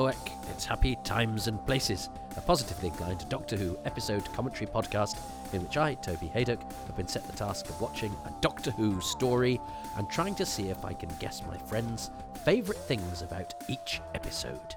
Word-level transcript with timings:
Oek, 0.00 0.30
it's 0.52 0.64
Happy 0.64 0.96
Times 1.02 1.48
and 1.48 1.66
Places, 1.66 2.08
a 2.36 2.40
positively 2.40 2.88
inclined 2.88 3.28
Doctor 3.28 3.56
Who 3.56 3.76
episode 3.84 4.32
commentary 4.32 4.68
podcast 4.68 5.16
in 5.52 5.60
which 5.64 5.76
I, 5.76 5.94
Toby 5.94 6.30
Hadoke, 6.32 6.62
have 6.86 6.96
been 6.96 7.08
set 7.08 7.26
the 7.26 7.32
task 7.32 7.68
of 7.68 7.80
watching 7.80 8.12
a 8.24 8.32
Doctor 8.40 8.70
Who 8.70 9.00
story 9.00 9.60
and 9.96 10.08
trying 10.08 10.36
to 10.36 10.46
see 10.46 10.68
if 10.68 10.84
I 10.84 10.92
can 10.92 11.10
guess 11.18 11.42
my 11.48 11.58
friends' 11.58 12.10
favourite 12.44 12.80
things 12.82 13.22
about 13.22 13.54
each 13.68 14.00
episode. 14.14 14.76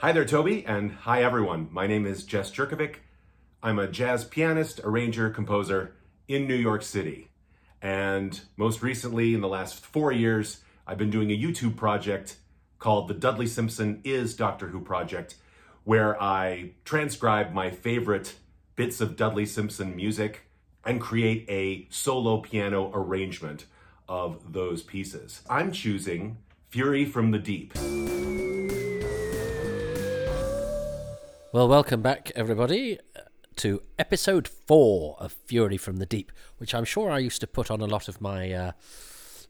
Hi 0.00 0.12
there, 0.12 0.24
Toby, 0.24 0.64
and 0.64 0.92
hi 0.92 1.24
everyone. 1.24 1.66
My 1.72 1.88
name 1.88 2.06
is 2.06 2.22
Jess 2.22 2.52
Jurkovic. 2.52 2.98
I'm 3.60 3.80
a 3.80 3.88
jazz 3.88 4.24
pianist, 4.24 4.78
arranger, 4.84 5.30
composer 5.30 5.96
in 6.28 6.46
New 6.46 6.54
York 6.54 6.84
City. 6.84 7.32
And 7.80 8.40
most 8.56 8.82
recently, 8.82 9.34
in 9.34 9.40
the 9.40 9.48
last 9.48 9.84
four 9.84 10.12
years, 10.12 10.60
I've 10.92 10.98
been 10.98 11.08
doing 11.08 11.30
a 11.30 11.38
YouTube 11.38 11.74
project 11.74 12.36
called 12.78 13.08
the 13.08 13.14
Dudley 13.14 13.46
Simpson 13.46 14.02
is 14.04 14.36
Doctor 14.36 14.66
Who 14.66 14.78
Project, 14.78 15.36
where 15.84 16.22
I 16.22 16.72
transcribe 16.84 17.54
my 17.54 17.70
favorite 17.70 18.34
bits 18.76 19.00
of 19.00 19.16
Dudley 19.16 19.46
Simpson 19.46 19.96
music 19.96 20.42
and 20.84 21.00
create 21.00 21.46
a 21.48 21.86
solo 21.88 22.42
piano 22.42 22.90
arrangement 22.92 23.64
of 24.06 24.52
those 24.52 24.82
pieces. 24.82 25.40
I'm 25.48 25.72
choosing 25.72 26.36
Fury 26.68 27.06
from 27.06 27.30
the 27.30 27.38
Deep. 27.38 27.72
Well, 31.54 31.68
welcome 31.68 32.02
back, 32.02 32.32
everybody, 32.36 32.98
to 33.56 33.80
episode 33.98 34.46
four 34.46 35.16
of 35.18 35.32
Fury 35.46 35.78
from 35.78 35.96
the 35.96 36.06
Deep, 36.06 36.30
which 36.58 36.74
I'm 36.74 36.84
sure 36.84 37.10
I 37.10 37.18
used 37.18 37.40
to 37.40 37.46
put 37.46 37.70
on 37.70 37.80
a 37.80 37.86
lot 37.86 38.08
of 38.08 38.20
my 38.20 38.52
uh, 38.52 38.72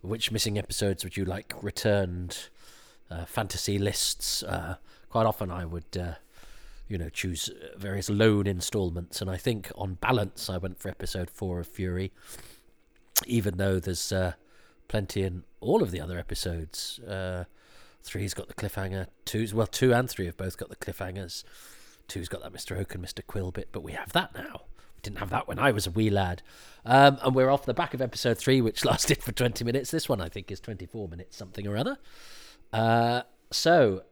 which 0.02 0.30
missing 0.30 0.59
episodes 0.59 1.05
would 1.05 1.16
you 1.16 1.24
like 1.24 1.54
returned 1.63 2.49
uh, 3.10 3.24
fantasy 3.24 3.79
lists. 3.79 4.43
Uh, 4.43 4.76
quite 5.09 5.26
often, 5.26 5.51
I 5.51 5.65
would, 5.65 5.96
uh, 5.99 6.15
you 6.88 6.99
know, 6.99 7.09
choose 7.09 7.51
various 7.76 8.10
lone 8.10 8.46
installments, 8.46 9.21
and 9.21 9.30
I 9.30 9.37
think 9.37 9.71
on 9.76 9.95
balance, 9.95 10.51
I 10.51 10.59
went 10.59 10.79
for 10.79 10.88
episode 10.88 11.30
four 11.30 11.60
of 11.60 11.66
Fury, 11.66 12.13
even 13.26 13.57
though 13.57 13.79
there's 13.79 14.13
uh, 14.13 14.32
plenty 14.88 15.23
in 15.23 15.45
all 15.60 15.82
of 15.82 15.91
the 15.91 16.01
other 16.01 16.19
episodes. 16.19 16.98
Uh, 17.01 17.45
three's 18.02 18.35
got 18.35 18.48
the 18.48 18.54
cliffhanger. 18.54 19.07
Two's 19.24 19.54
well, 19.54 19.66
two 19.66 19.95
and 19.95 20.10
three 20.10 20.26
have 20.26 20.37
both 20.37 20.57
got 20.57 20.69
the 20.69 20.76
cliffhangers. 20.76 21.45
Two's 22.09 22.29
got 22.29 22.43
that 22.43 22.52
Mr. 22.52 22.79
Oak 22.79 22.95
and 22.95 23.04
Mr. 23.04 23.24
Quill 23.26 23.52
bit, 23.52 23.69
but 23.73 23.82
we 23.82 23.93
have 23.93 24.13
that 24.13 24.35
now. 24.35 24.63
Didn't 25.02 25.18
have 25.18 25.30
that 25.30 25.48
when 25.48 25.58
I 25.58 25.72
was 25.72 25.86
a 25.86 25.90
wee 25.90 26.10
lad. 26.10 26.42
Um, 26.84 27.18
and 27.22 27.34
we're 27.34 27.50
off 27.50 27.64
the 27.64 27.74
back 27.74 27.95
of 27.95 28.00
episode 28.00 28.38
three, 28.38 28.60
which 28.60 28.84
lasted 28.84 29.22
for 29.22 29.32
20 29.32 29.64
minutes. 29.64 29.90
This 29.90 30.08
one, 30.08 30.20
I 30.20 30.28
think, 30.28 30.50
is 30.50 30.60
24 30.60 31.08
minutes, 31.08 31.36
something 31.36 31.66
or 31.66 31.76
other. 31.76 31.98
Uh, 32.72 33.23
so, 33.50 34.02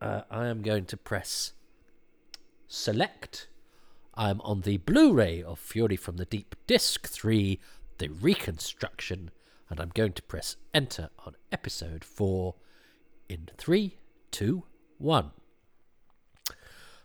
uh, 0.00 0.22
I 0.30 0.46
am 0.46 0.62
going 0.62 0.86
to 0.86 0.96
press 0.96 1.52
select. 2.66 3.48
I'm 4.14 4.40
on 4.42 4.62
the 4.62 4.78
Blu 4.78 5.12
ray 5.12 5.42
of 5.42 5.58
Fury 5.58 5.96
from 5.96 6.16
the 6.16 6.24
Deep, 6.24 6.54
Disc 6.66 7.06
3, 7.06 7.60
The 7.98 8.08
Reconstruction, 8.08 9.30
and 9.68 9.80
I'm 9.80 9.92
going 9.94 10.12
to 10.14 10.22
press 10.22 10.56
enter 10.74 11.10
on 11.24 11.36
episode 11.52 12.04
4 12.04 12.54
in 13.28 13.48
three, 13.56 13.98
two, 14.30 14.64
one. 14.98 15.30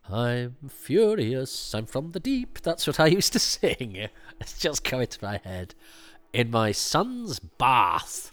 I'm 0.09 0.55
furious, 0.69 1.73
I'm 1.73 1.87
from 1.87 2.11
the 2.11 2.19
deep. 2.19 2.59
That's 2.61 2.85
what 2.85 2.99
I 2.99 3.07
used 3.07 3.33
to 3.33 3.39
sing. 3.39 4.07
It's 4.39 4.59
just 4.59 4.83
coming 4.83 5.07
to 5.07 5.25
my 5.25 5.39
head. 5.43 5.73
In 6.33 6.51
my 6.51 6.71
son's 6.71 7.39
bath. 7.39 8.31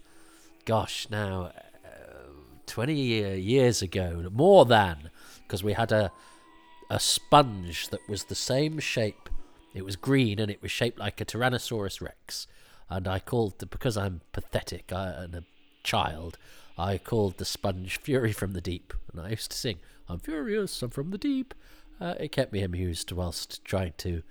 Gosh, 0.64 1.06
now, 1.10 1.52
uh, 1.84 2.28
20 2.66 2.94
years 2.94 3.80
ago, 3.80 4.28
more 4.32 4.64
than, 4.64 5.11
because 5.42 5.64
we 5.64 5.72
had 5.72 5.92
a, 5.92 6.12
a 6.90 7.00
sponge 7.00 7.88
that 7.88 8.06
was 8.08 8.24
the 8.24 8.34
same 8.34 8.78
shape. 8.78 9.30
It 9.74 9.84
was 9.84 9.96
green 9.96 10.38
and 10.38 10.50
it 10.50 10.61
was 10.61 10.70
shaped 10.70 10.98
like 10.98 11.20
a 11.20 11.24
Tyrannosaurus 11.24 12.02
Rex. 12.02 12.46
And 12.90 13.08
I 13.08 13.18
called, 13.18 13.58
the, 13.58 13.66
because 13.66 13.96
I'm 13.96 14.20
pathetic 14.32 14.92
and 14.94 15.34
a 15.34 15.44
child, 15.82 16.36
I 16.77 16.98
called 16.98 17.38
the 17.38 17.44
sponge 17.46 17.98
Fury 17.98 18.32
from 18.32 18.52
the 18.52 18.61
Deep. 18.61 18.92
And 19.11 19.20
I 19.20 19.30
used 19.30 19.50
to 19.52 19.56
sing, 19.56 19.78
I'm 20.12 20.20
furious, 20.20 20.83
I'm 20.83 20.90
from 20.90 21.11
the 21.11 21.18
deep. 21.18 21.55
Uh, 22.00 22.14
it 22.18 22.33
kept 22.33 22.52
me 22.52 22.62
amused 22.62 23.12
whilst 23.12 23.64
trying 23.64 23.95
to 23.98 24.23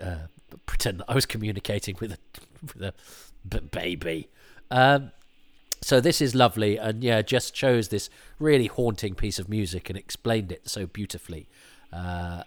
uh, 0.00 0.26
pretend 0.66 1.00
that 1.00 1.06
I 1.08 1.14
was 1.14 1.26
communicating 1.26 1.96
with 2.00 2.12
a, 2.12 2.18
with 2.62 2.82
a 2.82 2.94
b- 3.48 3.60
baby. 3.70 4.28
Um, 4.70 5.12
so 5.82 6.00
this 6.00 6.20
is 6.20 6.34
lovely, 6.34 6.76
and 6.76 7.02
yeah, 7.02 7.22
just 7.22 7.54
chose 7.54 7.88
this 7.88 8.08
really 8.38 8.66
haunting 8.66 9.14
piece 9.14 9.38
of 9.38 9.48
music 9.48 9.90
and 9.90 9.98
explained 9.98 10.52
it 10.52 10.68
so 10.68 10.86
beautifully 10.86 11.48
uh, 11.92 12.44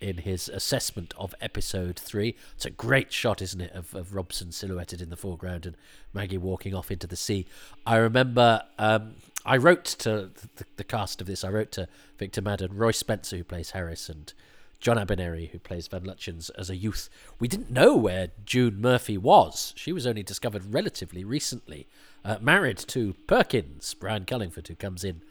in 0.00 0.18
his 0.18 0.48
assessment 0.48 1.12
of 1.18 1.34
episode 1.40 1.98
three. 1.98 2.36
It's 2.54 2.64
a 2.64 2.70
great 2.70 3.12
shot, 3.12 3.42
isn't 3.42 3.60
it, 3.60 3.72
of, 3.72 3.94
of 3.94 4.14
Robson 4.14 4.52
silhouetted 4.52 5.02
in 5.02 5.10
the 5.10 5.16
foreground 5.16 5.66
and 5.66 5.76
Maggie 6.14 6.38
walking 6.38 6.74
off 6.74 6.92
into 6.92 7.08
the 7.08 7.16
sea. 7.16 7.46
I 7.84 7.96
remember 7.96 8.62
um, 8.78 9.16
I 9.46 9.56
wrote 9.56 9.84
to 9.84 10.30
the, 10.56 10.64
the, 10.76 10.84
cast 10.84 11.20
of 11.20 11.28
this. 11.28 11.44
I 11.44 11.50
wrote 11.50 11.70
to 11.72 11.88
Victor 12.18 12.42
Madden, 12.42 12.76
Roy 12.76 12.90
Spencer, 12.90 13.36
who 13.36 13.44
plays 13.44 13.70
Harris, 13.70 14.08
and 14.08 14.32
John 14.80 14.96
Abineri, 14.96 15.50
who 15.50 15.60
plays 15.60 15.86
Van 15.86 16.02
Lutyens, 16.02 16.50
as 16.58 16.68
a 16.68 16.76
youth. 16.76 17.08
We 17.38 17.46
didn't 17.46 17.70
know 17.70 17.94
where 17.94 18.28
June 18.44 18.80
Murphy 18.80 19.16
was. 19.16 19.72
She 19.76 19.92
was 19.92 20.06
only 20.06 20.24
discovered 20.24 20.74
relatively 20.74 21.24
recently, 21.24 21.86
uh, 22.24 22.38
married 22.40 22.78
to 22.78 23.14
Perkins, 23.28 23.94
Brian 23.94 24.24
Cullingford, 24.24 24.66
who 24.66 24.74
comes 24.74 25.04
in 25.04 25.22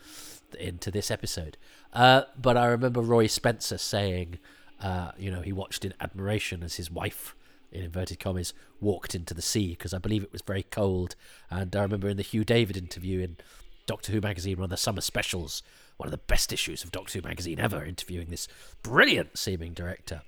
into 0.58 0.92
this 0.92 1.12
episode. 1.12 1.58
Uh, 1.92 2.24
but 2.42 2.56
I 2.56 2.68
remember 2.68 3.02
Roy 3.02 3.28
Spencer 3.28 3.78
saying, 3.78 4.40
uh, 4.82 5.12
you 5.18 5.30
know, 5.30 5.42
he 5.42 5.52
watched 5.52 5.84
in 5.84 5.94
admiration 6.00 6.64
as 6.64 6.76
his 6.76 6.90
wife 6.90 7.36
in 7.72 7.84
inverted 7.84 8.20
commas, 8.20 8.54
walked 8.80 9.14
into 9.14 9.34
the 9.34 9.42
sea 9.42 9.72
because 9.72 9.94
I 9.94 9.98
believe 9.98 10.24
it 10.24 10.32
was 10.32 10.42
very 10.42 10.64
cold. 10.64 11.16
And 11.50 11.76
I 11.76 11.82
remember 11.82 12.08
in 12.08 12.18
the 12.18 12.24
Hugh 12.24 12.46
David 12.46 12.78
interview 12.78 13.20
in 13.20 13.38
Doctor 13.86 14.12
Who 14.12 14.22
magazine, 14.22 14.58
one 14.58 14.66
of 14.66 14.70
the 14.70 14.78
summer 14.78 15.02
specials, 15.02 15.64
one 15.98 16.08
of 16.08 16.12
the 16.12 16.18
best 16.18 16.52
issues 16.52 16.84
of 16.84 16.92
Doctor 16.92 17.20
Who 17.20 17.28
magazine 17.28 17.60
ever, 17.60 17.84
interviewing 17.84 18.30
this 18.30 18.48
brilliant 18.82 19.38
seeming 19.38 19.74
director, 19.74 20.22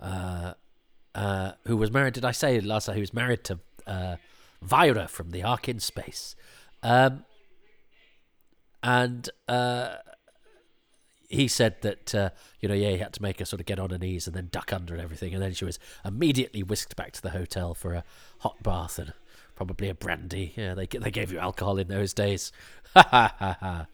uh, 0.00 0.54
uh, 1.14 1.52
who 1.66 1.76
was 1.76 1.90
married. 1.90 2.14
Did 2.14 2.24
I 2.24 2.32
say 2.32 2.60
last 2.60 2.86
time 2.86 2.94
he 2.94 3.00
was 3.00 3.14
married 3.14 3.44
to 3.44 3.58
uh, 3.86 4.16
Vira 4.62 5.08
from 5.08 5.30
the 5.30 5.42
Ark 5.42 5.68
in 5.68 5.80
Space? 5.80 6.36
Um, 6.82 7.24
and 8.82 9.28
uh, 9.48 9.96
he 11.28 11.48
said 11.48 11.80
that 11.82 12.14
uh, 12.14 12.30
you 12.60 12.68
know 12.68 12.74
yeah 12.74 12.90
he 12.90 12.98
had 12.98 13.12
to 13.14 13.22
make 13.22 13.38
her 13.38 13.44
sort 13.44 13.60
of 13.60 13.66
get 13.66 13.78
on 13.78 13.90
her 13.90 13.98
knees 13.98 14.26
and 14.26 14.36
then 14.36 14.48
duck 14.50 14.72
under 14.72 14.94
and 14.94 15.02
everything 15.02 15.34
and 15.34 15.42
then 15.42 15.52
she 15.52 15.64
was 15.64 15.78
immediately 16.04 16.62
whisked 16.62 16.96
back 16.96 17.12
to 17.12 17.22
the 17.22 17.30
hotel 17.30 17.74
for 17.74 17.94
a 17.94 18.04
hot 18.40 18.62
bath 18.62 18.98
and 18.98 19.12
probably 19.56 19.88
a 19.88 19.94
brandy. 19.94 20.52
Yeah 20.56 20.74
they 20.74 20.86
they 20.86 21.10
gave 21.10 21.32
you 21.32 21.38
alcohol 21.38 21.78
in 21.78 21.88
those 21.88 22.14
days. 22.14 22.52
Ha 22.94 23.02
ha 23.10 23.34
ha 23.38 23.56
ha 23.60 23.86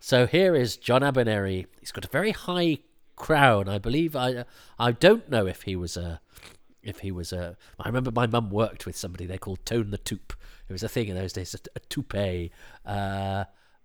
so 0.00 0.26
here 0.26 0.54
is 0.54 0.76
John 0.76 1.02
Abineri 1.02 1.66
he's 1.80 1.92
got 1.92 2.04
a 2.04 2.08
very 2.08 2.32
high 2.32 2.78
crown. 3.14 3.68
I 3.68 3.78
believe 3.78 4.16
I 4.16 4.44
I 4.78 4.92
don't 4.92 5.28
know 5.30 5.46
if 5.46 5.62
he 5.62 5.76
was 5.76 5.96
a 5.96 6.20
if 6.82 6.98
he 7.00 7.12
was 7.12 7.32
a 7.32 7.56
I 7.78 7.88
remember 7.88 8.10
my 8.10 8.26
mum 8.26 8.50
worked 8.50 8.84
with 8.84 8.96
somebody 8.96 9.26
they 9.26 9.38
called 9.38 9.64
Tone 9.64 9.90
the 9.90 9.98
Toop 9.98 10.32
it 10.68 10.72
was 10.72 10.82
a 10.82 10.88
thing 10.88 11.08
in 11.08 11.14
those 11.16 11.32
days 11.32 11.54
a, 11.54 11.58
a 11.76 11.80
toupee. 11.80 12.50
Uh, 12.84 13.44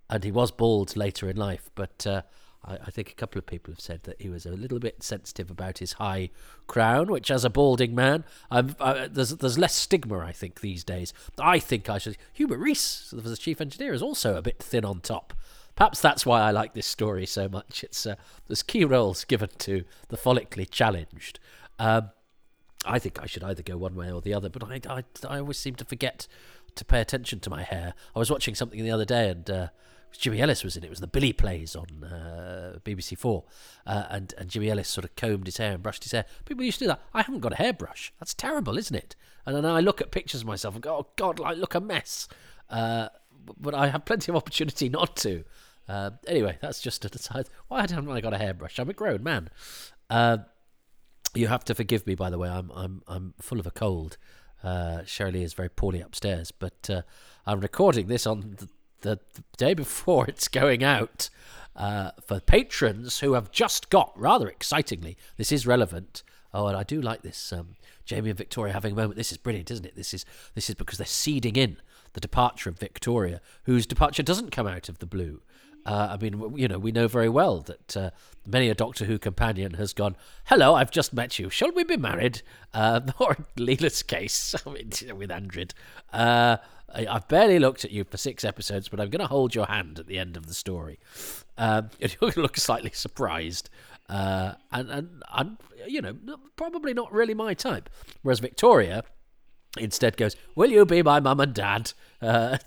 and 0.09 0.23
he 0.23 0.31
was 0.31 0.51
bald 0.51 0.97
later 0.97 1.29
in 1.29 1.38
life 1.38 1.69
but 1.75 2.05
uh, 2.07 2.22
I, 2.63 2.73
I, 2.75 2.91
think 2.91 3.09
a 3.09 3.16
couple 3.16 3.39
of 3.39 3.45
people 3.45 3.73
have 3.73 3.79
said 3.79 4.03
that 4.03 4.22
he 4.22 4.29
was 4.29 4.45
a 4.45 4.51
little 4.51 4.79
bit 4.79 5.03
sensitive 5.03 5.49
about 5.49 5.79
his 5.79 5.94
high 5.94 6.29
crown, 6.67 7.07
which, 7.07 7.31
as 7.31 7.44
a 7.44 7.49
balding 7.49 7.95
man, 7.95 8.23
I, 8.49 8.61
there's 9.07 9.31
there's 9.37 9.58
less 9.58 9.75
stigma. 9.75 10.19
I 10.19 10.31
think 10.31 10.61
these 10.61 10.84
days. 10.84 11.13
I 11.40 11.59
think 11.59 11.90
I 11.90 11.97
should. 11.97 12.17
Hubert 12.34 12.59
Rees, 12.59 13.13
the 13.16 13.37
chief 13.37 13.61
engineer, 13.61 13.93
is 13.93 14.02
also 14.02 14.35
a 14.35 14.41
bit 14.41 14.59
thin 14.59 14.85
on 14.85 15.02
top. 15.02 15.34
Perhaps 15.75 16.02
that's 16.02 16.25
why 16.25 16.41
I 16.41 16.52
like 16.52 16.73
this 16.73 16.87
story 16.87 17.25
so 17.25 17.47
much. 17.47 17.84
It's 17.84 18.05
uh, 18.05 18.16
there's 18.47 18.63
key 18.63 18.85
roles 18.85 19.23
given 19.23 19.49
to 19.59 19.84
the 20.09 20.17
follically 20.17 20.69
challenged. 20.69 21.40
Um, 21.79 22.11
I 22.85 22.99
think 22.99 23.22
I 23.22 23.25
should 23.25 23.43
either 23.43 23.63
go 23.63 23.78
one 23.78 23.96
way 23.96 24.11
or 24.11 24.22
the 24.22 24.34
other, 24.34 24.49
but 24.49 24.63
I, 24.63 24.81
I, 24.90 25.03
I 25.28 25.40
always 25.40 25.58
seem 25.58 25.75
to 25.75 25.85
forget 25.85 26.28
to 26.75 26.85
pay 26.85 27.02
attention 27.02 27.40
to 27.41 27.49
my 27.49 27.63
hair. 27.63 27.93
I 28.16 28.19
was 28.19 28.31
watching 28.31 28.55
something 28.55 28.84
the 28.84 28.91
other 28.91 29.05
day 29.05 29.29
and. 29.29 29.49
Uh, 29.49 29.67
Jimmy 30.17 30.41
Ellis 30.41 30.63
was 30.63 30.78
in 30.78 30.84
it. 30.84 30.87
It 30.87 30.90
was 30.90 30.99
the 30.99 31.08
Billy 31.08 31.34
Plays 31.34 31.75
on 31.75 32.03
uh, 32.03 32.79
BBC 32.84 33.17
Four, 33.17 33.46
uh, 33.85 34.05
and 34.09 34.34
and 34.37 34.49
Jimmy 34.49 34.69
Ellis 34.69 34.87
sort 34.87 35.05
of 35.05 35.16
combed 35.16 35.47
his 35.47 35.58
hair 35.58 35.73
and 35.73 35.84
brushed 35.84 36.03
his 36.03 36.11
hair. 36.11 36.25
People 36.46 36.63
used 36.63 36.79
to 36.79 36.85
do 36.85 36.90
that. 36.90 37.02
I 37.13 37.22
haven't 37.22 37.41
got 37.41 37.53
a 37.53 37.58
hairbrush. 37.58 38.13
That's 38.19 38.34
terrible, 38.34 38.78
isn't 38.78 38.96
it? 38.96 39.16
And 39.46 39.55
then 39.55 39.66
I 39.66 39.79
look 39.79 40.02
at 40.02 40.11
pictures 40.11 40.41
of 40.41 40.47
myself 40.47 40.75
and 40.75 40.84
go, 40.84 40.96
"Oh 40.96 41.08
God, 41.16 41.40
I 41.41 41.53
look 41.53 41.75
a 41.75 41.81
mess." 41.81 42.28
Uh, 42.69 43.09
but 43.59 43.73
I 43.73 43.87
have 43.87 44.05
plenty 44.05 44.31
of 44.31 44.35
opportunity 44.35 44.90
not 44.90 45.16
to. 45.17 45.43
Uh, 45.87 46.11
anyway, 46.28 46.58
that's 46.61 46.81
just 46.81 47.03
an 47.05 47.11
aside. 47.13 47.47
Why 47.67 47.81
haven't 47.81 48.09
I 48.09 48.22
got 48.22 48.34
a 48.34 48.37
hairbrush? 48.37 48.79
I'm 48.79 48.90
a 48.90 48.93
grown 48.93 49.23
man. 49.23 49.49
Uh, 50.09 50.37
you 51.34 51.47
have 51.47 51.66
to 51.66 51.75
forgive 51.75 52.05
me, 52.05 52.16
by 52.16 52.29
the 52.29 52.37
way. 52.37 52.49
I'm 52.49 52.72
I'm 52.72 53.02
I'm 53.08 53.34
full 53.41 53.59
of 53.59 53.67
a 53.67 53.72
cold. 53.72 54.17
Uh, 54.63 55.03
Shirley 55.05 55.43
is 55.43 55.53
very 55.53 55.69
poorly 55.69 56.02
upstairs, 56.02 56.52
but 56.52 56.90
uh, 56.90 57.02
I'm 57.47 57.61
recording 57.61 58.08
this 58.08 58.28
on 58.28 58.58
the, 58.59 58.69
the, 59.01 59.19
the, 59.33 59.43
day 59.57 59.73
before 59.73 60.27
it's 60.27 60.47
going 60.47 60.83
out. 60.83 61.29
Uh, 61.73 62.11
for 62.27 62.41
patrons 62.41 63.19
who 63.21 63.33
have 63.33 63.49
just 63.49 63.89
got, 63.89 64.11
rather 64.19 64.49
excitingly, 64.49 65.17
this 65.37 65.53
is 65.53 65.65
relevant. 65.65 66.21
Oh, 66.53 66.67
and 66.67 66.75
I 66.75 66.83
do 66.83 67.01
like 67.01 67.21
this. 67.21 67.53
Um, 67.53 67.75
Jamie 68.05 68.29
and 68.29 68.37
Victoria 68.37 68.73
having 68.73 68.91
a 68.91 68.95
moment. 68.95 69.15
This 69.15 69.31
is 69.31 69.37
brilliant, 69.37 69.71
isn't 69.71 69.85
it? 69.85 69.95
This 69.95 70.13
is 70.13 70.25
this 70.53 70.69
is 70.69 70.75
because 70.75 70.97
they're 70.97 71.07
seeding 71.07 71.55
in 71.55 71.77
the 72.13 72.19
departure 72.19 72.69
of 72.69 72.77
Victoria, 72.77 73.39
whose 73.63 73.85
departure 73.85 74.23
doesn't 74.23 74.51
come 74.51 74.67
out 74.67 74.89
of 74.89 74.99
the 74.99 75.05
blue. 75.05 75.41
Uh, 75.85 76.09
I 76.11 76.17
mean, 76.17 76.53
you 76.55 76.67
know, 76.67 76.77
we 76.77 76.91
know 76.91 77.07
very 77.07 77.29
well 77.29 77.61
that 77.61 77.97
uh, 77.97 78.09
many 78.45 78.69
a 78.69 78.75
Doctor 78.75 79.05
Who 79.05 79.17
companion 79.17 79.75
has 79.75 79.93
gone, 79.93 80.15
"Hello, 80.45 80.75
I've 80.75 80.91
just 80.91 81.13
met 81.13 81.39
you. 81.39 81.49
Shall 81.49 81.71
we 81.71 81.83
be 81.83 81.97
married?" 81.97 82.41
Uh, 82.73 83.01
or 83.19 83.37
Leela's 83.57 84.03
case, 84.03 84.53
I 84.65 84.69
mean, 84.69 84.91
with 85.15 85.31
Andred. 85.31 85.73
I, 86.93 87.14
have 87.14 87.28
barely 87.28 87.59
looked 87.59 87.85
at 87.85 87.91
you 87.91 88.03
for 88.03 88.17
six 88.17 88.43
episodes, 88.43 88.90
but 88.90 88.99
I'm 88.99 89.09
going 89.09 89.22
to 89.22 89.28
hold 89.28 89.55
your 89.55 89.66
hand 89.66 89.99
at 89.99 90.08
the 90.08 90.17
end 90.17 90.38
of 90.38 90.47
the 90.47 90.53
story. 90.53 90.99
Um, 91.58 91.90
you're 91.99 92.09
going 92.20 92.34
to 92.34 92.41
look 92.41 92.58
slightly 92.58 92.91
surprised. 92.93 93.70
Uh, 94.09 94.53
and, 94.72 94.90
and, 94.90 95.23
and, 95.34 95.58
you 95.88 96.02
know, 96.02 96.16
probably 96.55 96.93
not 96.93 97.11
really 97.14 97.34
my 97.34 97.53
type. 97.53 97.90
Whereas 98.22 98.40
Victoria 98.40 99.03
instead 99.78 100.17
goes, 100.17 100.35
Will 100.55 100.70
you 100.70 100.85
be 100.85 101.02
my 101.02 101.20
mum 101.20 101.40
and 101.40 101.53
dad? 101.53 101.93
Uh, 102.22 102.59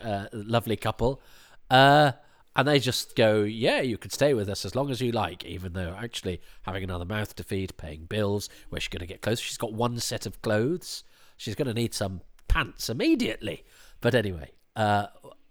uh, 0.00 0.24
lovely 0.32 0.74
couple. 0.74 1.20
Uh, 1.68 2.12
and 2.56 2.66
they 2.66 2.78
just 2.78 3.14
go, 3.14 3.42
Yeah, 3.42 3.82
you 3.82 3.98
could 3.98 4.10
stay 4.10 4.32
with 4.32 4.48
us 4.48 4.64
as 4.64 4.74
long 4.74 4.90
as 4.90 5.02
you 5.02 5.12
like, 5.12 5.44
even 5.44 5.74
though 5.74 5.94
actually 5.98 6.40
having 6.62 6.82
another 6.82 7.04
mouth 7.04 7.36
to 7.36 7.44
feed, 7.44 7.76
paying 7.76 8.06
bills, 8.06 8.48
where's 8.70 8.84
she 8.84 8.88
going 8.88 9.00
to 9.00 9.06
get 9.06 9.20
clothes? 9.20 9.40
She's 9.40 9.58
got 9.58 9.74
one 9.74 9.98
set 9.98 10.24
of 10.24 10.40
clothes. 10.40 11.04
She's 11.36 11.54
going 11.54 11.68
to 11.68 11.74
need 11.74 11.92
some 11.92 12.22
pants 12.48 12.88
immediately. 12.88 13.64
But 14.02 14.14
anyway, 14.14 14.50
uh, 14.76 15.06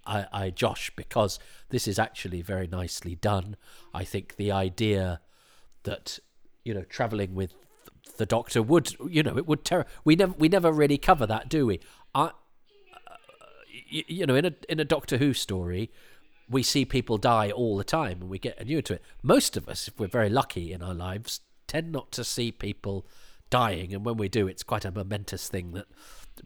I, 0.05 0.27
I 0.31 0.49
Josh 0.51 0.91
because 0.95 1.39
this 1.69 1.87
is 1.87 1.97
actually 1.97 2.43
very 2.43 2.67
nicely 2.67 3.15
done. 3.15 3.55
I 3.93 4.03
think 4.03 4.35
the 4.35 4.51
idea 4.51 5.21
that 5.83 6.19
you 6.63 6.75
know 6.75 6.83
traveling 6.83 7.33
with 7.33 7.55
the 8.17 8.25
doctor 8.25 8.61
would 8.61 8.93
you 9.09 9.23
know 9.23 9.35
it 9.37 9.47
would 9.47 9.65
ter- 9.65 9.85
we 10.03 10.15
never 10.15 10.33
we 10.37 10.47
never 10.47 10.71
really 10.71 10.97
cover 10.97 11.25
that 11.25 11.49
do 11.49 11.65
we 11.65 11.79
I, 12.13 12.25
uh, 12.25 12.29
you, 13.89 14.03
you 14.07 14.25
know 14.27 14.35
in 14.35 14.45
a 14.45 14.53
in 14.69 14.79
a 14.79 14.85
Doctor 14.85 15.17
Who 15.17 15.33
story 15.33 15.89
we 16.47 16.61
see 16.61 16.85
people 16.85 17.17
die 17.17 17.49
all 17.49 17.77
the 17.77 17.83
time 17.83 18.21
and 18.21 18.29
we 18.29 18.37
get 18.37 18.59
inured 18.61 18.85
to 18.85 18.93
it 18.95 19.01
most 19.23 19.57
of 19.57 19.67
us 19.67 19.87
if 19.87 19.99
we're 19.99 20.07
very 20.07 20.29
lucky 20.29 20.71
in 20.71 20.83
our 20.83 20.93
lives 20.93 21.41
tend 21.65 21.91
not 21.91 22.11
to 22.11 22.23
see 22.23 22.51
people 22.51 23.07
dying 23.49 23.93
and 23.93 24.05
when 24.05 24.17
we 24.17 24.29
do 24.29 24.47
it's 24.47 24.63
quite 24.63 24.85
a 24.85 24.91
momentous 24.91 25.47
thing 25.47 25.71
that 25.71 25.87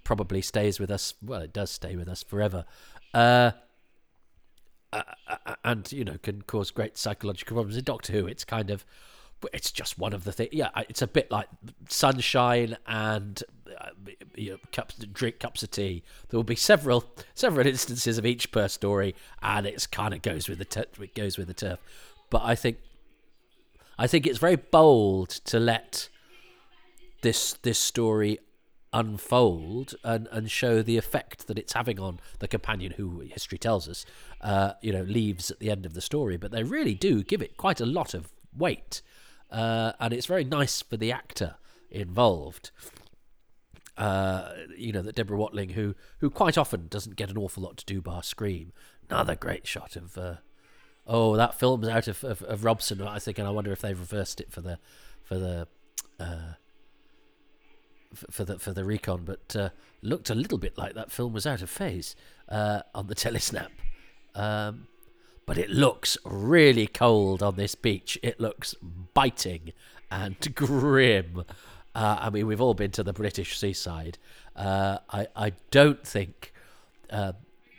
probably 0.04 0.42
stays 0.42 0.80
with 0.80 0.92
us 0.92 1.14
well 1.22 1.42
it 1.42 1.54
does 1.54 1.72
stay 1.72 1.96
with 1.96 2.08
us 2.08 2.24
forever 2.24 2.66
uh, 3.14 3.52
uh, 4.92 5.04
uh 5.28 5.56
and 5.64 5.92
you 5.92 6.04
know 6.04 6.18
can 6.22 6.42
cause 6.44 6.72
great 6.72 6.98
psychological 6.98 7.56
problems 7.56 7.78
in 7.78 7.84
Doctor 7.84 8.14
Who 8.14 8.28
it's 8.28 8.44
kind 8.44 8.70
of 8.70 8.86
it's 9.54 9.72
just 9.72 9.98
one 9.98 10.14
of 10.14 10.24
the 10.24 10.32
things. 10.32 10.50
Yeah, 10.52 10.70
it's 10.90 11.02
a 11.02 11.08
bit 11.08 11.30
like 11.32 11.48
sunshine 11.90 12.78
and 12.88 13.44
uh, 13.80 13.90
you 14.36 14.52
know, 14.52 14.58
cups, 14.72 14.96
drink 14.96 15.40
cups 15.40 15.64
of 15.64 15.72
tea. 15.72 16.04
There 16.30 16.38
will 16.38 16.44
be 16.44 16.56
several 16.56 17.06
several 17.34 17.68
instances 17.68 18.18
of 18.18 18.26
each 18.26 18.52
per 18.52 18.68
story, 18.68 19.16
and 19.42 19.66
it's 19.66 19.88
kind 19.88 20.14
of 20.14 20.22
goes 20.22 20.48
with 20.48 20.60
the 20.60 20.66
ter- 20.66 20.86
it 21.00 21.16
goes 21.16 21.38
with 21.38 21.48
the 21.48 21.54
turf. 21.54 21.80
But 22.30 22.44
I 22.44 22.56
think 22.56 22.78
I 23.98 24.08
think 24.08 24.26
it's 24.26 24.40
very 24.40 24.56
bold 24.56 25.30
to 25.30 25.60
let 25.60 26.10
this 27.22 27.54
this 27.62 27.80
story 27.80 28.40
unfold 28.96 29.94
and, 30.04 30.28
and 30.32 30.50
show 30.50 30.82
the 30.82 30.98
effect 30.98 31.48
that 31.48 31.60
it's 31.60 31.74
having 31.74 32.00
on 32.00 32.20
the 32.40 32.48
companion 32.48 32.94
who 32.98 33.20
history 33.20 33.58
tells 33.58 33.90
us 33.90 34.06
uh, 34.42 34.72
you 34.82 34.92
know 34.92 35.04
leaves 35.04 35.52
at 35.52 35.60
the 35.60 35.70
end 35.70 35.86
of 35.86 35.94
the 35.94 36.02
story 36.02 36.38
but 36.38 36.52
they 36.52 36.64
really 36.64 36.96
do 36.96 37.22
give 37.22 37.42
it 37.42 37.58
quite 37.58 37.82
a 37.82 37.86
lot 37.86 38.14
of 38.14 38.32
weight 38.58 39.02
uh, 39.52 39.94
and 40.00 40.14
it's 40.14 40.26
very 40.26 40.44
nice 40.44 40.82
for 40.82 40.98
the 40.98 41.12
actor 41.12 41.56
involved. 41.90 42.72
Uh, 43.98 44.50
you 44.78 44.92
know 44.92 45.02
that 45.02 45.16
Deborah 45.16 45.38
Watling, 45.38 45.70
who 45.70 45.96
who 46.20 46.30
quite 46.30 46.58
often 46.58 46.88
doesn't 46.88 47.16
get 47.16 47.30
an 47.30 47.38
awful 47.38 47.64
lot 47.64 47.78
to 47.78 47.86
do 47.86 48.02
bar 48.02 48.24
scream. 48.24 48.74
Another 49.10 49.36
great 49.36 49.66
shot 49.66 49.96
of. 49.96 50.18
Uh, 50.18 50.36
oh, 51.08 51.38
that 51.38 51.58
film's 51.58 51.88
out 51.88 52.08
of, 52.08 52.24
of, 52.24 52.42
of 52.44 52.66
Robson, 52.66 53.02
I 53.02 53.20
think, 53.20 53.38
and 53.38 53.48
I 53.48 53.52
wonder 53.52 53.72
if 53.72 53.82
they've 53.82 54.00
reversed 54.00 54.42
it 54.42 54.52
for 54.52 54.62
the 54.62 54.80
for 55.24 55.38
the 55.38 55.68
uh, 56.20 56.56
for 58.30 58.44
the 58.44 58.60
for 58.60 58.74
the 58.74 58.84
recon, 58.84 59.24
but 59.26 59.56
uh, 59.56 59.70
looked 60.02 60.30
a 60.30 60.36
little 60.36 60.58
bit 60.58 60.78
like 60.78 60.94
that 60.96 61.12
film 61.12 61.34
was 61.34 61.46
out 61.46 61.62
of 61.62 61.70
phase 61.70 62.16
uh, 62.50 62.82
on 62.94 63.08
the 63.08 63.16
telesnap. 63.24 63.70
Um, 64.34 64.88
but 65.46 65.58
it 65.58 65.70
looks 65.70 66.18
really 66.26 66.88
cold 66.88 67.44
on 67.44 67.56
this 67.56 67.76
beach. 67.76 68.18
It 68.24 68.40
looks 68.40 68.74
biting 69.14 69.74
and 70.10 70.36
grim. 70.56 71.44
Uh, 71.94 72.18
I 72.20 72.30
mean, 72.30 72.48
we've 72.48 72.62
all 72.62 72.74
been 72.74 72.92
to 72.92 73.04
the 73.04 73.14
British 73.14 73.58
seaside. 73.58 74.18
Uh, 74.56 75.00
I 75.10 75.28
I 75.36 75.52
don't 75.72 76.06
think 76.06 76.54
uh, 77.10 77.34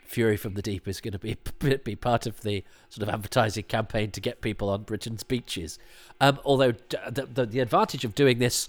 Fury 0.07 0.37
from 0.37 0.55
the 0.55 0.63
Deep 0.63 0.89
is 0.89 1.01
going 1.01 1.13
to 1.19 1.19
be 1.19 1.37
be 1.85 1.97
part 1.97 2.27
of 2.27 2.41
the 2.43 2.65
sort 2.89 3.07
of 3.07 3.13
advertising 3.13 3.65
campaign 3.65 4.11
to 4.13 4.21
get 4.21 4.41
people 4.41 4.71
on 4.71 4.83
Britain's 4.83 5.23
beaches. 5.23 5.79
Um, 6.21 6.39
although 6.45 6.73
the, 6.73 7.29
the, 7.33 7.47
the 7.47 7.61
advantage 7.61 8.05
of 8.05 8.15
doing 8.15 8.39
this 8.39 8.69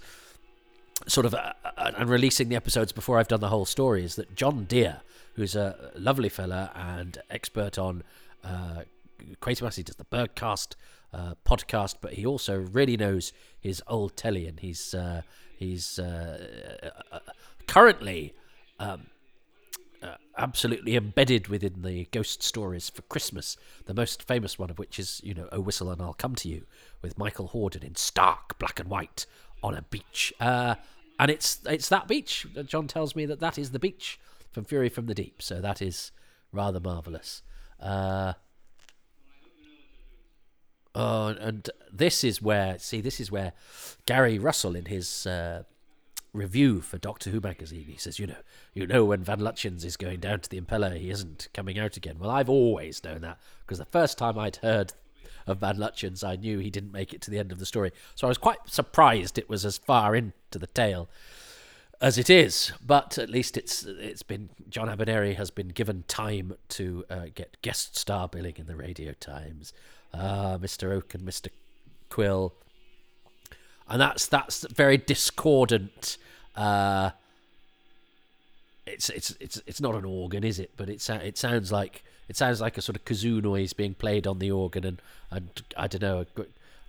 sort 1.06 1.26
of 1.26 1.34
uh, 1.34 1.52
uh, 1.64 1.92
and 1.96 2.10
releasing 2.10 2.48
the 2.48 2.56
episodes 2.56 2.92
before 2.92 3.18
I've 3.18 3.28
done 3.28 3.40
the 3.40 3.48
whole 3.48 3.64
story 3.64 4.04
is 4.04 4.16
that 4.16 4.34
John 4.34 4.64
Deere, 4.64 5.00
who's 5.34 5.54
a 5.54 5.92
lovely 5.96 6.28
fella 6.28 6.72
and 6.74 7.18
expert 7.30 7.78
on 7.78 8.02
uh, 8.44 8.82
Quatermass. 9.40 9.76
He 9.76 9.82
does 9.82 9.96
the 9.96 10.04
Bergcast 10.04 10.74
uh, 11.12 11.34
podcast, 11.44 11.96
but 12.00 12.14
he 12.14 12.26
also 12.26 12.58
really 12.58 12.96
knows 12.96 13.32
his 13.60 13.82
old 13.86 14.16
telly, 14.16 14.46
and 14.46 14.60
he's 14.60 14.94
uh, 14.94 15.22
he's 15.56 15.98
uh, 15.98 16.90
currently. 17.66 18.34
Um, 18.78 19.06
uh, 20.00 20.14
absolutely 20.36 20.94
embedded 20.94 21.48
within 21.48 21.82
the 21.82 22.06
ghost 22.12 22.40
stories 22.40 22.88
for 22.88 23.02
Christmas. 23.02 23.56
The 23.86 23.94
most 23.94 24.22
famous 24.22 24.56
one 24.56 24.70
of 24.70 24.78
which 24.78 24.96
is, 24.96 25.20
you 25.24 25.34
know, 25.34 25.48
"Oh 25.50 25.58
Whistle 25.58 25.90
and 25.90 26.00
I'll 26.00 26.14
Come 26.14 26.36
to 26.36 26.48
You," 26.48 26.66
with 27.02 27.18
Michael 27.18 27.48
Hordern 27.48 27.82
in 27.82 27.96
stark 27.96 28.56
black 28.60 28.78
and 28.78 28.88
white 28.88 29.26
on 29.62 29.74
a 29.74 29.82
beach, 29.82 30.32
uh, 30.40 30.76
and 31.18 31.30
it's 31.30 31.60
it's 31.66 31.88
that 31.88 32.08
beach. 32.08 32.46
John 32.66 32.86
tells 32.86 33.16
me 33.16 33.26
that 33.26 33.40
that 33.40 33.58
is 33.58 33.70
the 33.70 33.78
beach 33.78 34.18
from 34.50 34.64
Fury 34.64 34.88
from 34.88 35.06
the 35.06 35.14
Deep, 35.14 35.42
so 35.42 35.60
that 35.60 35.82
is 35.82 36.12
rather 36.52 36.80
marvelous. 36.80 37.42
Uh, 37.80 38.34
Oh, 40.94 41.28
and 41.28 41.70
this 41.92 42.24
is 42.24 42.42
where, 42.42 42.76
see, 42.80 43.00
this 43.00 43.20
is 43.20 43.30
where 43.30 43.52
Gary 44.04 44.36
Russell, 44.36 44.74
in 44.74 44.86
his 44.86 45.28
uh, 45.28 45.62
review 46.32 46.80
for 46.80 46.98
Doctor 46.98 47.30
Who 47.30 47.40
magazine, 47.40 47.84
he 47.84 47.96
says, 47.96 48.18
you 48.18 48.26
know, 48.26 48.36
you 48.74 48.84
know 48.84 49.04
when 49.04 49.22
Van 49.22 49.38
Lutyens 49.38 49.84
is 49.84 49.96
going 49.96 50.18
down 50.18 50.40
to 50.40 50.50
the 50.50 50.60
impeller, 50.60 50.98
he 50.98 51.10
isn't 51.10 51.50
coming 51.54 51.78
out 51.78 51.96
again. 51.96 52.18
Well, 52.18 52.30
I've 52.30 52.48
always 52.48 53.04
known 53.04 53.20
that 53.20 53.38
because 53.60 53.78
the 53.78 53.84
first 53.84 54.18
time 54.18 54.38
I'd 54.38 54.56
heard 54.56 54.94
of 55.46 55.58
Van 55.58 55.76
Lutyens, 55.76 56.22
I 56.22 56.36
knew 56.36 56.58
he 56.58 56.70
didn't 56.70 56.92
make 56.92 57.12
it 57.12 57.20
to 57.22 57.30
the 57.30 57.38
end 57.38 57.52
of 57.52 57.58
the 57.58 57.66
story. 57.66 57.92
So 58.14 58.26
I 58.26 58.28
was 58.28 58.38
quite 58.38 58.58
surprised 58.66 59.38
it 59.38 59.48
was 59.48 59.64
as 59.64 59.78
far 59.78 60.14
into 60.14 60.58
the 60.58 60.66
tale 60.66 61.08
as 62.00 62.18
it 62.18 62.30
is. 62.30 62.72
But 62.84 63.18
at 63.18 63.30
least 63.30 63.56
it's 63.56 63.84
it's 63.84 64.22
been 64.22 64.50
John 64.68 64.88
Abineri 64.88 65.36
has 65.36 65.50
been 65.50 65.68
given 65.68 66.04
time 66.08 66.54
to 66.70 67.04
uh, 67.10 67.26
get 67.34 67.60
guest 67.62 67.96
star 67.96 68.28
billing 68.28 68.54
in 68.56 68.66
the 68.66 68.76
Radio 68.76 69.12
Times 69.12 69.72
uh, 70.12 70.58
Mr. 70.58 70.92
Oak 70.92 71.14
and 71.14 71.26
Mr. 71.26 71.48
Quill, 72.08 72.54
and 73.88 74.00
that's 74.00 74.26
that's 74.26 74.66
very 74.68 74.96
discordant. 74.96 76.16
Uh, 76.56 77.10
it's 78.86 79.10
it's 79.10 79.36
it's 79.40 79.62
it's 79.66 79.80
not 79.80 79.94
an 79.94 80.04
organ, 80.04 80.44
is 80.44 80.58
it? 80.58 80.70
But 80.76 80.88
it 80.88 81.08
it 81.08 81.38
sounds 81.38 81.70
like 81.70 82.02
it 82.28 82.36
sounds 82.36 82.60
like 82.60 82.76
a 82.78 82.82
sort 82.82 82.96
of 82.96 83.04
kazoo 83.04 83.42
noise 83.42 83.72
being 83.72 83.94
played 83.94 84.26
on 84.26 84.38
the 84.38 84.50
organ, 84.50 84.84
and 84.84 85.02
and 85.30 85.62
I 85.76 85.86
don't 85.86 86.02
know. 86.02 86.24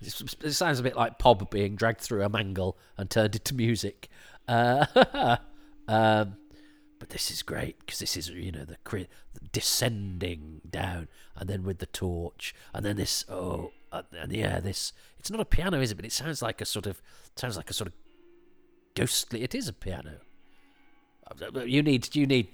It 0.02 0.54
sounds 0.54 0.80
a 0.80 0.84
bit 0.84 0.96
like 0.96 1.20
Pob 1.20 1.50
being 1.50 1.76
dragged 1.76 2.00
through 2.00 2.24
a 2.24 2.30
mangle 2.30 2.78
and 2.98 3.10
turned 3.10 3.36
into 3.36 3.54
music. 3.54 4.08
Uh, 4.48 4.86
um, 5.88 6.38
but 7.00 7.10
this 7.10 7.32
is 7.32 7.42
great 7.42 7.80
because 7.80 8.00
this 8.00 8.16
is 8.18 8.30
you 8.30 8.52
know 8.52 8.66
the, 8.66 8.78
the, 8.92 9.08
descending 9.52 10.62
down 10.70 11.08
and 11.36 11.50
then 11.50 11.64
with 11.64 11.80
the 11.80 11.86
torch 11.86 12.54
and 12.74 12.86
then 12.86 12.98
this 12.98 13.24
oh 13.30 13.72
uh, 13.92 14.04
and 14.12 14.34
yeah 14.34 14.60
this 14.60 14.92
it's 15.18 15.32
not 15.32 15.40
a 15.40 15.46
piano 15.46 15.80
is 15.80 15.92
it 15.92 15.96
but 15.96 16.06
it 16.06 16.12
sounds 16.12 16.42
like 16.42 16.62
a 16.62 16.66
sort 16.66 16.86
of 16.86 17.02
sounds 17.36 17.56
like 17.56 17.70
a 17.70 17.74
sort 17.74 17.88
of 17.88 17.94
ghostly 18.96 19.42
it 19.44 19.56
is 19.56 19.68
a 19.68 19.74
piano 19.74 20.18
uh, 21.32 21.62
you 21.62 21.82
need 21.82 22.14
you 22.16 22.28
need 22.28 22.48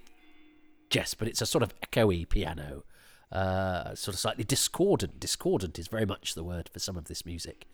Jess 0.89 1.13
but 1.13 1.27
it's 1.27 1.41
a 1.41 1.45
sort 1.45 1.63
of 1.63 1.73
echoey 1.81 2.27
piano 2.27 2.83
uh, 3.31 3.95
sort 3.95 4.13
of 4.13 4.19
slightly 4.19 4.43
discordant 4.43 5.19
discordant 5.19 5.77
is 5.79 5.87
very 5.87 6.05
much 6.05 6.35
the 6.35 6.43
word 6.43 6.69
for 6.71 6.79
some 6.79 6.95
of 6.95 7.05
this 7.05 7.25
music 7.25 7.65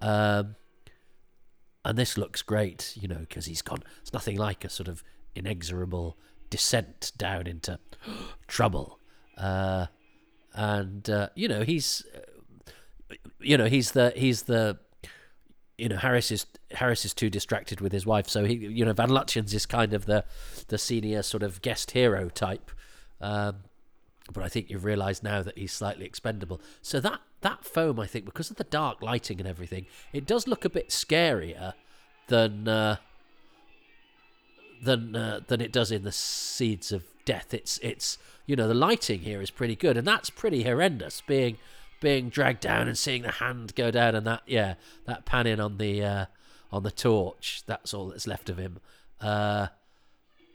um, 0.00 0.56
and 1.84 1.96
this 1.96 2.18
looks 2.18 2.42
great, 2.42 2.92
you 3.00 3.08
know, 3.08 3.20
because 3.20 3.46
he's 3.46 3.62
gone. 3.62 3.82
It's 4.02 4.12
nothing 4.12 4.36
like 4.36 4.64
a 4.64 4.68
sort 4.68 4.88
of 4.88 5.02
inexorable 5.34 6.18
descent 6.50 7.12
down 7.16 7.46
into 7.46 7.78
trouble. 8.46 8.98
Uh, 9.36 9.86
and 10.54 11.08
uh, 11.08 11.28
you 11.34 11.48
know 11.48 11.62
he's, 11.62 12.04
uh, 12.14 13.14
you 13.40 13.56
know 13.56 13.66
he's 13.66 13.92
the 13.92 14.12
he's 14.16 14.42
the, 14.42 14.78
you 15.78 15.88
know 15.88 15.96
Harris 15.96 16.30
is 16.30 16.44
Harris 16.72 17.04
is 17.04 17.14
too 17.14 17.30
distracted 17.30 17.80
with 17.80 17.92
his 17.92 18.04
wife, 18.04 18.28
so 18.28 18.44
he 18.44 18.54
you 18.54 18.84
know 18.84 18.92
Van 18.92 19.08
Lutyens 19.08 19.54
is 19.54 19.64
kind 19.64 19.94
of 19.94 20.04
the 20.06 20.24
the 20.66 20.76
senior 20.76 21.22
sort 21.22 21.42
of 21.42 21.62
guest 21.62 21.92
hero 21.92 22.28
type. 22.28 22.70
Um, 23.20 23.56
but 24.32 24.44
I 24.44 24.48
think 24.48 24.68
you've 24.68 24.84
realised 24.84 25.22
now 25.22 25.42
that 25.42 25.56
he's 25.56 25.72
slightly 25.72 26.04
expendable. 26.04 26.60
So 26.82 27.00
that 27.00 27.20
that 27.40 27.64
foam, 27.64 28.00
I 28.00 28.06
think, 28.06 28.24
because 28.24 28.50
of 28.50 28.56
the 28.56 28.64
dark 28.64 29.00
lighting 29.00 29.38
and 29.38 29.48
everything, 29.48 29.86
it 30.12 30.26
does 30.26 30.46
look 30.46 30.64
a 30.64 30.68
bit 30.68 30.90
scarier 30.90 31.72
than 32.26 32.68
uh, 32.68 32.96
than 34.82 35.14
uh, 35.14 35.40
than 35.46 35.60
it 35.60 35.72
does 35.72 35.90
in 35.90 36.02
the 36.02 36.12
Seeds 36.12 36.92
of 36.92 37.04
Death. 37.24 37.54
It's 37.54 37.78
it's 37.78 38.18
you 38.46 38.56
know 38.56 38.68
the 38.68 38.74
lighting 38.74 39.20
here 39.20 39.40
is 39.40 39.50
pretty 39.50 39.76
good, 39.76 39.96
and 39.96 40.06
that's 40.06 40.28
pretty 40.28 40.64
horrendous. 40.64 41.22
Being 41.26 41.56
being 42.00 42.28
dragged 42.28 42.60
down 42.60 42.88
and 42.88 42.96
seeing 42.96 43.22
the 43.22 43.32
hand 43.32 43.74
go 43.74 43.90
down, 43.90 44.14
and 44.14 44.26
that 44.26 44.42
yeah, 44.46 44.74
that 45.06 45.24
panning 45.24 45.60
on 45.60 45.78
the 45.78 46.04
uh, 46.04 46.24
on 46.72 46.82
the 46.82 46.90
torch. 46.90 47.62
That's 47.66 47.94
all 47.94 48.08
that's 48.08 48.26
left 48.26 48.48
of 48.48 48.58
him. 48.58 48.78
Uh, 49.20 49.68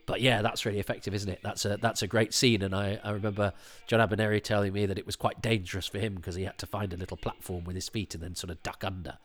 but 0.06 0.20
yeah, 0.20 0.42
that's 0.42 0.66
really 0.66 0.80
effective, 0.80 1.14
isn't 1.14 1.30
it? 1.30 1.40
That's 1.42 1.64
a 1.64 1.76
that's 1.76 2.02
a 2.02 2.06
great 2.06 2.34
scene, 2.34 2.62
and 2.62 2.74
I, 2.74 2.98
I 3.02 3.10
remember 3.10 3.52
John 3.86 4.06
Abineri 4.06 4.42
telling 4.42 4.72
me 4.72 4.86
that 4.86 4.98
it 4.98 5.06
was 5.06 5.16
quite 5.16 5.40
dangerous 5.40 5.86
for 5.86 5.98
him 5.98 6.14
because 6.14 6.34
he 6.34 6.44
had 6.44 6.58
to 6.58 6.66
find 6.66 6.92
a 6.92 6.96
little 6.96 7.16
platform 7.16 7.64
with 7.64 7.74
his 7.74 7.88
feet 7.88 8.14
and 8.14 8.22
then 8.22 8.34
sort 8.34 8.50
of 8.50 8.62
duck 8.62 8.84
under. 8.84 9.18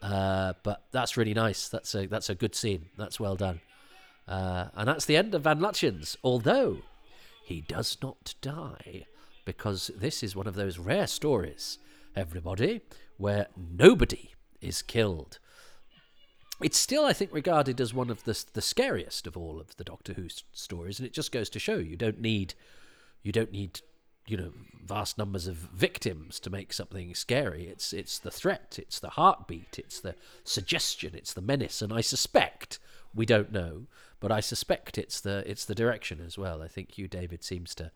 Uh, 0.00 0.54
but 0.62 0.84
that's 0.90 1.16
really 1.16 1.34
nice. 1.34 1.68
That's 1.68 1.94
a 1.94 2.06
that's 2.06 2.30
a 2.30 2.34
good 2.34 2.54
scene. 2.54 2.86
That's 2.96 3.20
well 3.20 3.36
done. 3.36 3.60
Uh, 4.26 4.68
and 4.74 4.88
that's 4.88 5.04
the 5.04 5.16
end 5.16 5.34
of 5.34 5.42
Van 5.42 5.60
Lutyens. 5.60 6.16
Although 6.24 6.78
he 7.44 7.60
does 7.60 7.98
not 8.02 8.34
die, 8.40 9.06
because 9.44 9.90
this 9.96 10.22
is 10.22 10.36
one 10.36 10.46
of 10.46 10.54
those 10.54 10.78
rare 10.78 11.06
stories, 11.06 11.78
everybody, 12.14 12.80
where 13.16 13.48
nobody 13.56 14.30
is 14.60 14.82
killed 14.82 15.38
it's 16.62 16.78
still, 16.78 17.04
I 17.04 17.12
think, 17.12 17.32
regarded 17.32 17.80
as 17.80 17.92
one 17.92 18.10
of 18.10 18.24
the 18.24 18.44
the 18.52 18.62
scariest 18.62 19.26
of 19.26 19.36
all 19.36 19.60
of 19.60 19.76
the 19.76 19.84
Doctor 19.84 20.12
Who 20.14 20.28
stories, 20.52 20.98
and 20.98 21.06
it 21.06 21.12
just 21.12 21.32
goes 21.32 21.48
to 21.50 21.58
show 21.58 21.76
you 21.76 21.96
don't 21.96 22.20
need 22.20 22.54
you 23.22 23.32
don't 23.32 23.52
need 23.52 23.80
you 24.26 24.36
know 24.36 24.52
vast 24.84 25.18
numbers 25.18 25.46
of 25.46 25.56
victims 25.56 26.38
to 26.40 26.50
make 26.50 26.72
something 26.72 27.14
scary. 27.14 27.66
It's 27.66 27.92
it's 27.92 28.18
the 28.18 28.30
threat, 28.30 28.78
it's 28.80 29.00
the 29.00 29.10
heartbeat, 29.10 29.78
it's 29.78 30.00
the 30.00 30.14
suggestion, 30.44 31.14
it's 31.14 31.32
the 31.32 31.40
menace, 31.40 31.82
and 31.82 31.92
I 31.92 32.00
suspect 32.00 32.78
we 33.14 33.26
don't 33.26 33.52
know, 33.52 33.86
but 34.20 34.32
I 34.32 34.40
suspect 34.40 34.98
it's 34.98 35.20
the 35.20 35.42
it's 35.46 35.64
the 35.64 35.74
direction 35.74 36.20
as 36.24 36.38
well. 36.38 36.62
I 36.62 36.68
think 36.68 36.92
Hugh 36.92 37.08
David 37.08 37.44
seems 37.44 37.74
to 37.76 37.90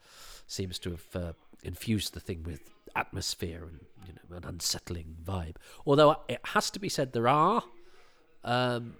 seems 0.47 0.79
to 0.81 0.91
have 0.91 1.07
uh, 1.15 1.33
infused 1.63 2.15
the 2.15 2.21
thing 2.21 2.43
with 2.45 2.71
atmosphere 2.95 3.69
and 3.69 3.81
you 4.07 4.15
know 4.15 4.37
an 4.37 4.45
unsettling 4.45 5.17
vibe. 5.25 5.57
Although 5.87 6.17
it 6.29 6.41
has 6.47 6.71
to 6.71 6.79
be 6.79 6.89
said, 6.89 7.13
there 7.13 7.29
are 7.29 7.63
um, 8.45 8.95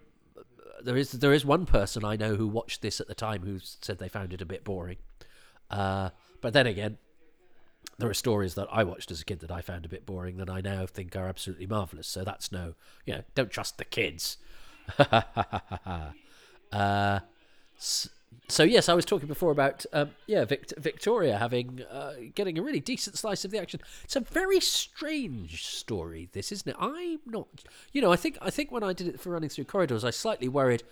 there 0.83 0.97
is 0.97 1.13
there 1.13 1.33
is 1.33 1.45
one 1.45 1.67
person 1.67 2.05
I 2.05 2.17
know 2.17 2.37
who 2.37 2.47
watched 2.47 2.83
this 2.83 3.01
at 3.01 3.09
the 3.09 3.15
time 3.15 3.43
who 3.43 3.59
said 3.63 3.99
they 3.99 4.09
found 4.09 4.33
it 4.33 4.43
a 4.43 4.47
bit 4.47 4.65
boring. 4.65 4.99
Uh, 5.71 6.11
but 6.41 6.53
then 6.53 6.67
again, 6.67 6.99
there 7.99 8.11
are 8.11 8.15
stories 8.15 8.55
that 8.55 8.69
I 8.71 8.85
watched 8.85 9.11
as 9.11 9.21
a 9.21 9.25
kid 9.25 9.41
that 9.41 9.51
I 9.51 9.63
found 9.63 9.85
a 9.85 9.89
bit 9.89 10.07
boring 10.07 10.37
that 10.37 10.51
I 10.51 10.61
now 10.61 10.87
think 10.87 11.17
are 11.17 11.29
absolutely 11.29 11.67
marvelous. 11.67 12.07
So 12.07 12.25
that's 12.25 12.53
no, 12.53 12.75
you 13.05 13.15
know, 13.15 13.23
don't 13.35 13.51
trust 13.51 13.79
the 13.79 13.85
kids. 13.85 14.37
uh, 16.73 17.21
so 18.49 18.63
yes, 18.63 18.89
I 18.89 18.95
was 18.95 19.05
talking 19.05 19.29
before 19.29 19.51
about 19.51 19.85
um, 19.93 20.11
yeah 20.27 20.45
Vict- 20.45 20.75
Victoria 20.79 21.37
having 21.39 21.83
uh, 21.91 22.15
getting 22.35 22.59
a 22.59 22.63
really 22.63 22.81
decent 22.81 23.19
slice 23.19 23.45
of 23.45 23.51
the 23.51 23.59
action. 23.59 23.81
It's 24.05 24.17
a 24.17 24.21
very 24.21 24.61
strange 24.61 25.65
story, 25.65 26.29
this 26.33 26.53
isn't 26.53 26.71
it? 26.71 26.77
I'm 26.79 27.21
not, 27.27 27.49
you 27.93 28.01
know, 28.01 28.13
I 28.13 28.17
think 28.17 28.39
I 28.41 28.51
think 28.51 28.71
when 28.71 28.85
I 28.85 28.93
did 28.93 29.09
it 29.09 29.21
for 29.21 29.31
running 29.31 29.49
through 29.49 29.65
corridors, 29.65 30.05
I 30.05 30.11
slightly 30.11 30.49
worried, 30.49 30.85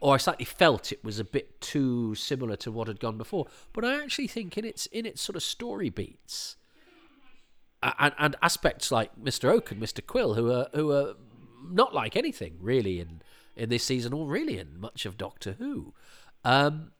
or 0.00 0.14
I 0.14 0.18
slightly 0.18 0.44
felt 0.44 0.90
it 0.90 1.04
was 1.04 1.20
a 1.20 1.24
bit 1.24 1.60
too 1.60 2.14
similar 2.16 2.56
to 2.56 2.72
what 2.72 2.88
had 2.88 2.98
gone 2.98 3.18
before. 3.18 3.46
But 3.72 3.84
I 3.84 4.02
actually 4.02 4.28
think 4.28 4.58
in 4.58 4.64
its 4.64 4.86
in 4.86 5.06
its 5.06 5.22
sort 5.22 5.36
of 5.36 5.44
story 5.44 5.90
beats, 5.90 6.56
and, 7.82 8.14
and 8.18 8.36
aspects 8.42 8.90
like 8.90 9.16
Mister 9.16 9.48
Oak 9.50 9.70
and 9.70 9.80
Mister 9.80 10.02
Quill, 10.02 10.34
who 10.34 10.50
are 10.50 10.68
who 10.74 10.90
are 10.90 11.14
not 11.70 11.94
like 11.94 12.16
anything 12.16 12.56
really 12.60 13.00
in 13.00 13.22
in 13.56 13.68
this 13.68 13.84
season 13.84 14.12
or 14.12 14.26
really 14.26 14.58
in 14.58 14.78
much 14.78 15.04
of 15.04 15.18
Doctor 15.18 15.56
Who. 15.58 15.94
Um, 16.44 16.92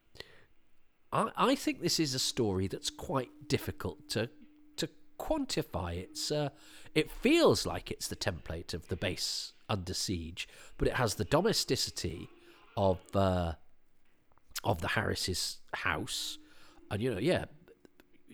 I, 1.12 1.30
I 1.36 1.54
think 1.54 1.80
this 1.80 2.00
is 2.00 2.14
a 2.14 2.18
story 2.18 2.66
that's 2.66 2.90
quite 2.90 3.48
difficult 3.48 4.08
to 4.10 4.28
to 4.76 4.88
quantify. 5.18 5.96
It's 5.96 6.30
uh, 6.30 6.50
it 6.94 7.10
feels 7.10 7.66
like 7.66 7.90
it's 7.90 8.08
the 8.08 8.16
template 8.16 8.74
of 8.74 8.88
the 8.88 8.96
base 8.96 9.52
under 9.68 9.94
siege, 9.94 10.48
but 10.76 10.88
it 10.88 10.94
has 10.94 11.14
the 11.14 11.24
domesticity 11.24 12.28
of 12.76 12.98
uh, 13.14 13.52
of 14.64 14.80
the 14.80 14.88
Harris's 14.88 15.58
house, 15.74 16.38
and 16.90 17.02
you 17.02 17.14
know, 17.14 17.20
yeah, 17.20 17.44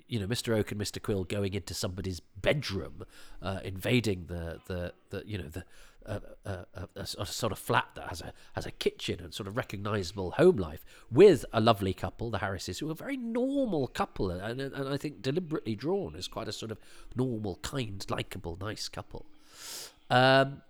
you 0.07 0.21
know, 0.21 0.27
Mr. 0.27 0.57
Oak 0.57 0.73
and 0.73 0.81
Mr. 0.81 1.03
Quill 1.03 1.25
going 1.25 1.55
into 1.55 1.75
somebody's 1.75 2.21
bedroom, 2.21 3.05
uh, 3.43 3.61
invading 3.65 4.27
the, 4.27 4.61
the, 4.67 4.93
the, 5.11 5.23
you 5.27 5.39
know, 5.39 5.49
the, 5.49 5.65
a, 6.07 6.21
a, 6.45 6.67
a, 6.77 6.89
a, 6.97 7.27
sort 7.27 7.53
of 7.53 7.59
flat 7.59 7.89
that 7.95 8.09
has 8.09 8.21
a 8.21 8.33
has 8.55 8.67
a 8.67 8.71
kitchen 8.71 9.21
and 9.21 9.33
sort 9.33 9.47
of 9.47 9.57
recognizable 9.57 10.33
home 10.33 10.57
life 10.57 10.85
with 11.11 11.45
a 11.53 11.61
lovely 11.61 11.95
couple, 11.95 12.31
the 12.31 12.39
Harrises, 12.39 12.79
who 12.79 12.89
are 12.89 12.93
a 12.93 12.95
very 12.95 13.17
normal 13.17 13.87
couple, 13.87 14.31
and, 14.31 14.61
and 14.61 14.89
I 14.89 14.97
think 14.97 15.23
deliberately 15.23 15.75
drawn 15.75 16.15
as 16.17 16.29
quite 16.29 16.49
a 16.49 16.53
sort 16.53 16.71
of 16.71 16.79
normal, 17.15 17.59
kind, 17.63 18.05
likable, 18.09 18.59
nice 18.61 18.89
couple. 18.89 19.27
Um, 20.11 20.63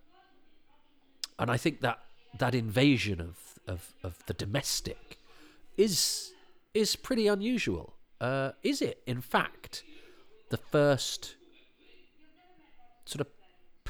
and 1.39 1.51
I 1.51 1.57
think 1.57 1.81
that 1.81 1.99
that 2.39 2.55
invasion 2.55 3.21
of, 3.21 3.37
of, 3.67 3.95
of 4.03 4.25
the 4.27 4.35
domestic 4.35 5.19
is 5.77 6.33
is 6.73 6.97
pretty 6.97 7.27
unusual. 7.27 7.95
Uh, 8.21 8.53
is 8.63 8.81
it, 8.81 9.03
in 9.07 9.21
fact, 9.21 9.85
the 10.51 10.57
first 10.57 11.35
sort 13.05 13.21
of 13.21 13.34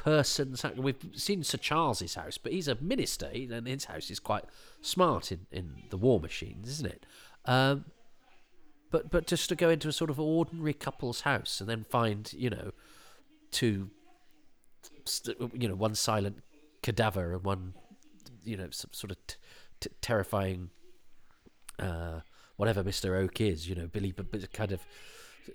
person's 0.05 0.61
house. 0.61 0.77
We've 0.77 0.97
seen 1.15 1.43
Sir 1.43 1.57
Charles's 1.57 2.15
house, 2.15 2.37
but 2.37 2.53
he's 2.53 2.69
a 2.69 2.77
minister, 2.77 3.31
and 3.33 3.67
his 3.67 3.87
house 3.87 4.11
is 4.11 4.21
quite 4.21 4.45
smart 4.83 5.33
in, 5.33 5.47
in 5.51 5.83
the 5.89 5.97
war 5.97 6.21
machines, 6.21 6.69
isn't 6.69 6.87
it? 6.87 7.07
Um, 7.47 7.87
but 8.91 9.11
but 9.11 9.27
just 9.27 9.49
to 9.49 9.57
go 9.57 9.71
into 9.71 9.89
a 9.89 9.93
sort 9.93 10.11
of 10.11 10.21
ordinary 10.21 10.75
couple's 10.75 11.23
house 11.23 11.61
and 11.61 11.69
then 11.69 11.85
find 11.85 12.33
you 12.35 12.51
know 12.51 12.73
two 13.51 13.91
you 15.53 15.69
know 15.69 15.75
one 15.75 15.95
silent 15.95 16.39
cadaver 16.83 17.33
and 17.33 17.45
one 17.45 17.75
you 18.45 18.57
know 18.57 18.69
some 18.71 18.91
sort 18.93 19.11
of 19.11 19.17
t- 19.27 19.37
t- 19.81 19.91
terrifying 20.01 20.71
uh, 21.79 22.21
whatever 22.57 22.85
Mister 22.85 23.17
Oak 23.17 23.41
is, 23.41 23.69
you 23.69 23.75
know 23.75 23.87
Billy, 23.87 24.13
but 24.13 24.53
kind 24.53 24.71
of 24.71 24.81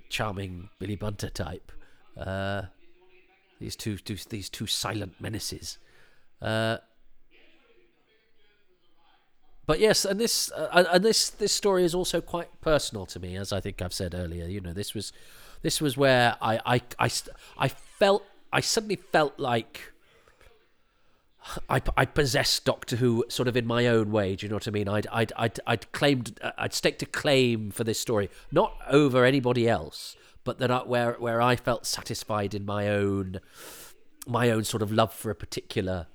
charming 0.10 0.70
Billy 0.80 0.96
Bunter 0.96 1.30
type. 1.30 1.72
Uh, 2.18 2.64
these 3.60 3.76
two, 3.76 3.98
two 3.98 4.18
these 4.30 4.50
two 4.50 4.68
silent 4.68 5.16
menaces. 5.20 5.78
Uh, 6.42 6.78
but 9.66 9.80
yes, 9.80 10.06
and 10.06 10.20
this 10.20 10.52
uh, 10.52 10.86
and 10.92 11.06
this 11.06 11.30
this 11.30 11.52
story 11.52 11.84
is 11.84 11.94
also 11.94 12.22
quite 12.22 12.50
personal 12.62 13.06
to 13.08 13.20
me, 13.20 13.36
as 13.36 13.54
I 13.54 13.60
think 13.60 13.82
I've 13.82 13.94
said 13.94 14.16
earlier. 14.16 14.48
You 14.48 14.62
know, 14.62 14.74
this 14.74 14.94
was 14.94 15.14
this 15.62 15.80
was 15.80 15.96
where 15.96 16.38
I 16.42 16.60
I 16.66 16.82
I, 16.98 17.12
I 17.58 17.68
felt 17.68 18.24
I 18.52 18.62
suddenly 18.62 18.96
felt 18.96 19.38
like 19.38 19.94
I, 21.70 21.82
I 21.96 22.06
possessed 22.06 22.66
Doctor 22.66 22.96
Who 22.96 23.26
sort 23.30 23.48
of 23.48 23.56
in 23.56 23.66
my 23.66 23.88
own 23.88 24.12
way. 24.12 24.36
Do 24.36 24.46
you 24.46 24.50
know 24.50 24.56
what 24.56 24.68
I 24.68 24.72
mean? 24.72 24.88
I'd 24.88 25.08
I'd 25.12 25.34
I'd, 25.38 25.60
I'd 25.68 25.92
claimed 25.92 26.40
I'd 26.58 26.74
staked 26.74 27.02
a 27.02 27.06
claim 27.06 27.72
for 27.72 27.84
this 27.84 28.00
story, 28.00 28.30
not 28.52 28.74
over 28.90 29.24
anybody 29.24 29.68
else, 29.68 30.16
but 30.50 30.58
that 30.58 30.72
I, 30.72 30.80
where 30.80 31.14
where 31.20 31.44
I 31.44 31.56
felt 31.56 31.86
satisfied 31.86 32.56
in 32.56 32.66
my 32.66 32.88
own 32.90 33.40
my 34.26 34.50
own 34.50 34.64
sort 34.64 34.82
of 34.82 34.92
love 34.92 35.14
for 35.14 35.30
a 35.30 35.36
particular 35.36 36.08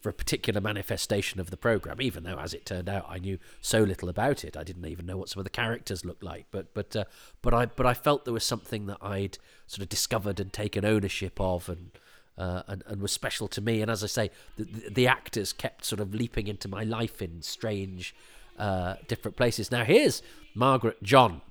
for 0.00 0.10
a 0.10 0.12
particular 0.12 0.60
manifestation 0.60 1.40
of 1.40 1.50
the 1.50 1.56
program. 1.56 2.00
Even 2.00 2.22
though, 2.22 2.38
as 2.38 2.54
it 2.54 2.64
turned 2.64 2.88
out, 2.88 3.04
I 3.08 3.18
knew 3.18 3.40
so 3.60 3.80
little 3.80 4.08
about 4.08 4.44
it, 4.44 4.56
I 4.56 4.62
didn't 4.62 4.86
even 4.86 5.06
know 5.06 5.16
what 5.16 5.28
some 5.28 5.40
of 5.40 5.44
the 5.44 5.50
characters 5.50 6.04
looked 6.04 6.22
like. 6.22 6.46
But 6.52 6.72
but 6.72 6.94
uh, 6.94 7.04
but 7.42 7.52
I 7.52 7.66
but 7.66 7.84
I 7.84 7.94
felt 7.94 8.24
there 8.24 8.32
was 8.32 8.46
something 8.46 8.86
that 8.86 8.98
I'd 9.02 9.38
sort 9.66 9.82
of 9.82 9.88
discovered 9.88 10.38
and 10.38 10.52
taken 10.52 10.84
ownership 10.84 11.40
of 11.40 11.68
and. 11.68 11.90
Uh, 12.38 12.62
and, 12.68 12.82
and 12.86 13.02
was 13.02 13.12
special 13.12 13.48
to 13.48 13.60
me, 13.60 13.82
and 13.82 13.90
as 13.90 14.02
I 14.02 14.06
say, 14.06 14.30
the, 14.56 14.64
the, 14.64 14.90
the 14.90 15.06
actors 15.06 15.52
kept 15.52 15.84
sort 15.84 16.00
of 16.00 16.14
leaping 16.14 16.46
into 16.46 16.68
my 16.68 16.84
life 16.84 17.20
in 17.20 17.42
strange, 17.42 18.14
uh, 18.58 18.94
different 19.08 19.36
places. 19.36 19.70
Now 19.70 19.84
here's 19.84 20.22
Margaret 20.54 21.02
John 21.02 21.42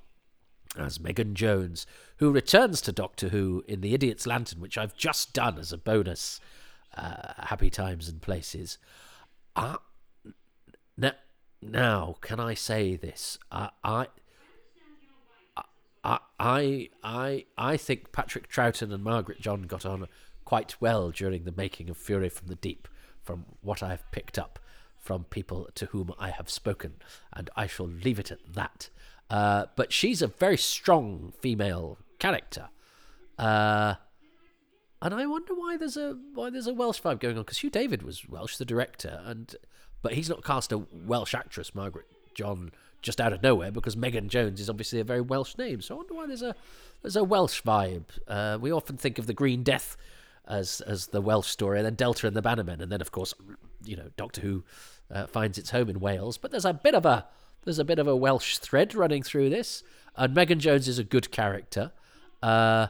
as 0.78 1.00
Megan 1.00 1.36
Jones, 1.36 1.86
who 2.18 2.32
returns 2.32 2.82
to 2.82 2.92
Doctor 2.92 3.30
Who 3.30 3.64
in 3.68 3.82
The 3.82 3.94
Idiot's 3.94 4.28
Lantern, 4.28 4.60
which 4.60 4.78
I've 4.78 4.96
just 4.96 5.34
done 5.34 5.58
as 5.58 5.72
a 5.74 5.78
bonus. 5.78 6.40
Uh, 6.96 7.34
happy 7.38 7.70
times 7.70 8.10
and 8.10 8.22
places. 8.22 8.78
I, 9.56 9.78
now, 10.98 11.14
now, 11.62 12.16
can 12.22 12.40
I 12.40 12.54
say 12.54 12.96
this? 12.96 13.38
I, 13.52 13.70
I, 13.84 14.08
I, 16.04 16.20
I, 16.40 16.90
I, 17.04 17.46
I 17.58 17.78
think 17.78 18.12
Patrick 18.12 18.50
Troughton 18.50 18.94
and 18.94 19.04
Margaret 19.04 19.40
John 19.40 19.64
got 19.64 19.86
on 19.86 20.08
quite 20.46 20.82
well 20.82 21.12
during 21.12 21.44
the 21.44 21.54
making 21.56 21.90
of 21.90 21.98
Fury 21.98 22.30
from 22.30 22.48
the 22.48 22.56
Deep, 22.56 22.88
from 23.22 23.46
what 23.62 23.84
I 23.84 23.90
have 23.90 24.10
picked 24.12 24.40
up 24.40 24.60
from 24.98 25.24
people 25.26 25.70
to 25.76 25.88
whom 25.88 26.14
I 26.20 26.30
have 26.30 26.50
spoken, 26.50 26.96
and 27.34 27.50
I 27.56 27.68
shall 27.68 27.88
leave 27.88 28.20
it 28.20 28.32
at 28.32 28.54
that. 28.54 28.90
Uh, 29.30 29.66
but 29.76 29.94
she's 29.94 30.22
a 30.22 30.28
very 30.28 30.58
strong 30.58 31.34
female 31.40 31.98
character, 32.18 32.70
uh, 33.38 33.96
and 35.02 35.14
I 35.14 35.26
wonder 35.28 35.54
why 35.54 35.78
there's 35.78 35.98
a 35.98 36.18
why 36.34 36.50
there's 36.50 36.68
a 36.68 36.74
Welsh 36.74 37.02
vibe 37.02 37.20
going 37.20 37.38
on 37.38 37.44
because 37.44 37.60
Hugh 37.60 37.70
David 37.70 38.04
was 38.04 38.28
Welsh, 38.28 38.58
the 38.58 38.66
director, 38.66 39.22
and 39.24 39.56
but 40.02 40.14
he's 40.14 40.30
not 40.30 40.44
cast 40.44 40.72
a 40.72 40.80
Welsh 40.92 41.34
actress, 41.34 41.74
Margaret 41.76 42.06
John, 42.34 42.72
just 43.02 43.22
out 43.22 43.34
of 43.34 43.42
nowhere 43.42 43.72
because 43.72 43.96
Megan 43.96 44.30
Jones 44.30 44.60
is 44.60 44.70
obviously 44.70 45.00
a 45.00 45.04
very 45.04 45.22
Welsh 45.22 45.58
name. 45.58 45.82
So 45.82 45.96
I 45.96 45.98
wonder 45.98 46.14
why 46.14 46.28
there's 46.28 46.42
a 46.42 46.56
there's 47.02 47.16
a 47.16 47.24
Welsh 47.24 47.62
vibe. 47.62 48.06
Uh, 48.28 48.58
we 48.60 48.72
often 48.72 48.98
think 48.98 49.20
of 49.20 49.28
the 49.28 49.34
Green 49.34 49.64
Death 49.64 49.96
as 50.48 50.82
as 50.82 51.08
the 51.08 51.22
Welsh 51.22 51.48
story, 51.48 51.78
and 51.78 51.86
then 51.86 51.96
Delta 51.96 52.28
and 52.28 52.36
the 52.36 52.42
Bannermen, 52.42 52.82
and 52.82 52.92
then 52.92 53.02
of 53.02 53.12
course, 53.12 53.34
you 53.84 53.96
know, 53.96 54.10
Doctor 54.18 54.42
Who 54.42 54.64
uh, 55.12 55.28
finds 55.28 55.58
its 55.58 55.70
home 55.70 55.90
in 55.90 56.00
Wales. 56.00 56.38
But 56.38 56.52
there's 56.52 56.66
a 56.66 56.74
bit 56.74 56.96
of 56.96 57.06
a 57.06 57.26
there's 57.64 57.80
a 57.80 57.86
bit 57.86 58.00
of 58.00 58.08
a 58.08 58.16
Welsh 58.16 58.58
thread 58.58 58.96
running 58.96 59.24
through 59.24 59.50
this, 59.50 59.84
and 60.16 60.34
Megan 60.34 60.60
Jones 60.60 60.88
is 60.88 61.00
a 61.00 61.04
good 61.04 61.32
character. 61.32 61.92
Uh, 62.42 62.88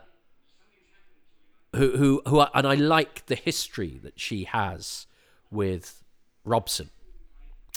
who 1.75 1.97
who 1.97 2.21
who 2.27 2.41
and 2.41 2.67
I 2.67 2.75
like 2.75 3.25
the 3.27 3.35
history 3.35 3.99
that 4.03 4.19
she 4.19 4.45
has 4.45 5.05
with 5.51 6.03
Robson. 6.43 6.89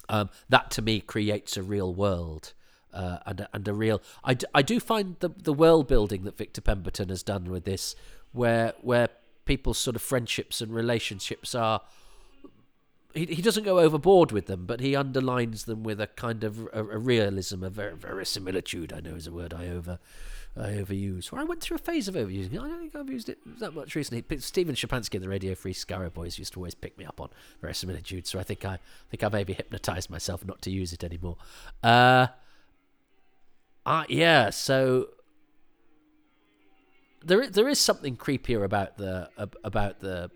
Um, 0.09 0.31
that 0.49 0.71
to 0.73 0.83
me 0.83 1.01
creates 1.01 1.57
a 1.57 1.63
real 1.63 1.95
world 1.95 2.53
uh, 2.93 3.19
and 3.27 3.47
and 3.53 3.69
a 3.69 3.75
real. 3.75 4.03
I, 4.25 4.35
d- 4.35 4.47
I 4.55 4.63
do 4.63 4.81
find 4.81 5.17
the 5.21 5.31
the 5.31 5.53
world 5.53 5.89
building 5.89 6.25
that 6.25 6.37
Victor 6.37 6.61
Pemberton 6.61 7.09
has 7.09 7.23
done 7.23 7.51
with 7.51 7.65
this, 7.65 7.95
where 8.33 8.75
where 8.81 9.09
people's 9.45 9.79
sort 9.79 9.97
of 9.97 10.03
friendships 10.03 10.61
and 10.61 10.73
relationships 10.73 11.55
are. 11.55 11.83
He, 13.15 13.27
he 13.27 13.43
doesn't 13.43 13.65
go 13.65 13.79
overboard 13.79 14.33
with 14.33 14.47
them, 14.47 14.65
but 14.67 14.81
he 14.81 14.97
underlines 14.97 15.65
them 15.65 15.83
with 15.83 16.01
a 16.01 16.07
kind 16.07 16.45
of 16.45 16.69
a, 16.73 16.81
a 16.81 16.99
realism, 16.99 17.63
a 17.63 17.71
ver- 17.71 17.95
verisimilitude. 17.95 18.93
I 18.93 19.01
know 19.01 19.15
is 19.15 19.27
a 19.27 19.33
word 19.33 19.53
I 19.53 19.69
over 19.69 19.99
I 20.57 20.73
overuse. 20.73 21.33
Or 21.33 21.39
I 21.39 21.45
went 21.45 21.63
through 21.63 21.77
a 21.77 21.79
phase 21.79 22.09
of 22.09 22.15
overusing. 22.15 22.53
I 22.53 22.69
don't 22.69 22.81
think 22.81 22.95
I've 22.95 23.09
used 23.09 23.29
it 23.29 23.39
that 23.59 23.75
much 23.75 23.95
recently. 23.95 24.39
Steven 24.39 24.75
Schapansky 24.75 25.15
and 25.15 25.23
the 25.23 25.29
Radio 25.29 25.55
Free 25.55 25.73
Skaro 25.73 26.13
Boys 26.13 26.39
used 26.39 26.53
to 26.55 26.59
always 26.59 26.75
pick 26.75 26.99
me 26.99 27.05
up 27.05 27.21
on 27.21 27.31
verisimilitude, 27.61 28.27
so 28.27 28.39
I 28.39 28.43
think 28.43 28.65
I, 28.65 28.75
I 28.75 28.79
think 29.11 29.25
I 29.25 29.29
maybe 29.29 29.55
hypnotized 29.55 30.11
myself 30.11 30.45
not 30.45 30.61
to 30.63 30.71
use 30.71 30.93
it 30.93 31.05
anymore. 31.05 31.37
Uh, 31.83 32.27
uh 33.87 34.05
yeah, 34.09 34.51
so 34.51 35.09
there 37.25 37.49
there 37.49 37.69
is 37.69 37.79
something 37.81 38.17
creepier 38.17 38.65
about 38.65 38.99
the 38.99 39.31
about 39.65 40.01
the 40.01 40.31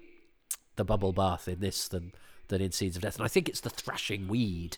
the 0.76 0.85
bubble 0.85 1.12
bath 1.12 1.47
in 1.47 1.61
this 1.61 1.88
than 1.88 2.12
than 2.48 2.60
in 2.60 2.72
Seeds 2.72 2.96
of 2.96 3.02
Death, 3.02 3.16
and 3.16 3.24
I 3.24 3.28
think 3.28 3.48
it's 3.48 3.60
the 3.60 3.70
thrashing 3.70 4.28
weed 4.28 4.76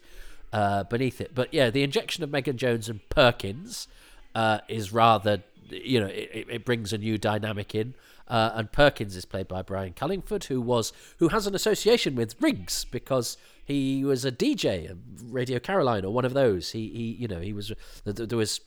uh, 0.52 0.84
beneath 0.84 1.20
it. 1.20 1.32
But 1.34 1.52
yeah, 1.52 1.70
the 1.70 1.82
injection 1.82 2.24
of 2.24 2.30
Megan 2.30 2.56
Jones 2.56 2.88
and 2.88 3.06
Perkins 3.08 3.88
uh, 4.34 4.60
is 4.68 4.92
rather, 4.92 5.42
you 5.70 6.00
know, 6.00 6.06
it, 6.06 6.46
it 6.48 6.64
brings 6.64 6.92
a 6.92 6.98
new 6.98 7.18
dynamic 7.18 7.74
in. 7.74 7.94
Uh, 8.26 8.52
and 8.54 8.70
Perkins 8.70 9.16
is 9.16 9.24
played 9.24 9.48
by 9.48 9.62
Brian 9.62 9.94
Cullingford, 9.94 10.44
who 10.44 10.60
was 10.60 10.92
who 11.18 11.28
has 11.28 11.46
an 11.46 11.54
association 11.54 12.14
with 12.14 12.36
rigs 12.40 12.84
because 12.84 13.38
he 13.64 14.04
was 14.04 14.24
a 14.26 14.30
DJ, 14.30 14.94
Radio 15.24 15.58
Caroline, 15.58 16.04
or 16.04 16.12
one 16.12 16.26
of 16.26 16.34
those. 16.34 16.72
He, 16.72 16.88
he 16.88 17.16
you 17.20 17.26
know, 17.26 17.40
he 17.40 17.54
was 17.54 17.72
there 18.04 18.36
was 18.36 18.60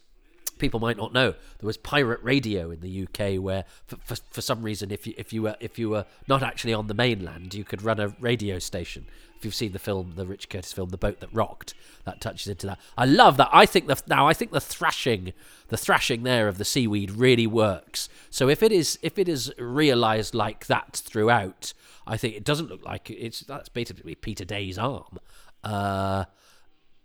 people 0.61 0.79
might 0.79 0.95
not 0.95 1.11
know 1.11 1.31
there 1.31 1.67
was 1.67 1.75
pirate 1.75 2.19
radio 2.21 2.69
in 2.69 2.79
the 2.81 3.03
UK 3.03 3.41
where 3.41 3.65
for, 3.87 3.97
for, 3.97 4.15
for, 4.29 4.41
some 4.41 4.61
reason 4.61 4.91
if 4.91 5.07
you 5.07 5.13
if 5.17 5.33
you 5.33 5.41
were 5.41 5.55
if 5.59 5.79
you 5.79 5.89
were 5.89 6.05
not 6.27 6.43
actually 6.43 6.73
on 6.73 6.85
the 6.87 6.93
mainland 6.93 7.53
you 7.53 7.63
could 7.65 7.81
run 7.81 7.99
a 7.99 8.09
radio 8.19 8.59
station. 8.59 9.05
If 9.35 9.43
you've 9.43 9.55
seen 9.55 9.71
the 9.71 9.79
film 9.79 10.13
the 10.15 10.25
Rich 10.27 10.49
Curtis 10.49 10.71
film 10.71 10.89
The 10.89 10.97
Boat 10.97 11.19
That 11.19 11.33
Rocked 11.33 11.73
that 12.05 12.21
touches 12.21 12.47
into 12.47 12.67
that. 12.67 12.79
I 12.95 13.05
love 13.05 13.37
that. 13.37 13.49
I 13.51 13.65
think 13.65 13.87
the 13.87 13.99
now 14.07 14.27
I 14.27 14.33
think 14.33 14.51
the 14.51 14.61
thrashing 14.61 15.33
the 15.69 15.77
thrashing 15.77 16.21
there 16.21 16.47
of 16.47 16.59
the 16.59 16.65
seaweed 16.65 17.09
really 17.09 17.47
works. 17.47 18.07
So 18.29 18.47
if 18.47 18.61
it 18.61 18.71
is 18.71 18.99
if 19.01 19.17
it 19.17 19.27
is 19.27 19.51
realized 19.57 20.35
like 20.35 20.67
that 20.67 20.95
throughout 20.95 21.73
I 22.05 22.17
think 22.17 22.35
it 22.35 22.43
doesn't 22.43 22.69
look 22.69 22.85
like 22.85 23.09
it's 23.09 23.41
that's 23.41 23.69
basically 23.69 24.13
Peter 24.13 24.45
Day's 24.45 24.77
arm. 24.77 25.19
Uh 25.63 26.25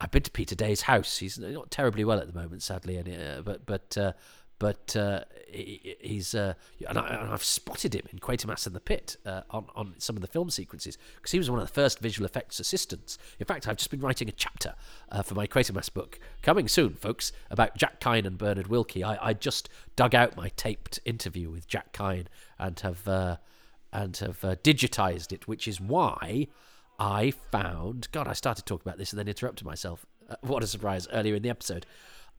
I've 0.00 0.10
been 0.10 0.22
to 0.22 0.30
Peter 0.30 0.54
Day's 0.54 0.82
house. 0.82 1.18
He's 1.18 1.38
not 1.38 1.70
terribly 1.70 2.04
well 2.04 2.18
at 2.18 2.26
the 2.26 2.38
moment, 2.38 2.62
sadly, 2.62 2.96
and 2.96 3.08
uh, 3.08 3.42
but 3.42 3.64
but 3.64 3.96
uh, 3.96 4.12
but 4.58 4.94
uh, 4.96 5.20
he, 5.48 5.96
he's 6.00 6.34
uh, 6.34 6.54
and, 6.88 6.98
I, 6.98 7.26
have 7.26 7.44
spotted 7.44 7.94
him 7.94 8.02
in 8.12 8.18
Quatermass 8.18 8.66
and 8.66 8.74
the 8.74 8.80
Pit 8.80 9.16
uh, 9.24 9.42
on 9.50 9.66
on 9.74 9.94
some 9.98 10.16
of 10.16 10.22
the 10.22 10.28
film 10.28 10.50
sequences 10.50 10.98
because 11.16 11.32
he 11.32 11.38
was 11.38 11.50
one 11.50 11.60
of 11.60 11.66
the 11.66 11.72
first 11.72 11.98
visual 11.98 12.26
effects 12.26 12.60
assistants. 12.60 13.18
In 13.38 13.46
fact, 13.46 13.66
I've 13.66 13.76
just 13.76 13.90
been 13.90 14.00
writing 14.00 14.28
a 14.28 14.32
chapter 14.32 14.74
uh, 15.10 15.22
for 15.22 15.34
my 15.34 15.46
Quatermass 15.46 15.92
book 15.92 16.18
coming 16.42 16.68
soon, 16.68 16.94
folks, 16.94 17.32
about 17.50 17.76
Jack 17.76 18.00
Kine 18.00 18.26
and 18.26 18.36
Bernard 18.36 18.68
Wilkie. 18.68 19.04
I, 19.04 19.28
I 19.28 19.32
just 19.32 19.68
dug 19.94 20.14
out 20.14 20.36
my 20.36 20.50
taped 20.56 21.00
interview 21.04 21.50
with 21.50 21.66
Jack 21.66 21.92
Kine 21.92 22.28
and 22.58 22.78
have 22.80 23.06
and 23.92 24.16
have 24.18 24.40
digitized 24.62 25.32
it, 25.32 25.48
which 25.48 25.66
is 25.66 25.80
why. 25.80 26.48
I 26.98 27.30
found, 27.30 28.08
God, 28.12 28.26
I 28.28 28.32
started 28.32 28.64
talking 28.64 28.88
about 28.88 28.98
this 28.98 29.12
and 29.12 29.18
then 29.18 29.28
interrupted 29.28 29.66
myself. 29.66 30.06
Uh, 30.28 30.36
what 30.40 30.62
a 30.62 30.66
surprise 30.66 31.06
earlier 31.12 31.34
in 31.34 31.42
the 31.42 31.50
episode. 31.50 31.86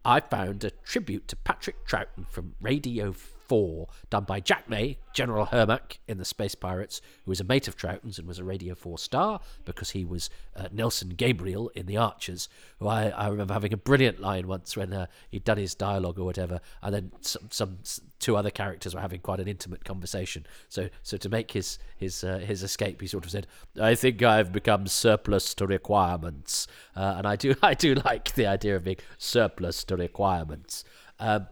I 0.03 0.19
found 0.19 0.63
a 0.63 0.71
tribute 0.71 1.27
to 1.27 1.35
Patrick 1.35 1.85
Troughton 1.87 2.27
from 2.29 2.55
Radio 2.61 3.13
4, 3.47 3.87
done 4.09 4.23
by 4.23 4.39
Jack 4.39 4.69
May, 4.69 4.97
General 5.13 5.45
Hermack 5.45 5.99
in 6.07 6.17
the 6.17 6.25
Space 6.25 6.55
Pirates, 6.55 7.01
who 7.25 7.31
was 7.31 7.39
a 7.39 7.43
mate 7.43 7.67
of 7.67 7.75
Troughton's 7.75 8.19
and 8.19 8.27
was 8.27 8.39
a 8.39 8.43
Radio 8.43 8.75
4 8.75 8.97
star 8.97 9.39
because 9.65 9.91
he 9.91 10.05
was 10.05 10.29
uh, 10.55 10.67
Nelson 10.71 11.09
Gabriel 11.09 11.69
in 11.69 11.85
The 11.85 11.97
Archers, 11.97 12.49
who 12.79 12.87
I, 12.87 13.09
I 13.09 13.27
remember 13.27 13.53
having 13.53 13.73
a 13.73 13.77
brilliant 13.77 14.19
line 14.19 14.47
once 14.47 14.75
when 14.75 14.93
uh, 14.93 15.07
he'd 15.29 15.43
done 15.43 15.57
his 15.57 15.75
dialogue 15.75 16.19
or 16.19 16.25
whatever, 16.25 16.61
and 16.81 16.93
then 16.93 17.11
some, 17.21 17.49
some 17.51 17.79
two 18.19 18.35
other 18.35 18.49
characters 18.49 18.93
were 18.93 19.01
having 19.01 19.21
quite 19.21 19.39
an 19.39 19.47
intimate 19.47 19.85
conversation. 19.85 20.45
So 20.69 20.89
so 21.03 21.17
to 21.17 21.29
make 21.29 21.51
his 21.51 21.79
his 21.95 22.23
uh, 22.23 22.39
his 22.39 22.63
escape, 22.63 23.01
he 23.01 23.07
sort 23.07 23.25
of 23.25 23.31
said, 23.31 23.47
"I 23.79 23.95
think 23.95 24.21
I've 24.23 24.51
become 24.51 24.87
surplus 24.87 25.53
to 25.55 25.67
requirements," 25.67 26.67
uh, 26.95 27.15
and 27.17 27.27
I 27.27 27.35
do 27.35 27.55
I 27.61 27.73
do 27.73 27.95
like 27.95 28.33
the 28.33 28.47
idea 28.47 28.75
of 28.75 28.83
being 28.83 28.97
surplus 29.17 29.83
to 29.85 29.95
requirements. 29.95 30.83
Um, 31.19 31.47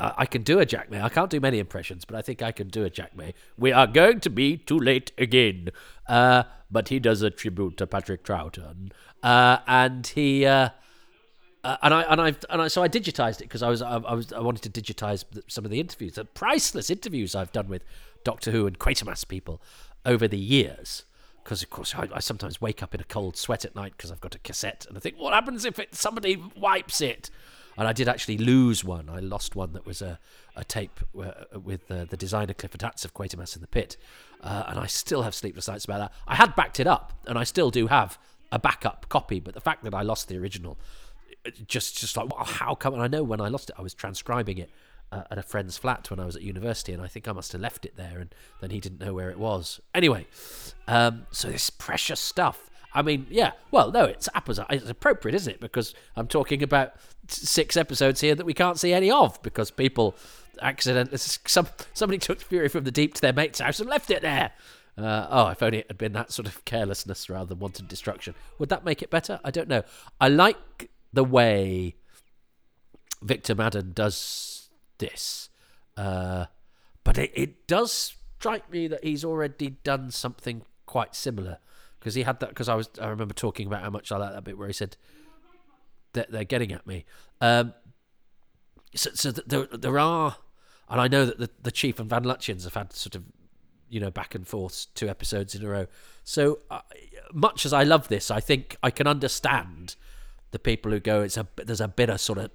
I 0.00 0.26
can 0.26 0.42
do 0.42 0.60
a 0.60 0.66
Jack 0.66 0.90
May. 0.90 1.00
I 1.00 1.08
can't 1.08 1.30
do 1.30 1.40
many 1.40 1.58
impressions, 1.58 2.04
but 2.04 2.16
I 2.16 2.22
think 2.22 2.40
I 2.40 2.52
can 2.52 2.68
do 2.68 2.84
a 2.84 2.90
Jack 2.90 3.16
May. 3.16 3.34
We 3.56 3.72
are 3.72 3.86
going 3.86 4.20
to 4.20 4.30
be 4.30 4.56
too 4.56 4.78
late 4.78 5.10
again. 5.18 5.70
Uh, 6.06 6.44
but 6.70 6.88
he 6.88 7.00
does 7.00 7.22
a 7.22 7.30
tribute 7.30 7.76
to 7.78 7.86
Patrick 7.86 8.24
Troughton, 8.24 8.92
uh, 9.22 9.58
and 9.66 10.06
he. 10.06 10.46
Uh, 10.46 10.70
uh 11.64 11.76
and 11.82 11.92
I 11.92 12.02
and 12.02 12.20
I 12.20 12.26
and 12.50 12.62
I 12.62 12.68
so 12.68 12.82
I 12.82 12.88
digitized 12.88 13.40
it 13.40 13.44
because 13.44 13.64
I 13.64 13.68
was 13.68 13.82
I, 13.82 13.96
I, 13.96 14.14
was 14.14 14.32
I 14.32 14.40
wanted 14.40 14.72
to 14.72 14.82
digitize 14.82 15.24
some 15.48 15.64
of 15.64 15.72
the 15.72 15.80
interviews, 15.80 16.14
the 16.14 16.24
priceless 16.24 16.88
interviews 16.90 17.34
I've 17.34 17.52
done 17.52 17.68
with 17.68 17.82
Doctor 18.22 18.52
Who 18.52 18.66
and 18.66 18.78
Quatermass 18.78 19.26
people 19.26 19.60
over 20.06 20.28
the 20.28 20.38
years. 20.38 21.04
Because 21.42 21.62
of 21.62 21.70
course 21.70 21.94
I, 21.96 22.08
I, 22.14 22.20
sometimes 22.20 22.60
wake 22.60 22.82
up 22.82 22.94
in 22.94 23.00
a 23.00 23.04
cold 23.04 23.36
sweat 23.36 23.64
at 23.64 23.74
night 23.74 23.94
because 23.96 24.12
I've 24.12 24.20
got 24.20 24.34
a 24.34 24.38
cassette 24.38 24.86
and 24.88 24.96
I 24.96 25.00
think, 25.00 25.16
what 25.16 25.32
happens 25.32 25.64
if 25.64 25.78
it 25.78 25.94
somebody 25.94 26.40
wipes 26.54 27.00
it? 27.00 27.30
And 27.78 27.86
I 27.86 27.92
did 27.92 28.08
actually 28.08 28.38
lose 28.38 28.84
one. 28.84 29.08
I 29.08 29.20
lost 29.20 29.54
one 29.54 29.72
that 29.72 29.86
was 29.86 30.02
a, 30.02 30.18
a 30.56 30.64
tape 30.64 30.98
uh, 31.18 31.58
with 31.58 31.88
uh, 31.90 32.06
the 32.06 32.16
designer 32.16 32.52
Clifford 32.52 32.82
Hatts 32.82 33.04
of 33.04 33.14
Quatermass 33.14 33.54
in 33.54 33.62
the 33.62 33.68
Pit, 33.68 33.96
uh, 34.42 34.64
and 34.66 34.80
I 34.80 34.86
still 34.86 35.22
have 35.22 35.34
sleepless 35.34 35.68
nights 35.68 35.84
about 35.84 35.98
that. 35.98 36.12
I 36.26 36.34
had 36.34 36.56
backed 36.56 36.80
it 36.80 36.88
up, 36.88 37.12
and 37.26 37.38
I 37.38 37.44
still 37.44 37.70
do 37.70 37.86
have 37.86 38.18
a 38.50 38.58
backup 38.58 39.08
copy, 39.08 39.38
but 39.38 39.54
the 39.54 39.60
fact 39.60 39.84
that 39.84 39.94
I 39.94 40.02
lost 40.02 40.26
the 40.26 40.36
original, 40.38 40.76
just 41.68 41.96
just 41.96 42.16
like 42.16 42.34
well, 42.34 42.44
how 42.44 42.74
come? 42.74 42.94
And 42.94 43.02
I 43.02 43.06
know 43.06 43.22
when 43.22 43.40
I 43.40 43.48
lost 43.48 43.70
it, 43.70 43.76
I 43.78 43.82
was 43.82 43.94
transcribing 43.94 44.58
it. 44.58 44.70
Uh, 45.10 45.22
at 45.30 45.38
a 45.38 45.42
friend's 45.42 45.78
flat 45.78 46.10
when 46.10 46.20
I 46.20 46.26
was 46.26 46.36
at 46.36 46.42
university, 46.42 46.92
and 46.92 47.00
I 47.00 47.06
think 47.06 47.26
I 47.26 47.32
must 47.32 47.52
have 47.52 47.62
left 47.62 47.86
it 47.86 47.96
there, 47.96 48.18
and 48.18 48.34
then 48.60 48.68
he 48.68 48.78
didn't 48.78 49.00
know 49.00 49.14
where 49.14 49.30
it 49.30 49.38
was. 49.38 49.80
Anyway, 49.94 50.26
um, 50.86 51.26
so 51.30 51.48
this 51.48 51.70
precious 51.70 52.20
stuff 52.20 52.68
I 52.94 53.02
mean, 53.02 53.26
yeah. 53.30 53.52
Well, 53.70 53.90
no, 53.90 54.04
it's. 54.04 54.28
It's 54.36 54.90
appropriate, 54.90 55.34
isn't 55.34 55.54
it? 55.54 55.60
Because 55.60 55.94
I'm 56.16 56.26
talking 56.26 56.62
about 56.62 56.94
six 57.28 57.76
episodes 57.76 58.20
here 58.20 58.34
that 58.34 58.46
we 58.46 58.54
can't 58.54 58.78
see 58.78 58.92
any 58.92 59.10
of 59.10 59.40
because 59.42 59.70
people 59.70 60.16
accidentally 60.60 61.18
some 61.18 61.68
somebody 61.92 62.18
took 62.18 62.40
Fury 62.40 62.68
from 62.68 62.84
the 62.84 62.90
Deep 62.90 63.14
to 63.14 63.20
their 63.20 63.32
mate's 63.32 63.60
house 63.60 63.80
and 63.80 63.88
left 63.88 64.10
it 64.10 64.22
there. 64.22 64.52
Uh, 64.96 65.26
oh, 65.30 65.48
if 65.48 65.62
only 65.62 65.78
it 65.78 65.86
had 65.88 65.98
been 65.98 66.12
that 66.12 66.32
sort 66.32 66.48
of 66.48 66.64
carelessness 66.64 67.30
rather 67.30 67.50
than 67.50 67.60
wanton 67.60 67.86
destruction. 67.86 68.34
Would 68.58 68.68
that 68.70 68.84
make 68.84 69.00
it 69.00 69.10
better? 69.10 69.38
I 69.44 69.52
don't 69.52 69.68
know. 69.68 69.84
I 70.20 70.28
like 70.28 70.90
the 71.12 71.22
way 71.22 71.94
Victor 73.22 73.54
Madden 73.54 73.92
does 73.92 74.70
this, 74.98 75.50
uh, 75.96 76.46
but 77.04 77.16
it, 77.16 77.30
it 77.34 77.68
does 77.68 78.16
strike 78.38 78.68
me 78.72 78.88
that 78.88 79.04
he's 79.04 79.24
already 79.24 79.70
done 79.84 80.10
something 80.10 80.62
quite 80.86 81.14
similar 81.14 81.58
because 81.98 82.14
he 82.14 82.22
had 82.22 82.40
that. 82.40 82.50
Because 82.50 82.68
I 82.68 82.74
was 82.74 82.88
I 83.00 83.08
remember 83.08 83.34
talking 83.34 83.66
about 83.66 83.82
how 83.82 83.90
much 83.90 84.12
I 84.12 84.16
like 84.16 84.32
that 84.32 84.44
bit 84.44 84.58
where 84.58 84.66
he 84.68 84.72
said 84.72 84.96
that 86.12 86.30
they're 86.30 86.44
getting 86.44 86.72
at 86.72 86.86
me. 86.86 87.04
Um, 87.40 87.74
so, 88.94 89.10
so 89.14 89.30
there 89.32 89.66
there 89.66 89.98
are, 89.98 90.36
and 90.88 91.00
I 91.00 91.08
know 91.08 91.26
that 91.26 91.38
the, 91.38 91.50
the 91.62 91.70
chief 91.70 91.98
and 91.98 92.08
Van 92.08 92.24
Lutyens 92.24 92.64
have 92.64 92.74
had 92.74 92.92
sort 92.92 93.14
of 93.14 93.24
you 93.88 94.00
know 94.00 94.10
back 94.10 94.34
and 94.34 94.46
forth 94.46 94.86
two 94.94 95.08
episodes 95.08 95.54
in 95.54 95.64
a 95.64 95.68
row. 95.68 95.86
So 96.24 96.60
uh, 96.70 96.80
much 97.32 97.64
as 97.66 97.72
I 97.72 97.84
love 97.84 98.08
this, 98.08 98.30
I 98.30 98.40
think 98.40 98.76
I 98.82 98.90
can 98.90 99.06
understand 99.06 99.96
the 100.50 100.58
people 100.58 100.92
who 100.92 101.00
go. 101.00 101.22
It's 101.22 101.36
a 101.36 101.46
there's 101.56 101.80
a 101.80 101.88
bit 101.88 102.10
of 102.10 102.20
sort 102.20 102.38
of 102.38 102.50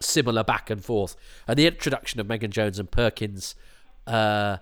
similar 0.00 0.44
back 0.44 0.70
and 0.70 0.84
forth, 0.84 1.16
and 1.46 1.58
the 1.58 1.66
introduction 1.66 2.20
of 2.20 2.26
Megan 2.26 2.50
Jones 2.50 2.78
and 2.78 2.90
Perkins. 2.90 3.54
Uh, 4.06 4.58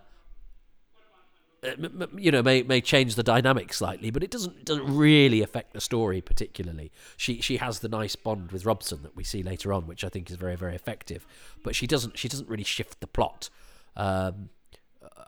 you 2.16 2.32
know, 2.32 2.42
may 2.42 2.62
may 2.62 2.80
change 2.80 3.14
the 3.14 3.22
dynamic 3.22 3.72
slightly, 3.72 4.10
but 4.10 4.22
it 4.22 4.30
doesn't 4.30 4.64
doesn't 4.64 4.96
really 4.96 5.42
affect 5.42 5.74
the 5.74 5.80
story 5.80 6.20
particularly. 6.20 6.90
She 7.16 7.40
she 7.40 7.58
has 7.58 7.78
the 7.78 7.88
nice 7.88 8.16
bond 8.16 8.50
with 8.50 8.64
Robson 8.64 9.02
that 9.02 9.14
we 9.14 9.22
see 9.22 9.42
later 9.42 9.72
on, 9.72 9.86
which 9.86 10.02
I 10.02 10.08
think 10.08 10.30
is 10.30 10.36
very 10.36 10.56
very 10.56 10.74
effective. 10.74 11.24
But 11.62 11.76
she 11.76 11.86
doesn't 11.86 12.18
she 12.18 12.28
doesn't 12.28 12.48
really 12.48 12.64
shift 12.64 13.00
the 13.00 13.06
plot. 13.06 13.48
Um, 13.96 14.48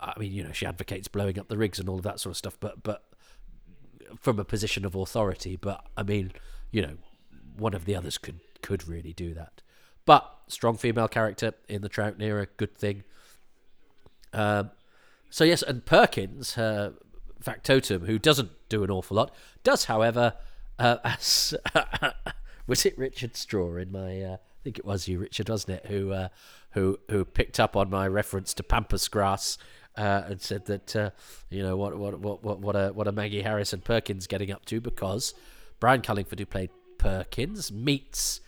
I 0.00 0.14
mean, 0.18 0.32
you 0.32 0.42
know, 0.42 0.52
she 0.52 0.66
advocates 0.66 1.06
blowing 1.06 1.38
up 1.38 1.48
the 1.48 1.56
rigs 1.56 1.78
and 1.78 1.88
all 1.88 1.98
of 1.98 2.04
that 2.04 2.18
sort 2.18 2.32
of 2.32 2.36
stuff, 2.36 2.56
but 2.58 2.82
but 2.82 3.04
from 4.20 4.40
a 4.40 4.44
position 4.44 4.84
of 4.84 4.96
authority. 4.96 5.54
But 5.56 5.84
I 5.96 6.02
mean, 6.02 6.32
you 6.72 6.82
know, 6.82 6.96
one 7.56 7.74
of 7.74 7.84
the 7.84 7.94
others 7.94 8.18
could 8.18 8.40
could 8.60 8.88
really 8.88 9.12
do 9.12 9.34
that. 9.34 9.62
But 10.04 10.28
strong 10.48 10.76
female 10.76 11.08
character 11.08 11.54
in 11.68 11.82
the 11.82 11.88
Troughton 11.88 12.22
era, 12.22 12.48
good 12.56 12.76
thing. 12.76 13.04
Um, 14.32 14.70
so 15.34 15.42
yes, 15.42 15.64
and 15.64 15.84
Perkins, 15.84 16.54
her 16.54 16.94
factotum, 17.40 18.06
who 18.06 18.20
doesn't 18.20 18.52
do 18.68 18.84
an 18.84 18.90
awful 18.92 19.16
lot, 19.16 19.34
does, 19.64 19.86
however, 19.86 20.34
uh, 20.78 20.98
as 21.04 21.52
was 22.68 22.86
it 22.86 22.96
Richard 22.96 23.36
Straw 23.36 23.74
in 23.74 23.90
my? 23.90 24.22
Uh, 24.22 24.34
I 24.34 24.62
think 24.62 24.78
it 24.78 24.84
was 24.84 25.08
you, 25.08 25.18
Richard, 25.18 25.48
wasn't 25.48 25.78
it? 25.78 25.86
Who 25.86 26.12
uh, 26.12 26.28
who 26.70 27.00
who 27.10 27.24
picked 27.24 27.58
up 27.58 27.74
on 27.74 27.90
my 27.90 28.06
reference 28.06 28.54
to 28.54 28.62
pampas 28.62 29.08
grass 29.08 29.58
uh, 29.96 30.22
and 30.26 30.40
said 30.40 30.66
that 30.66 30.94
uh, 30.94 31.10
you 31.50 31.64
know 31.64 31.76
what 31.76 31.98
what 31.98 32.20
what 32.20 32.44
what 32.44 32.60
what 32.60 32.76
a 32.76 32.92
what 32.92 33.08
a 33.08 33.12
Maggie 33.12 33.42
Harris 33.42 33.72
and 33.72 33.84
Perkins 33.84 34.28
getting 34.28 34.52
up 34.52 34.64
to 34.66 34.80
because 34.80 35.34
Brian 35.80 36.00
Cullingford, 36.00 36.38
who 36.38 36.46
played 36.46 36.70
Perkins, 36.98 37.72
meets 37.72 38.40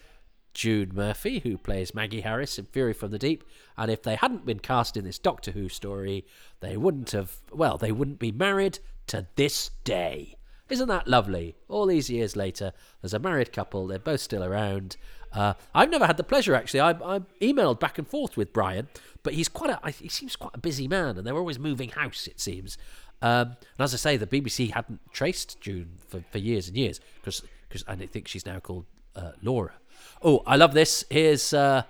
June 0.56 0.92
Murphy, 0.94 1.40
who 1.40 1.58
plays 1.58 1.94
Maggie 1.94 2.22
Harris 2.22 2.58
in 2.58 2.64
Fury 2.64 2.94
from 2.94 3.10
the 3.10 3.18
Deep. 3.18 3.44
And 3.76 3.90
if 3.90 4.02
they 4.02 4.16
hadn't 4.16 4.46
been 4.46 4.58
cast 4.58 4.96
in 4.96 5.04
this 5.04 5.18
Doctor 5.18 5.50
Who 5.50 5.68
story, 5.68 6.24
they 6.60 6.78
wouldn't 6.78 7.10
have, 7.10 7.36
well, 7.52 7.76
they 7.76 7.92
wouldn't 7.92 8.18
be 8.18 8.32
married 8.32 8.78
to 9.08 9.26
this 9.36 9.70
day. 9.84 10.38
Isn't 10.70 10.88
that 10.88 11.06
lovely? 11.06 11.56
All 11.68 11.84
these 11.84 12.08
years 12.08 12.36
later, 12.36 12.72
there's 13.02 13.12
a 13.12 13.18
married 13.18 13.52
couple, 13.52 13.86
they're 13.86 13.98
both 13.98 14.20
still 14.20 14.42
around. 14.42 14.96
Uh, 15.30 15.52
I've 15.74 15.90
never 15.90 16.06
had 16.06 16.16
the 16.16 16.24
pleasure, 16.24 16.54
actually. 16.54 16.80
I, 16.80 16.92
I 16.92 17.18
emailed 17.42 17.78
back 17.78 17.98
and 17.98 18.08
forth 18.08 18.38
with 18.38 18.54
Brian, 18.54 18.88
but 19.22 19.34
he's 19.34 19.50
quite 19.50 19.68
a, 19.68 19.90
he 19.90 20.08
seems 20.08 20.36
quite 20.36 20.54
a 20.54 20.58
busy 20.58 20.88
man, 20.88 21.18
and 21.18 21.26
they're 21.26 21.36
always 21.36 21.58
moving 21.58 21.90
house, 21.90 22.26
it 22.26 22.40
seems. 22.40 22.78
Um, 23.20 23.48
and 23.78 23.80
as 23.80 23.92
I 23.92 23.98
say, 23.98 24.16
the 24.16 24.26
BBC 24.26 24.70
hadn't 24.70 25.00
traced 25.12 25.60
June 25.60 25.98
for, 26.08 26.24
for 26.30 26.38
years 26.38 26.66
and 26.68 26.78
years, 26.78 26.98
because 27.20 27.42
and 27.86 28.02
I 28.02 28.06
think 28.06 28.26
she's 28.26 28.46
now 28.46 28.58
called 28.58 28.86
uh, 29.14 29.32
Laura. 29.42 29.74
Oh, 30.22 30.42
I 30.46 30.56
love 30.56 30.74
this. 30.74 31.04
Here's 31.10 31.52
uh, 31.52 31.82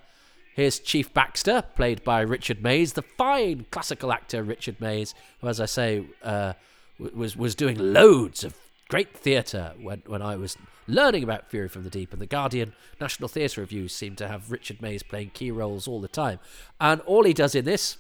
here's 0.54 0.78
Chief 0.78 1.12
Baxter, 1.12 1.62
played 1.74 2.04
by 2.04 2.20
Richard 2.20 2.62
Mayes, 2.62 2.94
the 2.94 3.02
fine 3.02 3.66
classical 3.70 4.12
actor 4.12 4.42
Richard 4.42 4.80
Mayes, 4.80 5.14
who, 5.40 5.48
as 5.48 5.60
I 5.60 5.66
say, 5.66 6.04
uh, 6.22 6.54
was 6.98 7.36
was 7.36 7.54
doing 7.54 7.78
loads 7.78 8.44
of 8.44 8.56
great 8.88 9.16
theatre 9.16 9.72
when 9.80 10.02
when 10.06 10.22
I 10.22 10.36
was 10.36 10.56
learning 10.86 11.24
about 11.24 11.50
Fury 11.50 11.68
from 11.68 11.82
the 11.84 11.90
Deep, 11.90 12.12
and 12.12 12.22
the 12.22 12.26
Guardian 12.26 12.72
National 13.00 13.28
Theatre 13.28 13.60
Reviews 13.60 13.92
seem 13.92 14.16
to 14.16 14.28
have 14.28 14.50
Richard 14.50 14.80
Mayes 14.80 15.02
playing 15.02 15.30
key 15.30 15.50
roles 15.50 15.88
all 15.88 16.00
the 16.00 16.08
time, 16.08 16.38
and 16.80 17.00
all 17.02 17.24
he 17.24 17.32
does 17.32 17.54
in 17.54 17.64
this 17.64 17.98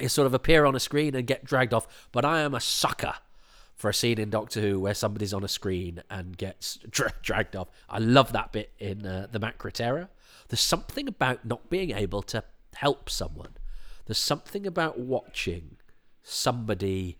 is 0.00 0.12
sort 0.12 0.26
of 0.26 0.34
appear 0.34 0.64
on 0.64 0.74
a 0.74 0.80
screen 0.80 1.14
and 1.14 1.26
get 1.26 1.44
dragged 1.44 1.72
off. 1.72 2.08
But 2.12 2.24
I 2.24 2.40
am 2.40 2.54
a 2.54 2.60
sucker 2.60 3.14
for 3.76 3.90
a 3.90 3.94
scene 3.94 4.18
in 4.18 4.30
Doctor 4.30 4.60
Who 4.60 4.80
where 4.80 4.94
somebody's 4.94 5.34
on 5.34 5.44
a 5.44 5.48
screen 5.48 6.02
and 6.10 6.36
gets 6.36 6.78
dra- 6.90 7.12
dragged 7.22 7.54
off. 7.54 7.68
I 7.88 7.98
love 7.98 8.32
that 8.32 8.50
bit 8.52 8.72
in 8.78 9.06
uh, 9.06 9.28
the 9.30 9.38
Macra 9.38 9.70
Terror. 9.70 10.08
There's 10.48 10.60
something 10.60 11.06
about 11.06 11.44
not 11.44 11.68
being 11.68 11.90
able 11.90 12.22
to 12.22 12.42
help 12.74 13.10
someone. 13.10 13.56
There's 14.06 14.18
something 14.18 14.66
about 14.66 14.98
watching 14.98 15.76
somebody, 16.22 17.18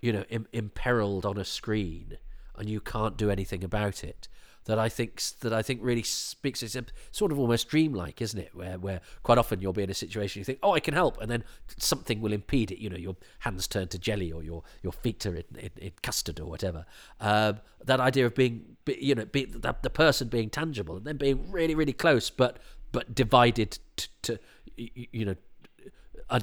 you 0.00 0.12
know, 0.12 0.24
Im- 0.28 0.48
imperiled 0.52 1.24
on 1.24 1.38
a 1.38 1.44
screen 1.44 2.18
and 2.56 2.68
you 2.68 2.80
can't 2.80 3.16
do 3.16 3.30
anything 3.30 3.64
about 3.64 4.04
it 4.04 4.28
that 4.66 4.78
I 4.78 4.88
think 4.88 5.22
that 5.40 5.52
I 5.52 5.62
think 5.62 5.80
really 5.82 6.02
speaks. 6.02 6.62
It's 6.62 6.76
sort 7.12 7.32
of 7.32 7.38
almost 7.38 7.68
dreamlike, 7.68 8.22
isn't 8.22 8.38
it? 8.38 8.54
Where 8.54 8.78
where 8.78 9.00
quite 9.22 9.38
often 9.38 9.60
you'll 9.60 9.72
be 9.72 9.82
in 9.82 9.90
a 9.90 9.94
situation 9.94 10.40
you 10.40 10.44
think, 10.44 10.58
oh, 10.62 10.72
I 10.72 10.80
can 10.80 10.94
help, 10.94 11.20
and 11.20 11.30
then 11.30 11.44
something 11.76 12.20
will 12.20 12.32
impede 12.32 12.70
it. 12.70 12.78
You 12.78 12.90
know, 12.90 12.96
your 12.96 13.16
hands 13.40 13.66
turn 13.66 13.88
to 13.88 13.98
jelly, 13.98 14.32
or 14.32 14.42
your 14.42 14.62
your 14.82 14.92
feet 14.92 15.26
are 15.26 15.34
in, 15.34 15.44
in, 15.58 15.70
in 15.76 15.92
custard, 16.02 16.40
or 16.40 16.46
whatever. 16.46 16.86
Um, 17.20 17.60
that 17.84 18.00
idea 18.00 18.26
of 18.26 18.34
being, 18.34 18.76
you 18.86 19.14
know, 19.14 19.26
be, 19.26 19.44
the, 19.44 19.76
the 19.82 19.90
person 19.90 20.28
being 20.28 20.48
tangible 20.48 20.96
and 20.96 21.04
then 21.04 21.16
being 21.16 21.50
really 21.50 21.74
really 21.74 21.92
close, 21.92 22.30
but 22.30 22.58
but 22.92 23.14
divided 23.14 23.78
to 24.22 24.38
you 24.76 25.24
know 25.24 25.34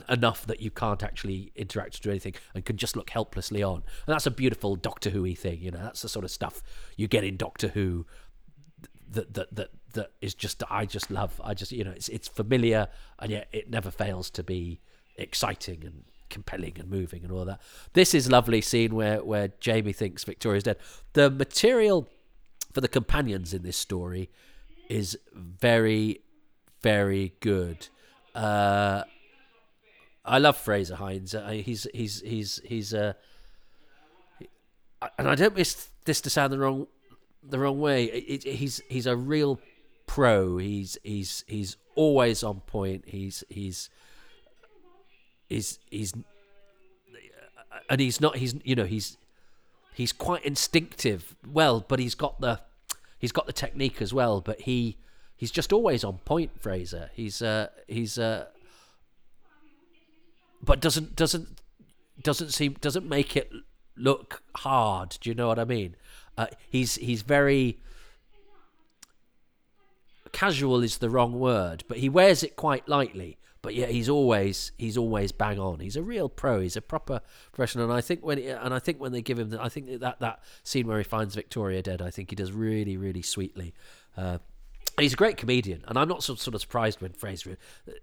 enough 0.09 0.45
that 0.47 0.61
you 0.61 0.71
can't 0.71 1.03
actually 1.03 1.51
interact 1.55 1.97
or 1.97 1.99
do 2.03 2.09
anything 2.09 2.35
and 2.53 2.65
can 2.65 2.77
just 2.77 2.95
look 2.95 3.09
helplessly 3.09 3.63
on. 3.63 3.75
And 3.75 4.13
that's 4.13 4.25
a 4.25 4.31
beautiful 4.31 4.75
Doctor 4.75 5.09
Who 5.09 5.33
thing, 5.35 5.59
you 5.61 5.71
know. 5.71 5.81
That's 5.81 6.01
the 6.01 6.09
sort 6.09 6.25
of 6.25 6.31
stuff 6.31 6.61
you 6.97 7.07
get 7.07 7.23
in 7.23 7.37
Doctor 7.37 7.69
Who 7.69 8.05
that 9.11 9.33
that 9.33 9.55
that 9.55 9.69
that 9.93 10.11
is 10.21 10.33
just 10.33 10.63
I 10.69 10.85
just 10.85 11.11
love. 11.11 11.39
I 11.43 11.53
just 11.53 11.71
you 11.71 11.83
know 11.83 11.91
it's 11.91 12.09
it's 12.09 12.27
familiar 12.27 12.87
and 13.19 13.31
yet 13.31 13.47
it 13.51 13.69
never 13.69 13.91
fails 13.91 14.29
to 14.31 14.43
be 14.43 14.79
exciting 15.17 15.83
and 15.83 16.03
compelling 16.29 16.77
and 16.79 16.89
moving 16.89 17.23
and 17.23 17.31
all 17.31 17.45
that. 17.45 17.61
This 17.93 18.13
is 18.13 18.29
lovely 18.29 18.61
scene 18.61 18.95
where 18.95 19.23
where 19.23 19.49
Jamie 19.59 19.93
thinks 19.93 20.23
Victoria's 20.23 20.63
dead. 20.63 20.77
The 21.13 21.29
material 21.29 22.07
for 22.73 22.81
the 22.81 22.87
companions 22.87 23.53
in 23.53 23.63
this 23.63 23.77
story 23.77 24.29
is 24.89 25.17
very 25.33 26.21
very 26.81 27.33
good. 27.41 27.89
Uh, 28.33 29.03
I 30.23 30.37
love 30.37 30.57
Frazer 30.57 30.95
Hines. 30.95 31.33
Uh, 31.33 31.49
he's 31.49 31.87
he's 31.93 32.21
he's 32.21 32.61
he's 32.63 32.93
uh, 32.93 33.13
and 35.17 35.27
I 35.27 35.35
don't 35.35 35.55
miss 35.55 35.89
this 36.05 36.21
to 36.21 36.29
sound 36.29 36.53
the 36.53 36.59
wrong 36.59 36.87
the 37.43 37.59
wrong 37.59 37.79
way. 37.79 38.05
It, 38.05 38.45
it, 38.45 38.55
he's 38.55 38.81
he's 38.89 39.07
a 39.07 39.15
real 39.15 39.59
pro. 40.05 40.57
He's 40.57 40.97
he's 41.03 41.43
he's 41.47 41.77
always 41.95 42.43
on 42.43 42.61
point. 42.61 43.05
He's 43.07 43.43
he's 43.49 43.89
he's 45.49 45.79
he's 45.89 46.13
and 47.89 47.99
he's 47.99 48.21
not 48.21 48.37
he's 48.37 48.55
you 48.63 48.75
know 48.75 48.85
he's 48.85 49.17
he's 49.93 50.13
quite 50.13 50.45
instinctive. 50.45 51.35
Well, 51.47 51.83
but 51.87 51.99
he's 51.99 52.15
got 52.15 52.39
the 52.41 52.59
he's 53.17 53.31
got 53.31 53.47
the 53.47 53.53
technique 53.53 54.01
as 54.01 54.13
well. 54.13 54.39
But 54.39 54.61
he 54.61 54.97
he's 55.35 55.51
just 55.51 55.73
always 55.73 56.03
on 56.03 56.19
point. 56.19 56.59
Fraser. 56.59 57.09
He's 57.13 57.41
uh 57.41 57.67
he's 57.87 58.19
uh 58.19 58.45
but 60.63 60.79
doesn't 60.79 61.15
doesn't 61.15 61.61
doesn't 62.21 62.49
seem 62.49 62.73
doesn't 62.81 63.07
make 63.07 63.35
it 63.35 63.51
look 63.95 64.41
hard. 64.57 65.17
Do 65.21 65.29
you 65.29 65.35
know 65.35 65.47
what 65.47 65.59
I 65.59 65.65
mean? 65.65 65.95
Uh, 66.37 66.47
he's 66.69 66.95
he's 66.95 67.21
very 67.21 67.79
casual 70.31 70.81
is 70.81 70.97
the 70.97 71.09
wrong 71.09 71.39
word, 71.39 71.83
but 71.87 71.97
he 71.97 72.09
wears 72.09 72.43
it 72.43 72.55
quite 72.55 72.87
lightly. 72.87 73.37
But 73.61 73.75
yeah, 73.75 73.87
he's 73.87 74.09
always 74.09 74.71
he's 74.77 74.97
always 74.97 75.31
bang 75.31 75.59
on. 75.59 75.79
He's 75.79 75.95
a 75.95 76.01
real 76.01 76.29
pro. 76.29 76.61
He's 76.61 76.75
a 76.75 76.81
proper 76.81 77.21
professional. 77.51 77.85
And 77.85 77.93
I 77.93 78.01
think 78.01 78.25
when 78.25 78.39
and 78.39 78.73
I 78.73 78.79
think 78.79 78.99
when 78.99 79.11
they 79.11 79.21
give 79.21 79.37
him, 79.37 79.51
the, 79.51 79.61
I 79.61 79.69
think 79.69 79.99
that 79.99 80.19
that 80.19 80.39
scene 80.63 80.87
where 80.87 80.97
he 80.97 81.03
finds 81.03 81.35
Victoria 81.35 81.83
dead, 81.83 82.01
I 82.01 82.09
think 82.09 82.31
he 82.31 82.35
does 82.35 82.51
really 82.51 82.97
really 82.97 83.21
sweetly. 83.21 83.73
Uh, 84.17 84.39
he's 85.01 85.13
a 85.13 85.17
great 85.17 85.37
comedian, 85.37 85.83
and 85.87 85.97
I'm 85.97 86.07
not 86.07 86.23
sort 86.23 86.45
of 86.47 86.61
surprised 86.61 87.01
when 87.01 87.13
Frazer 87.13 87.57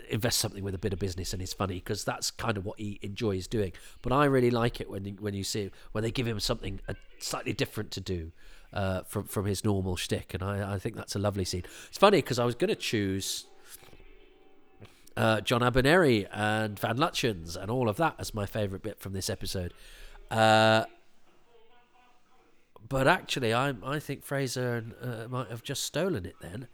invests 0.09 0.41
something 0.41 0.65
with 0.65 0.75
a 0.75 0.79
bit 0.79 0.93
of 0.93 0.99
business 0.99 1.33
and 1.33 1.43
he's 1.43 1.53
funny 1.53 1.75
because 1.75 2.05
that's 2.05 2.31
kind 2.31 2.57
of 2.57 2.65
what 2.65 2.79
he 2.79 2.99
enjoys 3.03 3.47
doing. 3.47 3.73
But 4.03 4.13
I 4.13 4.25
really 4.25 4.51
like 4.51 4.81
it 4.81 4.91
when 4.91 5.05
when 5.21 5.35
you 5.35 5.45
see 5.45 5.71
when 5.93 6.03
they 6.03 6.11
give 6.11 6.27
him 6.27 6.41
something 6.41 6.81
slightly 7.19 7.53
different 7.53 7.91
to 7.93 8.01
do 8.01 8.33
uh, 8.73 9.03
from 9.03 9.25
from 9.25 9.47
his 9.47 9.65
normal 9.65 9.97
shtick, 9.97 10.35
and 10.35 10.43
I, 10.43 10.75
I 10.75 10.79
think 10.79 10.97
that's 10.97 11.15
a 11.15 11.19
lovely 11.19 11.45
scene. 11.45 11.65
It's 11.89 11.99
funny 11.99 12.19
because 12.19 12.39
I 12.39 12.45
was 12.45 12.55
going 12.55 12.69
to 12.69 12.77
choose. 12.77 13.47
Uh, 15.17 15.41
John 15.41 15.63
Abineri 15.63 16.29
and 16.31 16.79
Van 16.79 16.97
Lutyens 16.97 17.57
and 17.57 17.73
all 17.73 17.89
of 17.89 17.97
that 17.97 18.15
as 18.21 18.35
my 18.35 18.47
favourite 18.47 18.85
bit 18.85 19.01
from 19.01 19.15
this 19.15 19.29
episode. 19.29 19.75
Uh, 20.31 20.85
but 22.89 23.07
actually, 23.07 23.53
I 23.53 23.75
I 23.85 23.99
think 23.99 24.25
Frazer 24.25 24.85
uh, 25.03 25.29
might 25.29 25.51
have 25.51 25.63
just 25.63 25.85
stolen 25.85 26.25
it 26.27 26.37
then. 26.41 26.69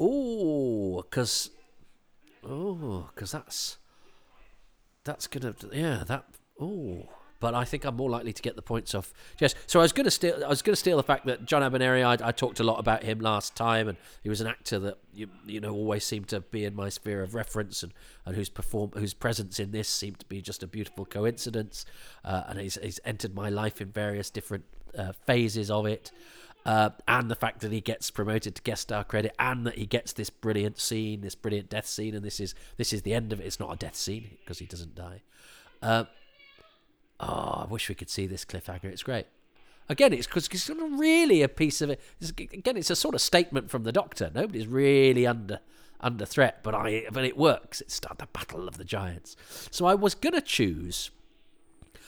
Oh, 0.00 1.02
because 1.02 1.50
oh, 2.44 3.10
because 3.14 3.32
that's 3.32 3.78
that's 5.04 5.26
gonna 5.26 5.54
yeah 5.72 6.02
that 6.06 6.24
oh 6.60 7.08
but 7.44 7.54
I 7.54 7.66
think 7.66 7.84
I'm 7.84 7.96
more 7.96 8.08
likely 8.08 8.32
to 8.32 8.40
get 8.40 8.56
the 8.56 8.62
points 8.62 8.94
off 8.94 9.12
Jess. 9.36 9.54
So 9.66 9.78
I 9.78 9.82
was 9.82 9.92
to 9.92 10.10
steal. 10.10 10.42
I 10.42 10.48
was 10.48 10.62
to 10.62 10.76
steal 10.76 10.96
the 10.96 11.02
fact 11.02 11.26
that 11.26 11.44
John 11.44 11.60
Abineri. 11.60 12.02
I, 12.02 12.28
I, 12.28 12.32
talked 12.32 12.58
a 12.58 12.64
lot 12.64 12.78
about 12.78 13.02
him 13.02 13.18
last 13.20 13.54
time, 13.54 13.86
and 13.86 13.98
he 14.22 14.30
was 14.30 14.40
an 14.40 14.46
actor 14.46 14.78
that 14.78 14.96
you 15.12 15.28
you 15.44 15.60
know 15.60 15.74
always 15.74 16.04
seemed 16.04 16.28
to 16.28 16.40
be 16.40 16.64
in 16.64 16.74
my 16.74 16.88
sphere 16.88 17.22
of 17.22 17.34
reference, 17.34 17.82
and, 17.82 17.92
and 18.24 18.34
whose 18.34 18.48
perform 18.48 18.92
whose 18.94 19.12
presence 19.12 19.60
in 19.60 19.72
this 19.72 19.90
seemed 19.90 20.20
to 20.20 20.24
be 20.24 20.40
just 20.40 20.62
a 20.62 20.66
beautiful 20.66 21.04
coincidence. 21.04 21.84
Uh, 22.24 22.44
and 22.48 22.60
he's 22.60 22.78
he's 22.82 22.98
entered 23.04 23.34
my 23.34 23.50
life 23.50 23.78
in 23.78 23.88
various 23.88 24.30
different 24.30 24.64
uh, 24.96 25.12
phases 25.26 25.70
of 25.70 25.86
it. 25.86 26.10
Uh, 26.66 26.90
and 27.06 27.30
the 27.30 27.34
fact 27.34 27.60
that 27.60 27.72
he 27.72 27.80
gets 27.80 28.10
promoted 28.10 28.54
to 28.54 28.62
guest 28.62 28.82
star 28.82 29.04
credit, 29.04 29.34
and 29.38 29.66
that 29.66 29.76
he 29.76 29.84
gets 29.84 30.14
this 30.14 30.30
brilliant 30.30 30.80
scene, 30.80 31.20
this 31.20 31.34
brilliant 31.34 31.68
death 31.68 31.86
scene, 31.86 32.14
and 32.14 32.24
this 32.24 32.40
is 32.40 32.54
this 32.78 32.92
is 32.92 33.02
the 33.02 33.12
end 33.12 33.32
of 33.32 33.40
it. 33.40 33.44
It's 33.44 33.60
not 33.60 33.72
a 33.72 33.76
death 33.76 33.96
scene 33.96 34.38
because 34.40 34.60
he 34.60 34.66
doesn't 34.66 34.94
die. 34.94 35.20
Uh, 35.82 36.04
oh, 37.20 37.64
I 37.64 37.66
wish 37.68 37.90
we 37.90 37.94
could 37.94 38.08
see 38.08 38.26
this 38.26 38.46
cliffhanger. 38.46 38.84
It's 38.84 39.02
great. 39.02 39.26
Again, 39.90 40.14
it's 40.14 40.26
because 40.26 40.48
it's 40.48 40.70
not 40.70 40.98
really 40.98 41.42
a 41.42 41.48
piece 41.48 41.82
of 41.82 41.90
it. 41.90 42.00
It's, 42.18 42.30
again, 42.30 42.78
it's 42.78 42.88
a 42.88 42.96
sort 42.96 43.14
of 43.14 43.20
statement 43.20 43.68
from 43.68 43.84
the 43.84 43.92
Doctor. 43.92 44.30
Nobody's 44.34 44.66
really 44.66 45.26
under 45.26 45.60
under 46.00 46.24
threat, 46.24 46.60
but 46.62 46.74
I 46.74 47.04
but 47.12 47.24
it 47.24 47.36
works. 47.36 47.82
It's 47.82 48.00
the 48.00 48.28
battle 48.32 48.68
of 48.68 48.78
the 48.78 48.84
giants. 48.84 49.36
So 49.70 49.84
I 49.84 49.94
was 49.94 50.14
gonna 50.14 50.40
choose 50.40 51.10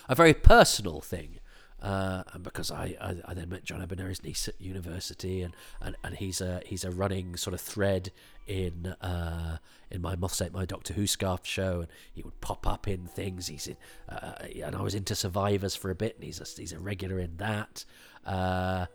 a 0.09 0.15
very 0.15 0.35
personal 0.35 1.03
thing 1.03 1.41
uh, 1.83 2.23
and 2.33 2.43
because 2.43 2.71
I, 2.71 2.97
I, 3.01 3.17
I, 3.27 3.35
then 3.35 3.51
met 3.51 3.65
John 3.65 3.87
Abineri's 3.87 4.25
niece 4.25 4.49
at 4.49 4.59
university, 4.59 5.43
and, 5.43 5.55
and, 5.83 5.95
and 6.03 6.17
he's 6.17 6.41
a 6.41 6.63
he's 6.65 6.85
a 6.85 6.91
running 6.91 7.37
sort 7.37 7.53
of 7.53 7.61
thread 7.61 8.13
in 8.47 8.95
uh, 9.03 9.59
in 9.91 10.01
my 10.01 10.17
Moths 10.17 10.41
Ate 10.41 10.53
My 10.53 10.65
Doctor 10.65 10.95
Who 10.95 11.07
scarf 11.07 11.41
show, 11.45 11.81
and 11.81 11.89
he 12.15 12.23
would 12.23 12.41
pop 12.41 12.67
up 12.67 12.89
in 12.89 13.07
things. 13.07 13.49
He's 13.49 13.67
in, 13.67 13.77
uh, 14.09 14.33
and 14.65 14.75
I 14.75 14.81
was 14.81 14.95
into 14.95 15.15
Survivors 15.15 15.77
for 15.77 15.91
a 15.91 15.95
bit, 15.95 16.15
and 16.15 16.25
he's 16.25 16.41
a, 16.41 16.47
he's 16.59 16.73
a 16.73 16.79
regular 16.79 17.19
in 17.19 17.37
that, 17.37 17.85
uh, 18.25 18.87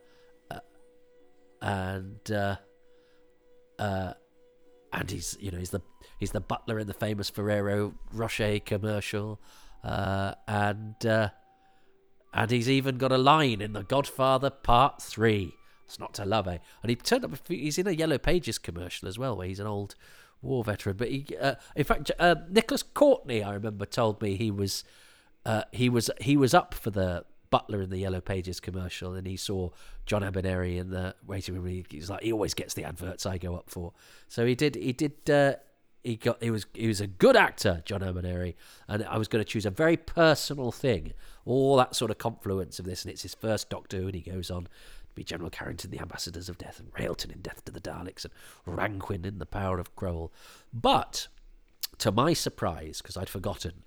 uh, 0.50 0.60
and 1.62 2.32
uh, 2.32 2.56
and 3.78 5.12
he's 5.12 5.38
you 5.40 5.52
know 5.52 5.60
he's 5.60 5.70
the 5.70 5.84
he's 6.20 6.32
the 6.32 6.42
butler 6.42 6.80
in 6.80 6.88
the 6.88 6.96
famous 6.96 7.30
Ferrero 7.30 7.94
Rocher 8.12 8.60
commercial, 8.60 9.40
and 9.84 10.96
and 12.34 12.52
he's 12.52 12.70
even 12.70 12.98
got 12.98 13.12
a 13.12 13.18
line 13.18 13.62
in 13.62 13.74
The 13.74 13.84
Godfather 13.84 14.50
Part 14.50 15.02
3. 15.02 15.54
It's 15.86 16.00
not 16.00 16.14
to 16.16 16.26
love, 16.26 16.48
eh? 16.48 16.60
And 16.82 16.90
he 16.90 16.96
turned 16.96 17.26
up, 17.26 17.32
he's 17.48 17.78
in 17.78 17.88
a 17.88 17.92
Yellow 17.92 18.18
Pages 18.18 18.58
commercial 18.58 19.08
as 19.08 19.20
well, 19.20 19.36
where 19.36 19.48
he's 19.48 19.60
an 19.60 19.68
old 19.68 19.96
war 20.42 20.64
veteran. 20.64 20.96
But 20.96 21.10
he, 21.10 21.26
uh, 21.40 21.56
in 21.76 21.84
fact, 21.84 22.12
uh, 22.18 22.36
Nicholas 22.50 22.84
Courtney, 22.84 23.44
I 23.44 23.54
remember, 23.54 23.86
told 23.86 24.22
me 24.22 24.38
he 24.38 24.52
was, 24.52 24.86
uh, 25.46 25.64
he 25.74 25.90
was, 25.90 26.10
he 26.22 26.38
was 26.38 26.54
up 26.54 26.74
for 26.74 26.92
the 26.92 27.26
Butler 27.50 27.82
in 27.82 27.90
the 27.90 27.98
Yellow 27.98 28.22
Pages 28.22 28.62
commercial, 28.62 29.14
and 29.14 29.28
he 29.28 29.36
saw 29.36 29.70
John 30.06 30.22
Abineri 30.22 30.78
in 30.78 30.90
the 30.90 31.14
waiting 31.28 31.56
room. 31.56 31.84
He's 31.90 32.10
like, 32.10 32.24
he 32.24 32.32
always 32.32 32.54
gets 32.54 32.74
the 32.74 32.86
adverts 32.86 33.26
I 33.26 33.38
go 33.38 33.56
up 33.56 33.70
for. 33.70 33.92
So 34.30 34.46
he 34.46 34.56
did, 34.56 34.76
he 34.76 34.94
did, 34.94 35.30
uh, 35.30 35.56
he 36.04 36.16
got 36.16 36.42
he 36.42 36.50
was 36.50 36.66
he 36.74 36.88
was 36.88 37.02
a 37.02 37.08
good 37.08 37.36
actor, 37.36 37.82
John 37.86 38.02
Abineri, 38.02 38.56
and 38.88 39.04
I 39.06 39.18
was 39.18 39.28
going 39.28 39.44
to 39.44 39.50
choose 39.50 39.66
a 39.66 39.72
very 39.72 39.98
personal 39.98 40.72
thing, 40.72 41.14
all 41.46 41.78
that 41.78 41.96
sort 41.96 42.12
of 42.12 42.18
confluence 42.18 42.80
of 42.80 42.86
this, 42.86 43.04
and 43.04 43.12
it's 43.12 43.22
his 43.22 43.36
first 43.36 43.70
Doctor 43.70 43.98
and 43.98 44.14
he 44.14 44.22
goes 44.22 44.50
on 44.50 44.64
to 44.64 44.70
be 45.16 45.24
General 45.24 45.50
Carrington, 45.50 45.92
the 45.92 46.00
Ambassadors 46.00 46.50
of 46.50 46.58
Death, 46.58 46.80
and 46.80 46.90
Railton 46.98 47.32
in 47.32 47.42
Death 47.42 47.64
to 47.66 47.72
the 47.72 47.82
Daleks, 47.82 48.26
and 48.26 48.34
Ranquin 48.66 49.26
in 49.26 49.40
The 49.40 49.46
Power 49.46 49.80
of 49.80 49.96
Kroll. 49.96 50.32
But 50.74 51.28
to 52.00 52.12
my 52.12 52.34
surprise, 52.34 53.02
because 53.02 53.18
I'd 53.18 53.30
forgotten, 53.30 53.84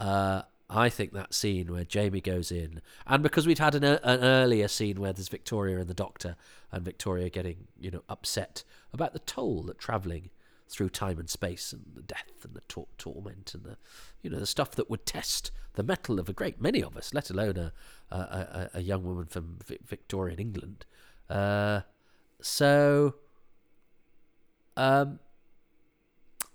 uh, 0.00 0.42
I 0.70 0.88
think 0.88 1.12
that 1.12 1.34
scene 1.34 1.72
where 1.72 1.84
Jamie 1.84 2.20
goes 2.20 2.50
in, 2.50 2.80
and 3.06 3.22
because 3.22 3.46
we'd 3.46 3.58
had 3.58 3.74
an, 3.74 3.84
an 3.84 4.20
earlier 4.20 4.68
scene 4.68 5.00
where 5.00 5.12
there's 5.12 5.28
Victoria 5.28 5.78
and 5.78 5.88
the 5.88 5.94
Doctor, 5.94 6.36
and 6.70 6.84
Victoria 6.84 7.28
getting 7.28 7.66
you 7.78 7.90
know 7.90 8.02
upset 8.08 8.64
about 8.92 9.12
the 9.12 9.18
toll 9.20 9.62
that 9.64 9.78
travelling 9.78 10.30
through 10.68 10.90
time 10.90 11.18
and 11.18 11.28
space 11.28 11.72
and 11.72 11.84
the 11.94 12.02
death 12.02 12.44
and 12.44 12.54
the 12.54 12.60
tor- 12.68 12.86
torment 12.98 13.54
and 13.54 13.64
the 13.64 13.76
you 14.22 14.30
know 14.30 14.38
the 14.38 14.46
stuff 14.46 14.72
that 14.72 14.90
would 14.90 15.06
test 15.06 15.50
the 15.74 15.82
mettle 15.82 16.18
of 16.18 16.28
a 16.28 16.32
great 16.32 16.60
many 16.60 16.82
of 16.82 16.96
us, 16.96 17.14
let 17.14 17.30
alone 17.30 17.56
a 17.56 17.72
a, 18.10 18.16
a, 18.16 18.70
a 18.74 18.80
young 18.80 19.04
woman 19.04 19.26
from 19.26 19.58
v- 19.64 19.78
Victorian 19.84 20.38
England. 20.38 20.84
Uh, 21.28 21.80
so, 22.40 23.14
um, 24.76 25.18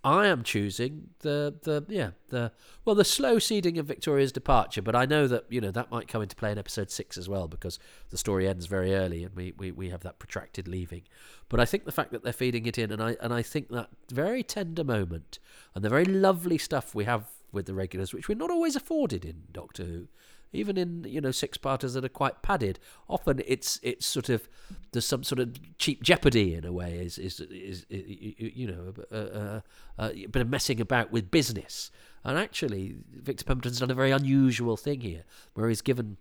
I 0.03 0.27
am 0.27 0.43
choosing 0.43 1.11
the 1.19 1.55
the 1.61 1.85
yeah 1.87 2.11
the 2.27 2.51
well 2.83 2.95
the 2.95 3.05
slow 3.05 3.39
seeding 3.39 3.77
of 3.77 3.85
Victoria's 3.85 4.33
departure, 4.33 4.81
but 4.81 4.95
I 4.95 5.05
know 5.05 5.27
that 5.27 5.45
you 5.49 5.61
know 5.61 5.71
that 5.71 5.91
might 5.91 6.09
come 6.09 6.21
into 6.21 6.35
play 6.35 6.51
in 6.51 6.57
episode 6.57 6.91
six 6.91 7.17
as 7.17 7.29
well 7.29 7.47
because 7.47 7.79
the 8.09 8.17
story 8.17 8.47
ends 8.47 8.65
very 8.65 8.93
early 8.93 9.23
and 9.23 9.33
we, 9.33 9.53
we, 9.57 9.71
we 9.71 9.89
have 9.91 10.01
that 10.01 10.19
protracted 10.19 10.67
leaving. 10.67 11.03
But 11.47 11.61
I 11.61 11.65
think 11.65 11.85
the 11.85 11.91
fact 11.93 12.11
that 12.11 12.23
they're 12.23 12.33
feeding 12.33 12.65
it 12.65 12.77
in 12.77 12.91
and 12.91 13.01
I 13.01 13.15
and 13.21 13.33
I 13.33 13.41
think 13.41 13.69
that 13.69 13.89
very 14.11 14.43
tender 14.43 14.83
moment 14.83 15.39
and 15.73 15.85
the 15.85 15.89
very 15.89 16.05
lovely 16.05 16.57
stuff 16.57 16.93
we 16.93 17.05
have 17.05 17.27
with 17.53 17.65
the 17.65 17.73
regulars, 17.73 18.13
which 18.13 18.27
we're 18.27 18.35
not 18.35 18.51
always 18.51 18.75
afforded 18.75 19.23
in 19.23 19.43
Doctor 19.53 19.83
Who, 19.83 20.07
even 20.51 20.77
in 20.77 21.05
you 21.05 21.21
know 21.21 21.31
six 21.31 21.57
parters 21.57 21.93
that 21.93 22.03
are 22.03 22.09
quite 22.09 22.41
padded. 22.41 22.77
Often 23.07 23.41
it's 23.45 23.79
it's 23.83 24.05
sort 24.05 24.27
of 24.27 24.49
there's 24.93 25.05
some 25.05 25.23
sort 25.23 25.39
of 25.39 25.77
cheap 25.77 26.01
jeopardy 26.01 26.55
in 26.55 26.65
a 26.65 26.71
way. 26.71 26.93
Is 26.93 27.17
is 27.17 27.39
is, 27.41 27.85
is 27.89 28.35
you 28.37 28.67
know 28.67 28.93
a, 29.11 29.17
a, 29.17 29.63
a, 30.05 30.27
bit 30.27 30.41
of 30.41 30.49
messing 30.49 30.79
about 30.79 31.11
with 31.11 31.29
business. 31.29 31.91
And 32.23 32.37
actually, 32.37 32.95
Victor 33.11 33.43
Pemberton's 33.43 33.79
done 33.79 33.91
a 33.91 33.95
very 33.95 34.11
unusual 34.11 34.77
thing 34.77 35.01
here, 35.01 35.23
where 35.55 35.67
he's 35.67 35.81
given 35.81 36.17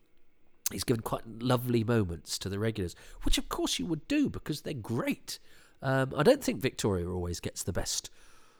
he's 0.73 0.85
given 0.85 1.03
quite 1.03 1.23
lovely 1.27 1.85
moments 1.85 2.39
to 2.39 2.49
the 2.49 2.59
regulars, 2.59 2.97
which 3.23 3.39
of 3.39 3.49
course 3.49 3.79
you 3.79 3.87
would 3.87 4.09
do 4.09 4.29
because 4.29 4.63
they're 4.63 4.75
great. 4.75 5.39
Um, 5.81 6.13
I 6.17 6.23
don't 6.23 6.43
think 6.43 6.61
Victoria 6.61 7.09
always 7.09 7.41
gets 7.41 7.63
the 7.63 7.73
best 7.73 8.11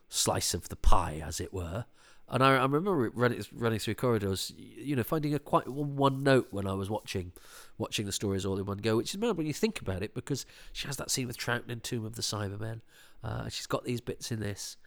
slice 0.09 0.55
of 0.55 0.69
the 0.69 0.77
pie, 0.77 1.23
as 1.25 1.41
it 1.41 1.55
were. 1.55 1.87
And 2.33 2.43
I, 2.43 2.57
I 2.57 2.63
remember 2.63 2.95
running, 3.15 3.45
running 3.53 3.79
through 3.79 3.97
corridors, 3.97 4.55
you 4.57 4.97
know, 4.97 5.03
finding 5.03 5.35
a 5.35 5.39
quite 5.39 5.69
one 5.69 6.23
note 6.23 6.49
when 6.51 6.67
I 6.67 6.73
was 6.73 6.89
watching 6.89 7.33
watching 7.77 8.07
the 8.07 8.13
stories 8.13 8.47
all 8.47 8.59
in 8.59 8.65
one 8.65 8.79
go, 8.79 8.97
which 8.97 9.13
is 9.13 9.21
mad 9.21 9.37
when 9.37 9.47
you 9.47 9.53
think 9.53 9.83
about 9.83 10.03
it, 10.03 10.15
because 10.15 10.47
she 10.73 10.87
has 10.87 10.97
that 10.97 11.11
scene 11.11 11.27
with 11.27 11.37
Troughton 11.37 11.69
in 11.69 11.81
Tomb 11.81 12.07
of 12.07 12.17
the 12.17 12.23
Cybermen. 12.23 12.81
Uh, 13.23 13.51
she's 13.51 13.67
got 13.67 13.85
these 13.85 14.01
bits 14.01 14.33
in 14.33 14.41
this. 14.41 14.79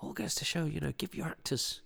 All 0.00 0.12
goes 0.12 0.34
to 0.36 0.44
show, 0.44 0.64
you 0.64 0.78
know, 0.78 0.92
give 0.96 1.14
your 1.14 1.26
actors, 1.26 1.80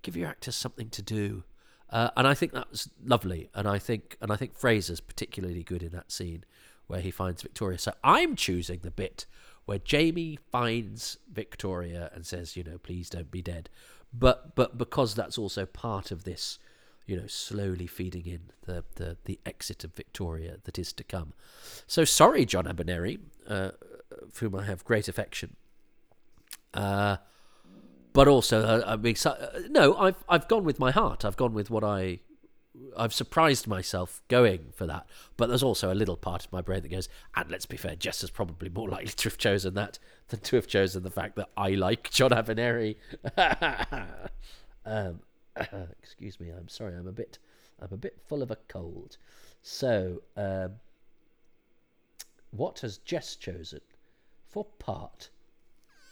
give 0.00 0.16
your 0.16 0.28
actors 0.28 0.56
something 0.56 0.88
to 0.88 1.02
do. 1.02 1.44
Uh, 1.90 2.10
and 2.16 2.26
I 2.26 2.32
think 2.32 2.52
that 2.52 2.70
was 2.70 2.88
lovely. 3.04 3.50
And 3.54 3.68
I 3.68 3.78
think, 3.78 4.16
and 4.22 4.32
I 4.32 4.36
think 4.36 4.54
Frazer's 4.54 5.00
particularly 5.00 5.62
good 5.62 5.82
in 5.82 5.90
that 5.90 6.10
scene 6.10 6.44
where 6.86 7.00
he 7.00 7.10
finds 7.10 7.42
Victoria. 7.42 7.78
So 7.78 7.92
I'm 8.02 8.36
choosing 8.36 8.80
the 8.82 8.90
bit 8.90 9.26
where 9.66 9.78
Jamie 9.78 10.38
finds 10.50 11.18
Victoria 11.30 12.10
and 12.14 12.26
says, 12.26 12.56
you 12.56 12.64
know, 12.64 12.78
please 12.78 13.10
don't 13.10 13.30
be 13.30 13.42
dead 13.42 13.68
but 14.12 14.54
but 14.54 14.76
because 14.76 15.14
that's 15.14 15.38
also 15.38 15.66
part 15.66 16.10
of 16.10 16.24
this 16.24 16.58
you 17.06 17.16
know 17.16 17.26
slowly 17.26 17.86
feeding 17.86 18.26
in 18.26 18.40
the 18.66 18.84
the, 18.96 19.16
the 19.24 19.38
exit 19.44 19.84
of 19.84 19.94
Victoria 19.94 20.56
that 20.64 20.78
is 20.78 20.92
to 20.94 21.04
come. 21.04 21.32
So 21.86 22.04
sorry 22.04 22.44
John 22.44 22.64
Abineri 22.64 23.18
uh, 23.48 23.70
for 24.32 24.46
whom 24.46 24.54
I 24.56 24.64
have 24.64 24.84
great 24.84 25.08
affection. 25.08 25.56
Uh, 26.72 27.16
but 28.12 28.28
also 28.28 28.62
uh, 28.62 28.84
I 28.86 28.96
mean 28.96 29.16
so, 29.16 29.30
uh, 29.30 29.60
no 29.68 29.96
I've 29.96 30.22
I've 30.28 30.48
gone 30.48 30.64
with 30.64 30.78
my 30.78 30.90
heart. 30.90 31.24
I've 31.24 31.36
gone 31.36 31.52
with 31.52 31.70
what 31.70 31.84
I 31.84 32.20
I've 32.96 33.12
surprised 33.12 33.66
myself 33.66 34.22
going 34.28 34.72
for 34.74 34.86
that, 34.86 35.06
but 35.36 35.48
there's 35.48 35.62
also 35.62 35.92
a 35.92 35.94
little 35.94 36.16
part 36.16 36.44
of 36.44 36.52
my 36.52 36.60
brain 36.60 36.82
that 36.82 36.90
goes, 36.90 37.08
and 37.34 37.50
let's 37.50 37.66
be 37.66 37.76
fair, 37.76 37.96
Jess 37.96 38.22
is 38.22 38.30
probably 38.30 38.68
more 38.68 38.88
likely 38.90 39.08
to 39.12 39.28
have 39.28 39.38
chosen 39.38 39.74
that 39.74 39.98
than 40.28 40.40
to 40.40 40.56
have 40.56 40.66
chosen 40.66 41.02
the 41.02 41.10
fact 41.10 41.36
that 41.36 41.48
I 41.56 41.70
like 41.70 42.10
John 42.10 42.30
Abineri. 42.30 42.96
um, 44.86 45.20
excuse 46.00 46.38
me, 46.38 46.50
I'm 46.50 46.68
sorry, 46.68 46.94
I'm 46.94 47.08
a 47.08 47.12
bit, 47.12 47.38
I'm 47.80 47.92
a 47.92 47.96
bit 47.96 48.18
full 48.28 48.42
of 48.42 48.50
a 48.50 48.58
cold. 48.68 49.16
So, 49.62 50.22
um, 50.36 50.72
what 52.50 52.80
has 52.80 52.98
Jess 52.98 53.36
chosen 53.36 53.80
for 54.48 54.64
part 54.78 55.30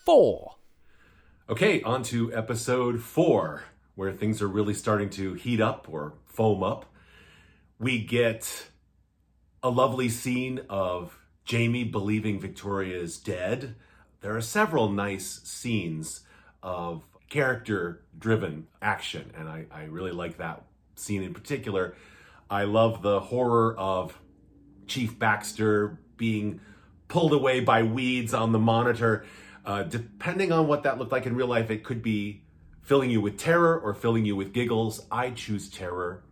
four? 0.04 0.56
Okay, 1.48 1.82
on 1.82 2.02
to 2.04 2.34
episode 2.34 3.00
four 3.00 3.62
where 3.98 4.12
things 4.12 4.40
are 4.40 4.46
really 4.46 4.74
starting 4.74 5.10
to 5.10 5.34
heat 5.34 5.60
up 5.60 5.88
or 5.90 6.14
foam 6.24 6.62
up. 6.62 6.86
We 7.80 7.98
get 7.98 8.68
a 9.60 9.70
lovely 9.70 10.08
scene 10.08 10.60
of 10.70 11.18
Jamie 11.44 11.82
believing 11.82 12.38
Victoria 12.38 12.96
is 12.96 13.18
dead. 13.18 13.74
There 14.20 14.36
are 14.36 14.40
several 14.40 14.88
nice 14.88 15.40
scenes 15.42 16.20
of 16.62 17.02
character 17.28 18.04
driven 18.16 18.68
action, 18.80 19.32
and 19.36 19.48
I, 19.48 19.66
I 19.72 19.86
really 19.86 20.12
like 20.12 20.36
that 20.36 20.62
scene 20.94 21.24
in 21.24 21.34
particular. 21.34 21.96
I 22.48 22.64
love 22.64 23.02
the 23.02 23.18
horror 23.18 23.76
of 23.76 24.16
Chief 24.86 25.18
Baxter 25.18 25.98
being 26.16 26.60
pulled 27.08 27.32
away 27.32 27.58
by 27.58 27.82
weeds 27.82 28.32
on 28.32 28.52
the 28.52 28.60
monitor. 28.60 29.24
Uh, 29.66 29.82
depending 29.82 30.52
on 30.52 30.68
what 30.68 30.84
that 30.84 30.98
looked 30.98 31.10
like 31.10 31.26
in 31.26 31.34
real 31.34 31.48
life, 31.48 31.68
it 31.72 31.82
could 31.82 32.00
be 32.00 32.42
filling 32.88 33.10
you 33.10 33.20
with 33.20 33.36
terror 33.36 33.78
or 33.78 33.92
filling 33.92 34.24
you 34.24 34.34
with 34.34 34.54
giggles. 34.54 35.04
I 35.10 35.28
choose 35.28 35.68
terror. 35.68 36.22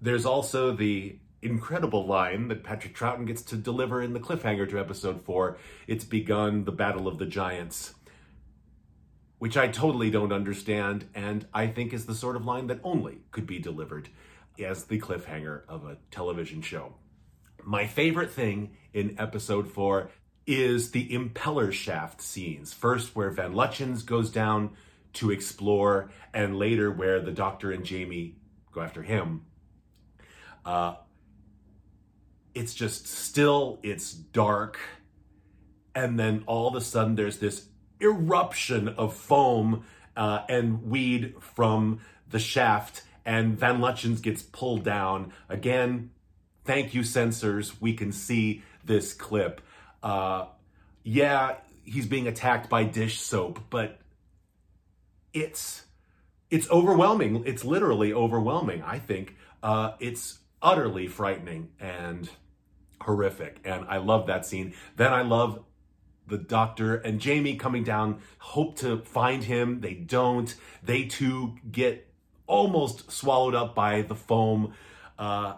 There's 0.00 0.24
also 0.24 0.70
the 0.70 1.18
incredible 1.42 2.06
line 2.06 2.46
that 2.46 2.62
Patrick 2.62 2.96
Troughton 2.96 3.26
gets 3.26 3.42
to 3.42 3.56
deliver 3.56 4.00
in 4.00 4.12
the 4.12 4.20
cliffhanger 4.20 4.70
to 4.70 4.78
episode 4.78 5.22
four. 5.22 5.58
It's 5.88 6.04
begun 6.04 6.64
the 6.64 6.70
Battle 6.70 7.08
of 7.08 7.18
the 7.18 7.26
Giants, 7.26 7.92
which 9.40 9.56
I 9.56 9.66
totally 9.66 10.08
don't 10.08 10.32
understand, 10.32 11.06
and 11.12 11.44
I 11.52 11.66
think 11.66 11.92
is 11.92 12.06
the 12.06 12.14
sort 12.14 12.36
of 12.36 12.44
line 12.44 12.68
that 12.68 12.78
only 12.84 13.18
could 13.32 13.48
be 13.48 13.58
delivered 13.58 14.08
as 14.64 14.84
the 14.84 15.00
cliffhanger 15.00 15.62
of 15.68 15.86
a 15.86 15.98
television 16.12 16.62
show. 16.62 16.94
My 17.64 17.88
favorite 17.88 18.30
thing 18.30 18.76
in 18.94 19.16
episode 19.18 19.68
four 19.72 20.10
is 20.46 20.92
the 20.92 21.08
impeller 21.08 21.72
shaft 21.72 22.22
scenes. 22.22 22.72
First, 22.72 23.16
where 23.16 23.30
Van 23.30 23.54
Lutyens 23.54 24.06
goes 24.06 24.30
down 24.30 24.70
to 25.16 25.30
explore, 25.30 26.10
and 26.32 26.58
later 26.58 26.90
where 26.90 27.20
the 27.20 27.32
Doctor 27.32 27.72
and 27.72 27.84
Jamie 27.84 28.36
go 28.72 28.80
after 28.80 29.02
him. 29.02 29.42
Uh, 30.64 30.96
it's 32.54 32.74
just 32.74 33.06
still, 33.06 33.78
it's 33.82 34.12
dark, 34.12 34.78
and 35.94 36.18
then 36.18 36.44
all 36.46 36.68
of 36.68 36.74
a 36.74 36.80
sudden 36.80 37.14
there's 37.14 37.38
this 37.38 37.68
eruption 38.00 38.88
of 38.88 39.14
foam 39.14 39.84
uh, 40.16 40.42
and 40.48 40.84
weed 40.84 41.34
from 41.40 42.00
the 42.28 42.38
shaft, 42.38 43.02
and 43.24 43.58
Van 43.58 43.78
Lutyens 43.78 44.20
gets 44.20 44.42
pulled 44.42 44.84
down. 44.84 45.32
Again, 45.48 46.10
thank 46.64 46.94
you, 46.94 47.04
censors. 47.04 47.80
We 47.80 47.94
can 47.94 48.12
see 48.12 48.62
this 48.84 49.14
clip. 49.14 49.60
Uh, 50.02 50.46
yeah, 51.02 51.56
he's 51.84 52.06
being 52.06 52.26
attacked 52.26 52.68
by 52.68 52.84
dish 52.84 53.20
soap, 53.20 53.60
but 53.70 53.98
it's 55.36 55.84
it's 56.50 56.70
overwhelming. 56.70 57.44
It's 57.46 57.64
literally 57.64 58.12
overwhelming. 58.12 58.82
I 58.82 58.98
think 58.98 59.36
uh, 59.62 59.92
it's 60.00 60.38
utterly 60.62 61.06
frightening 61.06 61.70
and 61.78 62.28
horrific, 63.02 63.60
and 63.64 63.84
I 63.88 63.98
love 63.98 64.26
that 64.28 64.46
scene. 64.46 64.74
Then 64.96 65.12
I 65.12 65.22
love 65.22 65.62
the 66.26 66.38
doctor 66.38 66.96
and 66.96 67.20
Jamie 67.20 67.56
coming 67.56 67.84
down, 67.84 68.20
hope 68.38 68.78
to 68.78 68.98
find 68.98 69.44
him. 69.44 69.80
They 69.80 69.94
don't. 69.94 70.52
They 70.82 71.04
too 71.04 71.56
get 71.70 72.08
almost 72.46 73.12
swallowed 73.12 73.54
up 73.54 73.74
by 73.74 74.02
the 74.02 74.14
foam. 74.14 74.74
Uh, 75.18 75.54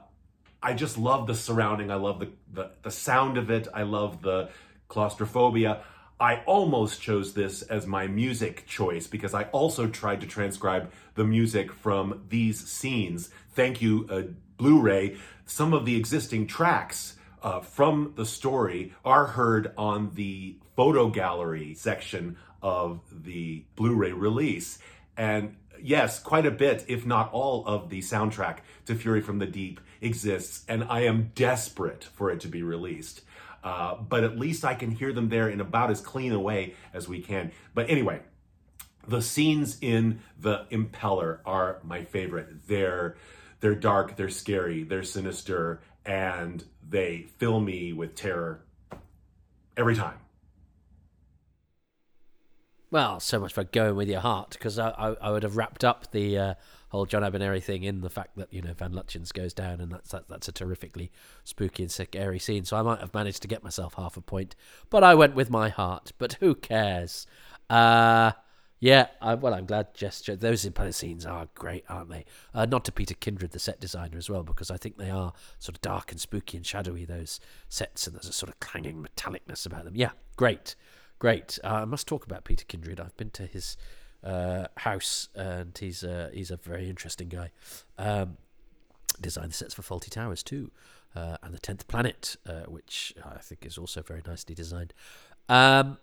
I 0.63 0.75
just 0.75 0.99
love 0.99 1.27
the 1.27 1.35
surrounding. 1.35 1.91
I 1.91 1.95
love 1.95 2.19
the, 2.19 2.31
the, 2.53 2.71
the 2.83 2.91
sound 2.91 3.39
of 3.39 3.51
it. 3.51 3.69
I 3.73 3.83
love 3.83 4.23
the 4.23 4.51
claustrophobia. 4.89 5.83
I 6.21 6.43
almost 6.47 7.01
chose 7.01 7.35
this 7.35 7.63
as 7.63 7.87
my 7.87 8.09
music 8.09 8.67
choice 8.67 9.07
because 9.07 9.35
I 9.35 9.45
also 9.45 9.87
tried 9.87 10.21
to 10.23 10.27
transcribe 10.27 10.91
the 11.15 11.25
music 11.25 11.73
from 11.73 12.25
these 12.29 12.67
scenes. 12.67 13.31
Thank 13.53 13.81
you, 13.81 14.07
uh, 14.11 14.23
Blu 14.57 14.81
ray. 14.81 15.17
Some 15.47 15.73
of 15.73 15.85
the 15.85 15.97
existing 15.97 16.49
tracks 16.49 17.17
uh, 17.43 17.61
from 17.61 18.15
the 18.17 18.27
story 18.27 18.93
are 19.05 19.27
heard 19.27 19.73
on 19.79 20.11
the 20.15 20.57
photo 20.75 21.09
gallery 21.09 21.75
section 21.75 22.37
of 22.63 23.01
the 23.13 23.65
Blu 23.77 23.95
ray 23.95 24.13
release. 24.13 24.81
And 25.17 25.57
yes, 25.81 26.19
quite 26.19 26.47
a 26.47 26.51
bit, 26.51 26.85
if 26.89 27.07
not 27.07 27.33
all, 27.33 27.65
of 27.67 27.91
the 27.91 28.01
soundtrack 28.01 28.59
to 28.87 28.97
Fury 28.97 29.21
from 29.21 29.39
the 29.39 29.47
Deep 29.47 29.81
exists. 30.01 30.65
And 30.69 30.85
I 30.85 31.03
am 31.03 31.31
desperate 31.37 32.05
for 32.15 32.31
it 32.31 32.41
to 32.41 32.49
be 32.49 32.63
released. 32.65 33.23
Uh, 33.69 33.97
but 33.97 34.25
at 34.25 34.39
least 34.39 34.65
I 34.65 34.73
can 34.73 34.91
hear 34.91 35.13
them 35.13 35.29
there 35.29 35.51
in 35.51 35.61
about 35.61 35.91
as 35.91 36.01
clean 36.01 36.33
a 36.33 36.41
way 36.41 36.75
as 36.95 37.07
we 37.07 37.21
can. 37.21 37.53
But 37.75 37.91
anyway, 37.91 38.23
the 39.07 39.21
scenes 39.21 39.77
in 39.83 40.21
the 40.41 40.65
impeller 40.71 41.41
are 41.45 41.79
my 41.83 42.05
favorite. 42.05 42.67
They're 42.67 43.19
they're 43.61 43.75
dark, 43.75 44.17
they're 44.17 44.31
scary, 44.31 44.85
they're 44.85 45.03
sinister, 45.03 45.83
and 46.07 46.65
they 46.89 47.27
fill 47.37 47.61
me 47.61 47.93
with 47.93 48.15
terror 48.15 48.63
every 49.77 49.97
time. 49.97 50.17
Well, 52.91 53.21
so 53.21 53.39
much 53.39 53.53
for 53.53 53.65
going 53.65 53.97
with 53.97 54.09
your 54.09 54.21
heart, 54.21 54.51
because 54.53 54.79
I, 54.79 54.91
I, 54.91 55.09
I, 55.21 55.31
would 55.31 55.43
have 55.43 55.59
wrapped 55.59 55.85
up 55.85 56.11
the 56.11 56.39
uh, 56.39 56.55
whole 56.89 57.05
John 57.05 57.23
Abineri 57.23 57.63
thing 57.63 57.83
in 57.83 58.01
the 58.01 58.09
fact 58.09 58.37
that 58.37 58.51
you 58.51 58.63
know 58.63 58.73
Van 58.73 58.93
Lutyens 58.93 59.33
goes 59.33 59.53
down, 59.53 59.81
and 59.81 59.93
that's 59.93 60.11
that, 60.13 60.29
that's 60.29 60.49
a 60.49 60.53
terrifically 60.53 61.13
spooky 61.45 61.83
and 61.83 61.93
scary 61.93 62.39
scene. 62.39 62.65
So 62.65 62.79
I 62.79 62.83
might 62.83 63.01
have 63.01 63.13
managed 63.13 63.43
to 63.43 63.49
get 63.49 63.63
myself 63.63 63.95
half 63.95 64.17
a 64.17 64.23
point, 64.23 64.57
but 64.89 65.05
I 65.05 65.15
went 65.15 65.35
with 65.35 65.51
my 65.51 65.69
heart. 65.69 66.13
But 66.17 66.35
who 66.35 66.55
cares? 66.55 67.27
Uh, 67.69 68.33
yeah, 68.81 69.09
I, 69.21 69.35
well, 69.35 69.53
I'm 69.53 69.67
glad 69.67 69.93
gesture. 69.93 70.35
Those 70.35 70.65
impeller 70.65 70.95
scenes 70.95 71.27
are 71.27 71.49
great, 71.55 71.85
aren't 71.91 72.09
they? 72.09 72.25
Uh, 72.55 72.65
not 72.65 72.87
to 72.87 72.93
Peter 72.93 73.15
Kindred, 73.15 73.51
the 73.51 73.59
set 73.59 73.81
designer, 73.81 74.17
as 74.17 74.31
well, 74.31 74.45
because 74.45 74.71
I 74.71 74.79
think 74.79 74.97
they 74.97 75.11
are 75.11 75.35
sort 75.59 75.77
of 75.77 75.83
dark 75.83 76.11
and 76.11 76.19
spooky 76.21 76.57
and 76.57 76.65
shadowy. 76.65 77.05
Those 77.05 77.39
sets, 77.69 78.07
and 78.07 78.17
there's 78.17 78.29
a 78.29 78.33
sort 78.33 78.49
of 78.49 78.61
clanging 78.61 79.05
metallicness 79.05 79.67
about 79.67 79.85
them. 79.85 79.97
Yeah, 79.97 80.13
great. 80.37 80.75
Great. 81.19 81.59
Uh, 81.65 81.69
I 81.69 81.85
must 81.85 82.07
talk 82.07 82.25
about 82.25 82.45
Peter 82.45 82.65
Kindred. 82.65 83.01
I've 83.01 83.17
been 83.17 83.31
to 83.31 83.47
his 83.47 83.77
uh, 84.23 84.67
house, 84.79 85.29
and 85.35 85.77
he's 85.77 86.05
uh, 86.05 86.31
he's 86.33 86.51
a 86.51 86.57
very 86.57 86.89
interesting 86.89 87.29
guy. 87.29 87.51
Um, 87.99 88.37
designed 89.21 89.51
the 89.51 89.55
sets 89.55 89.75
for 89.75 89.83
Fawlty 89.83 90.11
Towers 90.11 90.45
too, 90.45 90.71
uh, 91.17 91.37
and 91.43 91.53
the 91.53 91.59
Tenth 91.59 91.89
Planet, 91.89 92.37
uh, 92.47 92.63
which 92.69 93.15
I 93.25 93.39
think 93.39 93.67
is 93.67 93.77
also 93.77 94.03
very 94.03 94.23
nicely 94.25 94.55
designed. 94.55 94.95
Um, 95.49 95.99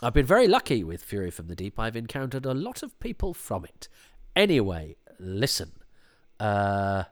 I've 0.00 0.14
been 0.14 0.26
very 0.26 0.46
lucky 0.46 0.84
with 0.84 1.02
Fury 1.02 1.32
from 1.32 1.48
the 1.48 1.56
Deep. 1.56 1.76
I've 1.76 1.96
encountered 1.96 2.46
a 2.46 2.54
lot 2.54 2.84
of 2.84 2.98
people 3.00 3.34
from 3.34 3.64
it. 3.64 3.88
Anyway, 4.36 4.94
listen. 5.18 5.72
I, 6.38 7.06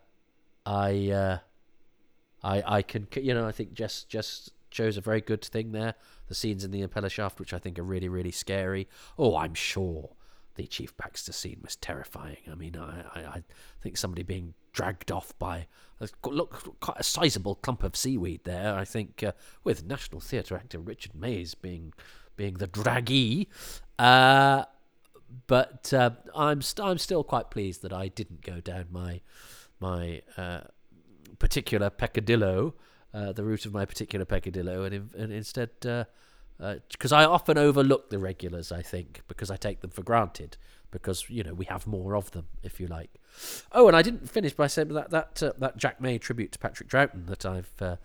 I, 0.64 1.40
I 2.44 2.82
can, 2.82 3.08
you 3.14 3.34
know, 3.34 3.46
I 3.46 3.50
think 3.50 3.74
just 3.74 4.08
just 4.08 4.52
shows 4.70 4.96
a 4.96 5.00
very 5.00 5.20
good 5.20 5.44
thing 5.44 5.72
there. 5.72 5.94
The 6.28 6.34
scenes 6.34 6.64
in 6.64 6.70
the 6.70 6.86
impeller 6.86 7.10
shaft, 7.10 7.38
which 7.38 7.54
I 7.54 7.58
think 7.58 7.78
are 7.78 7.84
really, 7.84 8.08
really 8.08 8.32
scary. 8.32 8.88
Oh, 9.18 9.36
I'm 9.36 9.54
sure 9.54 10.10
the 10.56 10.66
Chief 10.66 10.96
Baxter 10.96 11.32
scene 11.32 11.60
was 11.62 11.76
terrifying. 11.76 12.38
I 12.50 12.54
mean, 12.54 12.76
I, 12.76 13.02
I, 13.14 13.20
I 13.20 13.42
think 13.80 13.96
somebody 13.96 14.22
being 14.22 14.54
dragged 14.72 15.10
off 15.12 15.38
by 15.38 15.66
look 16.24 16.78
quite 16.80 16.98
a 16.98 17.02
sizable 17.02 17.54
clump 17.54 17.82
of 17.82 17.96
seaweed 17.96 18.42
there. 18.44 18.74
I 18.74 18.84
think 18.84 19.22
uh, 19.22 19.32
with 19.64 19.86
National 19.86 20.20
Theatre 20.20 20.56
actor 20.56 20.78
Richard 20.78 21.14
Mayes 21.14 21.54
being 21.54 21.92
being 22.36 22.54
the 22.54 22.68
draggee. 22.68 23.46
Uh, 23.98 24.64
but 25.46 25.92
uh, 25.92 26.10
I'm 26.34 26.62
st- 26.62 26.86
I'm 26.86 26.98
still 26.98 27.24
quite 27.24 27.50
pleased 27.50 27.82
that 27.82 27.92
I 27.92 28.08
didn't 28.08 28.42
go 28.42 28.60
down 28.60 28.86
my 28.90 29.20
my 29.80 30.22
uh, 30.36 30.60
particular 31.38 31.90
peccadillo 31.90 32.74
uh, 33.16 33.32
the 33.32 33.42
route 33.42 33.64
of 33.64 33.72
my 33.72 33.86
particular 33.86 34.26
peccadillo, 34.26 34.82
and, 34.82 35.10
and 35.14 35.32
instead, 35.32 35.70
because 35.80 36.04
uh, 36.60 37.16
uh, 37.16 37.18
I 37.18 37.24
often 37.24 37.56
overlook 37.56 38.10
the 38.10 38.18
regulars, 38.18 38.70
I 38.70 38.82
think, 38.82 39.22
because 39.26 39.50
I 39.50 39.56
take 39.56 39.80
them 39.80 39.88
for 39.88 40.02
granted, 40.02 40.58
because 40.90 41.30
you 41.30 41.42
know 41.42 41.54
we 41.54 41.64
have 41.64 41.86
more 41.86 42.14
of 42.14 42.32
them, 42.32 42.48
if 42.62 42.78
you 42.78 42.86
like. 42.86 43.10
Oh, 43.72 43.88
and 43.88 43.96
I 43.96 44.02
didn't 44.02 44.28
finish 44.28 44.52
by 44.52 44.66
saying 44.66 44.88
that 44.88 45.10
that 45.10 45.42
uh, 45.42 45.52
that 45.56 45.78
Jack 45.78 45.98
May 45.98 46.18
tribute 46.18 46.52
to 46.52 46.58
Patrick 46.58 46.90
Troughton 46.90 47.26
that 47.28 47.46
I've 47.46 47.70
uh, 47.80 47.96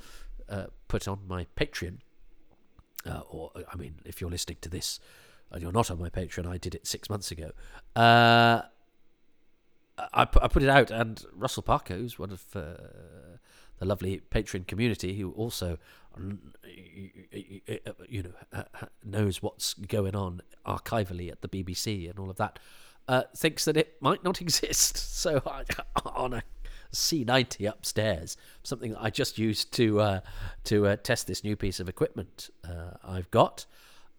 put 0.88 1.10
on 1.10 1.20
my 1.28 1.46
Patreon. 1.58 1.98
or, 3.06 3.52
I 3.70 3.76
mean, 3.76 3.96
if 4.06 4.22
you're 4.22 4.32
listening 4.32 4.60
to 4.62 4.70
this 4.70 5.02
and 5.52 5.62
you're 5.62 5.74
not 5.74 5.92
on 5.92 6.00
my 6.00 6.10
Patreon, 6.10 6.48
I 6.48 6.56
did 6.56 6.74
it 6.74 6.88
six 6.88 7.10
months 7.10 7.32
ago. 7.32 7.52
I, 7.98 8.64
I 10.14 10.26
put 10.26 10.64
it 10.64 10.70
out, 10.70 10.90
and 10.90 11.22
Russell 11.34 11.64
Parker, 11.64 11.96
who's 11.96 12.18
one 12.18 12.32
of 12.32 12.46
the 13.82 13.88
lovely 13.88 14.22
Patreon 14.30 14.68
community 14.68 15.18
who 15.18 15.32
also, 15.32 15.80
you 18.08 18.22
know, 18.22 18.64
knows 19.04 19.42
what's 19.42 19.74
going 19.74 20.16
on 20.16 20.42
archivally 20.68 21.32
at 21.32 21.42
the 21.42 21.48
BBC 21.48 22.08
and 22.08 22.20
all 22.20 22.30
of 22.30 22.38
that, 22.38 22.60
uh, 23.08 23.24
thinks 23.36 23.66
that 23.66 23.76
it 23.76 24.00
might 24.00 24.24
not 24.24 24.40
exist. 24.42 25.20
So 25.20 25.42
on 26.06 26.34
a 26.34 26.44
C90 26.94 27.68
upstairs, 27.68 28.38
something 28.62 28.92
that 28.92 29.02
I 29.02 29.10
just 29.10 29.40
used 29.40 29.74
to 29.74 30.00
uh, 30.00 30.20
to 30.66 30.86
uh, 30.86 30.96
test 30.98 31.26
this 31.26 31.44
new 31.44 31.56
piece 31.56 31.80
of 31.80 31.90
equipment 31.90 32.52
uh, 32.64 32.98
I've 33.04 33.32
got. 33.32 33.66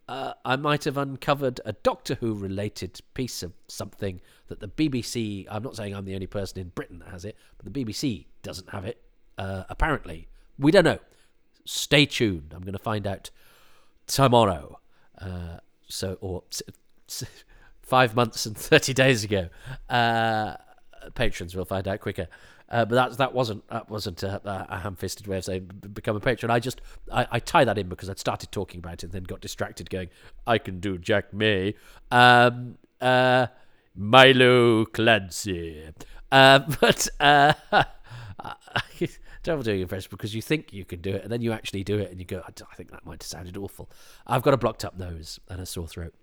Uh, 0.09 0.33
I 0.43 0.57
might 0.57 0.83
have 0.83 0.97
uncovered 0.97 1.61
a 1.63 1.71
Doctor 1.71 2.15
Who 2.15 2.33
related 2.33 2.99
piece 3.13 3.41
of 3.41 3.53
something 3.69 4.19
that 4.47 4.59
the 4.59 4.67
BBC. 4.67 5.47
I'm 5.49 5.63
not 5.63 5.77
saying 5.77 5.95
I'm 5.95 6.03
the 6.03 6.15
only 6.15 6.27
person 6.27 6.59
in 6.59 6.67
Britain 6.69 6.99
that 6.99 7.07
has 7.11 7.23
it, 7.23 7.37
but 7.57 7.71
the 7.71 7.85
BBC 7.85 8.25
doesn't 8.41 8.71
have 8.71 8.83
it 8.83 9.01
uh, 9.37 9.63
apparently. 9.69 10.27
We 10.57 10.71
don't 10.71 10.83
know. 10.83 10.99
Stay 11.65 12.05
tuned. 12.05 12.53
I'm 12.53 12.61
going 12.61 12.73
to 12.73 12.79
find 12.79 13.07
out 13.07 13.29
tomorrow. 14.07 14.79
Uh, 15.19 15.57
so, 15.87 16.17
or 16.21 16.43
five 17.81 18.15
months 18.15 18.45
and 18.45 18.57
30 18.57 18.93
days 18.93 19.23
ago. 19.23 19.49
Uh, 19.89 20.55
patrons 21.15 21.55
will 21.55 21.65
find 21.65 21.87
out 21.87 21.99
quicker. 21.99 22.27
Uh, 22.69 22.85
but 22.85 22.95
that 22.95 23.17
that 23.17 23.33
wasn't 23.35 23.67
that 23.67 23.87
wasn't 23.87 24.23
a, 24.23 24.41
a 24.73 24.79
ham-fisted 24.79 25.27
way 25.27 25.37
of 25.37 25.45
saying 25.45 25.69
become 25.93 26.15
a 26.15 26.19
patron. 26.19 26.49
I 26.49 26.59
just 26.59 26.81
I, 27.11 27.27
I, 27.33 27.39
tie 27.39 27.65
that 27.65 27.77
in 27.77 27.87
because 27.87 28.09
I'd 28.09 28.17
started 28.17 28.51
talking 28.51 28.79
about 28.79 28.93
it 28.93 29.03
and 29.03 29.11
then 29.11 29.23
got 29.23 29.41
distracted, 29.41 29.91
going 29.91 30.09
I 30.47 30.57
can 30.57 30.79
do 30.79 30.97
Jack 30.97 31.33
May, 31.33 31.75
um, 32.09 32.79
uh, 32.99 33.47
Milo 33.95 34.85
Clancy, 34.85 35.91
Uh, 36.31 36.59
but 36.81 37.09
trouble 39.43 39.63
doing 39.63 39.81
impressions 39.81 40.07
because 40.07 40.33
you 40.33 40.41
think 40.41 40.73
you 40.73 40.85
can 40.85 41.01
do 41.01 41.13
it 41.13 41.23
and 41.23 41.31
then 41.31 41.41
you 41.41 41.51
actually 41.51 41.83
do 41.83 41.97
it 41.99 42.11
and 42.11 42.19
you 42.19 42.25
go, 42.25 42.41
"I 42.47 42.75
think 42.75 42.91
that 42.91 43.05
might 43.05 43.21
have 43.21 43.27
sounded 43.27 43.57
awful. 43.57 43.89
I've 44.25 44.41
got 44.41 44.53
a 44.53 44.57
blocked 44.57 44.83
up 44.85 44.97
nose 44.97 45.39
and 45.49 45.59
a 45.59 45.65
sore 45.65 45.87
throat. 45.87 46.13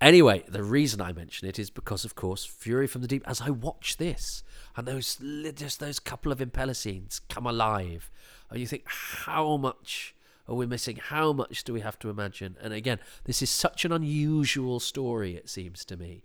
Anyway, 0.00 0.42
the 0.48 0.62
reason 0.62 1.00
I 1.00 1.12
mention 1.12 1.46
it 1.46 1.58
is 1.58 1.68
because, 1.68 2.06
of 2.06 2.14
course, 2.14 2.46
Fury 2.46 2.86
from 2.86 3.02
the 3.02 3.08
Deep. 3.08 3.22
As 3.26 3.42
I 3.42 3.50
watch 3.50 3.98
this, 3.98 4.42
and 4.74 4.88
those 4.88 5.16
just 5.54 5.78
those 5.78 5.98
couple 6.00 6.32
of 6.32 6.38
impeller 6.38 6.74
scenes 6.74 7.20
come 7.28 7.46
alive, 7.46 8.10
and 8.48 8.58
you 8.60 8.66
think, 8.66 8.84
how 8.86 9.58
much 9.58 10.14
are 10.48 10.54
we 10.54 10.64
missing? 10.64 10.96
How 10.96 11.34
much 11.34 11.64
do 11.64 11.74
we 11.74 11.82
have 11.82 11.98
to 11.98 12.08
imagine? 12.08 12.56
And 12.62 12.72
again, 12.72 12.98
this 13.24 13.42
is 13.42 13.50
such 13.50 13.84
an 13.84 13.92
unusual 13.92 14.80
story. 14.80 15.36
It 15.36 15.50
seems 15.50 15.84
to 15.84 15.98
me, 15.98 16.22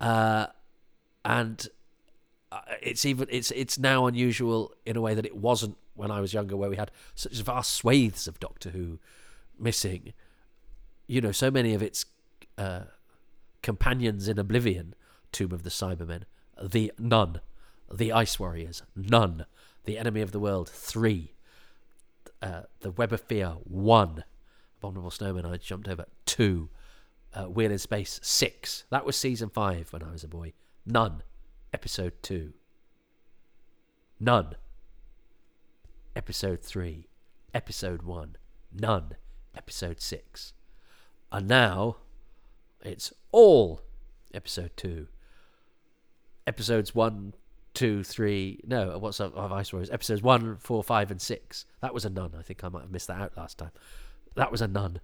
uh, 0.00 0.46
and 1.22 1.68
it's 2.82 3.04
even 3.04 3.28
it's 3.30 3.50
it's 3.52 3.78
now 3.78 4.06
unusual 4.06 4.74
in 4.84 4.96
a 4.96 5.00
way 5.00 5.14
that 5.14 5.24
it 5.24 5.36
wasn't 5.36 5.76
when 5.94 6.10
I 6.10 6.20
was 6.20 6.32
younger, 6.32 6.56
where 6.56 6.70
we 6.70 6.76
had 6.76 6.90
such 7.14 7.40
vast 7.42 7.72
swathes 7.74 8.26
of 8.26 8.40
Doctor 8.40 8.70
Who 8.70 8.98
missing. 9.58 10.12
You 11.06 11.20
know, 11.20 11.32
so 11.32 11.50
many 11.50 11.74
of 11.74 11.82
its 11.82 12.06
uh, 12.56 12.82
companions 13.62 14.28
in 14.28 14.38
Oblivion, 14.38 14.94
Tomb 15.32 15.52
of 15.52 15.62
the 15.62 15.70
Cybermen, 15.70 16.22
the 16.60 16.92
none, 16.98 17.40
the 17.92 18.12
Ice 18.12 18.38
Warriors, 18.38 18.82
none, 18.94 19.44
the 19.84 19.98
Enemy 19.98 20.20
of 20.20 20.32
the 20.32 20.40
World, 20.40 20.68
three, 20.68 21.32
uh, 22.40 22.62
the 22.80 22.92
Web 22.92 23.12
of 23.12 23.20
Fear, 23.22 23.56
one, 23.64 24.24
Abominable 24.78 25.10
Snowman, 25.10 25.44
I 25.44 25.56
jumped 25.56 25.88
over, 25.88 26.06
two, 26.26 26.68
uh, 27.34 27.44
Wheel 27.44 27.72
in 27.72 27.78
Space, 27.78 28.20
six. 28.22 28.84
That 28.90 29.04
was 29.04 29.16
season 29.16 29.50
five 29.50 29.92
when 29.92 30.02
I 30.02 30.12
was 30.12 30.24
a 30.24 30.28
boy. 30.28 30.52
None, 30.86 31.22
episode 31.72 32.12
two. 32.22 32.52
None, 34.18 34.54
episode 36.14 36.62
three. 36.62 37.06
Episode 37.52 38.02
one, 38.02 38.36
none, 38.72 39.16
episode 39.56 40.00
six. 40.00 40.52
And 41.32 41.48
now 41.48 41.96
it's 42.82 43.12
all 43.32 43.82
episode 44.32 44.70
two. 44.76 45.08
Episodes 46.46 46.94
one, 46.94 47.34
two, 47.74 48.04
three. 48.04 48.60
No, 48.64 48.96
what's 48.98 49.20
up? 49.20 49.34
Of 49.36 49.52
Ice 49.52 49.72
Warriors. 49.72 49.90
Episodes 49.90 50.22
one, 50.22 50.58
four, 50.58 50.84
five, 50.84 51.10
and 51.10 51.20
six. 51.20 51.64
That 51.80 51.92
was 51.92 52.04
a 52.04 52.10
none. 52.10 52.34
I 52.38 52.42
think 52.42 52.62
I 52.62 52.68
might 52.68 52.82
have 52.82 52.90
missed 52.90 53.08
that 53.08 53.20
out 53.20 53.36
last 53.36 53.58
time. 53.58 53.72
That 54.36 54.52
was 54.52 54.60
a 54.60 54.68
none. 54.68 55.00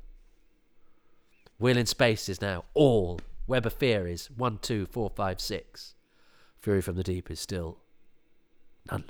Wheel 1.59 1.79
in 1.79 1.87
Space 1.87 2.29
is 2.29 2.41
now 2.41 2.64
all. 2.75 3.21
Web 3.49 3.67
of 3.67 3.73
Fear 3.73 4.07
is 4.07 4.31
one, 4.31 4.59
two, 4.61 4.87
four, 4.87 5.11
five, 5.11 5.41
six. 5.41 5.95
Fury 6.67 6.83
from 6.83 6.97
the 6.97 7.05
Deep 7.05 7.31
is 7.31 7.39
still 7.39 7.79
none. 8.91 9.05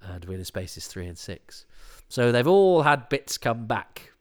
And 0.00 0.24
Wheel 0.24 0.38
in 0.38 0.44
Space 0.44 0.76
is 0.76 0.86
three 0.86 1.08
and 1.08 1.18
six. 1.18 1.66
So 2.08 2.30
they've 2.30 2.46
all 2.46 2.82
had 2.82 3.08
bits 3.08 3.36
come 3.36 3.66
back. 3.66 4.12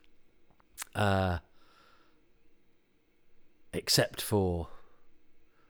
Uh, 0.96 1.38
except 3.72 4.20
for 4.20 4.70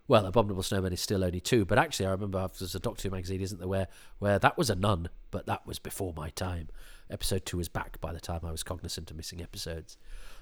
well, 0.08 0.26
Abominable 0.26 0.64
Snowman 0.64 0.94
is 0.94 1.02
still 1.02 1.26
only 1.26 1.42
two, 1.42 1.66
but 1.66 1.78
actually, 1.78 2.06
I 2.06 2.12
remember 2.12 2.50
there's 2.58 2.76
a 2.76 2.80
Doctor 2.80 3.10
Who 3.10 3.14
magazine, 3.14 3.42
isn't 3.42 3.60
there, 3.60 3.68
where 3.68 3.88
where 4.20 4.40
that 4.40 4.58
was 4.58 4.70
a 4.70 4.76
nun, 4.76 5.10
but 5.32 5.48
that 5.48 5.68
was 5.68 5.80
before 5.80 6.14
my 6.16 6.30
time. 6.30 6.70
Episode 7.10 7.46
two 7.46 7.58
was 7.58 7.68
back 7.68 8.00
by 8.00 8.14
the 8.14 8.22
time 8.22 8.40
I 8.46 8.52
was 8.52 8.64
cognizant 8.64 9.12
of 9.12 9.18
missing 9.18 9.42
episodes, 9.42 9.98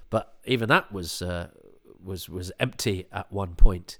but 0.08 0.36
even 0.44 0.68
that 0.68 0.92
was 0.92 1.20
uh, 1.20 1.48
was 2.00 2.28
was 2.28 2.52
empty 2.60 3.08
at 3.10 3.32
one 3.32 3.56
point. 3.56 3.98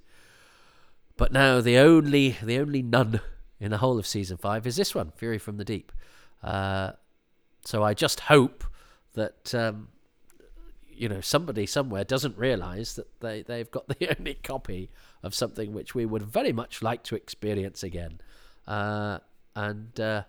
But 1.20 1.32
now 1.32 1.60
the 1.60 1.76
only 1.76 2.38
the 2.42 2.58
only 2.58 2.80
nun 2.80 3.20
in 3.60 3.70
the 3.70 3.76
whole 3.76 3.98
of 3.98 4.06
season 4.06 4.38
five 4.38 4.66
is 4.66 4.76
this 4.76 4.94
one, 4.94 5.12
Fury 5.16 5.36
from 5.36 5.58
the 5.58 5.66
Deep. 5.66 5.92
Uh, 6.42 6.92
so 7.62 7.82
I 7.82 7.92
just 7.92 8.20
hope 8.20 8.64
that 9.12 9.54
um, 9.54 9.88
you 10.88 11.10
know 11.10 11.20
somebody 11.20 11.66
somewhere 11.66 12.04
doesn't 12.04 12.38
realise 12.38 12.94
that 12.94 13.20
they 13.20 13.42
they've 13.42 13.70
got 13.70 13.86
the 13.98 14.16
only 14.18 14.32
copy 14.32 14.88
of 15.22 15.34
something 15.34 15.74
which 15.74 15.94
we 15.94 16.06
would 16.06 16.22
very 16.22 16.54
much 16.54 16.80
like 16.80 17.02
to 17.02 17.16
experience 17.16 17.82
again. 17.82 18.22
Uh, 18.66 19.18
and 19.54 20.00
uh, 20.00 20.22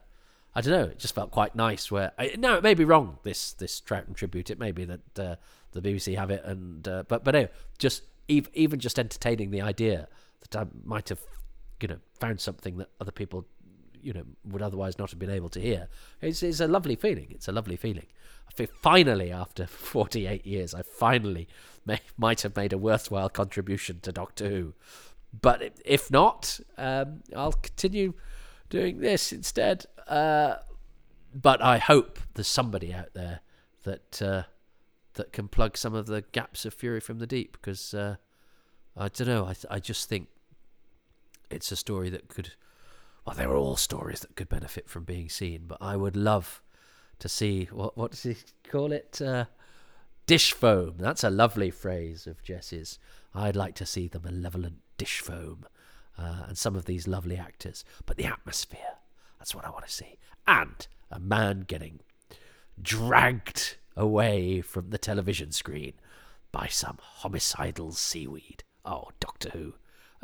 I 0.53 0.59
don't 0.59 0.73
know, 0.73 0.89
it 0.91 0.99
just 0.99 1.15
felt 1.15 1.31
quite 1.31 1.55
nice. 1.55 1.89
Where 1.89 2.11
I, 2.19 2.35
now 2.37 2.55
it 2.55 2.63
may 2.63 2.73
be 2.73 2.83
wrong. 2.83 3.17
This 3.23 3.53
this 3.53 3.79
Troughton 3.79 4.13
tribute. 4.13 4.49
It 4.49 4.59
may 4.59 4.73
be 4.73 4.83
that 4.83 5.17
uh, 5.19 5.35
the 5.71 5.81
BBC 5.81 6.17
have 6.17 6.31
it, 6.31 6.43
and 6.43 6.85
uh, 6.85 7.03
but 7.07 7.23
but 7.23 7.33
anyway, 7.33 7.51
just 7.77 8.03
ev- 8.29 8.49
even 8.53 8.81
just 8.81 8.99
entertaining 8.99 9.51
the 9.51 9.61
idea 9.61 10.09
that 10.41 10.55
I 10.55 10.65
might 10.83 11.09
have 11.09 11.19
you 11.81 11.87
know 11.87 11.97
found 12.19 12.39
something 12.39 12.77
that 12.77 12.89
other 12.99 13.11
people 13.11 13.45
you 14.01 14.13
know 14.13 14.23
would 14.45 14.61
otherwise 14.61 14.97
not 14.97 15.09
have 15.11 15.19
been 15.19 15.29
able 15.29 15.49
to 15.49 15.59
hear 15.59 15.87
It's, 16.21 16.43
is 16.43 16.61
a 16.61 16.67
lovely 16.67 16.95
feeling. 16.95 17.27
It's 17.29 17.47
a 17.47 17.51
lovely 17.51 17.75
feeling. 17.75 18.07
I 18.47 18.53
feel 18.53 18.67
finally, 18.81 19.31
after 19.31 19.65
48 19.67 20.45
years, 20.45 20.73
I 20.73 20.81
finally 20.81 21.47
may, 21.85 21.99
might 22.17 22.41
have 22.41 22.55
made 22.55 22.73
a 22.73 22.77
worthwhile 22.77 23.29
contribution 23.29 23.99
to 24.01 24.11
Doctor 24.11 24.49
Who. 24.49 24.73
But 25.39 25.79
if 25.85 26.11
not, 26.11 26.59
um, 26.77 27.21
I'll 27.35 27.53
continue 27.53 28.13
doing 28.69 28.99
this 28.99 29.31
instead. 29.31 29.85
Uh, 30.07 30.55
but 31.33 31.61
I 31.61 31.77
hope 31.77 32.19
there's 32.33 32.47
somebody 32.47 32.93
out 32.93 33.13
there 33.13 33.39
that 33.83 34.21
uh, 34.21 34.43
that 35.13 35.31
can 35.31 35.47
plug 35.47 35.77
some 35.77 35.93
of 35.93 36.07
the 36.07 36.21
gaps 36.31 36.65
of 36.65 36.73
Fury 36.73 36.99
from 36.99 37.19
the 37.19 37.27
Deep 37.27 37.53
because 37.53 37.93
uh, 37.93 38.15
I 38.97 39.07
don't 39.09 39.27
know. 39.27 39.45
I 39.45 39.55
I 39.69 39.79
just 39.79 40.09
think 40.09 40.27
it's 41.49 41.71
a 41.71 41.75
story 41.75 42.09
that 42.09 42.27
could. 42.29 42.53
Well, 43.25 43.35
they 43.35 43.45
were 43.45 43.55
all 43.55 43.75
stories 43.75 44.21
that 44.21 44.35
could 44.35 44.49
benefit 44.49 44.89
from 44.89 45.03
being 45.03 45.29
seen, 45.29 45.65
but 45.67 45.77
I 45.79 45.95
would 45.95 46.15
love 46.15 46.61
to 47.19 47.29
see 47.29 47.65
what 47.71 47.97
what 47.97 48.11
does 48.11 48.23
he 48.23 48.35
call 48.67 48.91
it? 48.91 49.21
Uh, 49.21 49.45
dish 50.25 50.53
foam. 50.53 50.95
That's 50.97 51.23
a 51.23 51.29
lovely 51.29 51.71
phrase 51.71 52.27
of 52.27 52.43
Jess's. 52.43 52.99
I'd 53.33 53.55
like 53.55 53.75
to 53.75 53.85
see 53.85 54.07
the 54.07 54.19
malevolent 54.19 54.77
dish 54.97 55.19
foam 55.19 55.65
uh, 56.17 56.43
and 56.47 56.57
some 56.57 56.75
of 56.75 56.85
these 56.85 57.07
lovely 57.07 57.37
actors, 57.37 57.85
but 58.05 58.17
the 58.17 58.25
atmosphere. 58.25 58.97
That's 59.39 59.55
what 59.55 59.65
I 59.65 59.69
want 59.69 59.85
to 59.85 59.91
see. 59.91 60.17
And 60.47 60.87
a 61.09 61.19
man 61.19 61.61
getting 61.67 61.99
dragged 62.81 63.77
away 63.95 64.61
from 64.61 64.89
the 64.89 64.97
television 64.97 65.51
screen 65.51 65.93
by 66.51 66.67
some 66.67 66.97
homicidal 67.01 67.91
seaweed. 67.91 68.63
Oh, 68.85 69.09
Doctor 69.19 69.49
Who. 69.49 69.73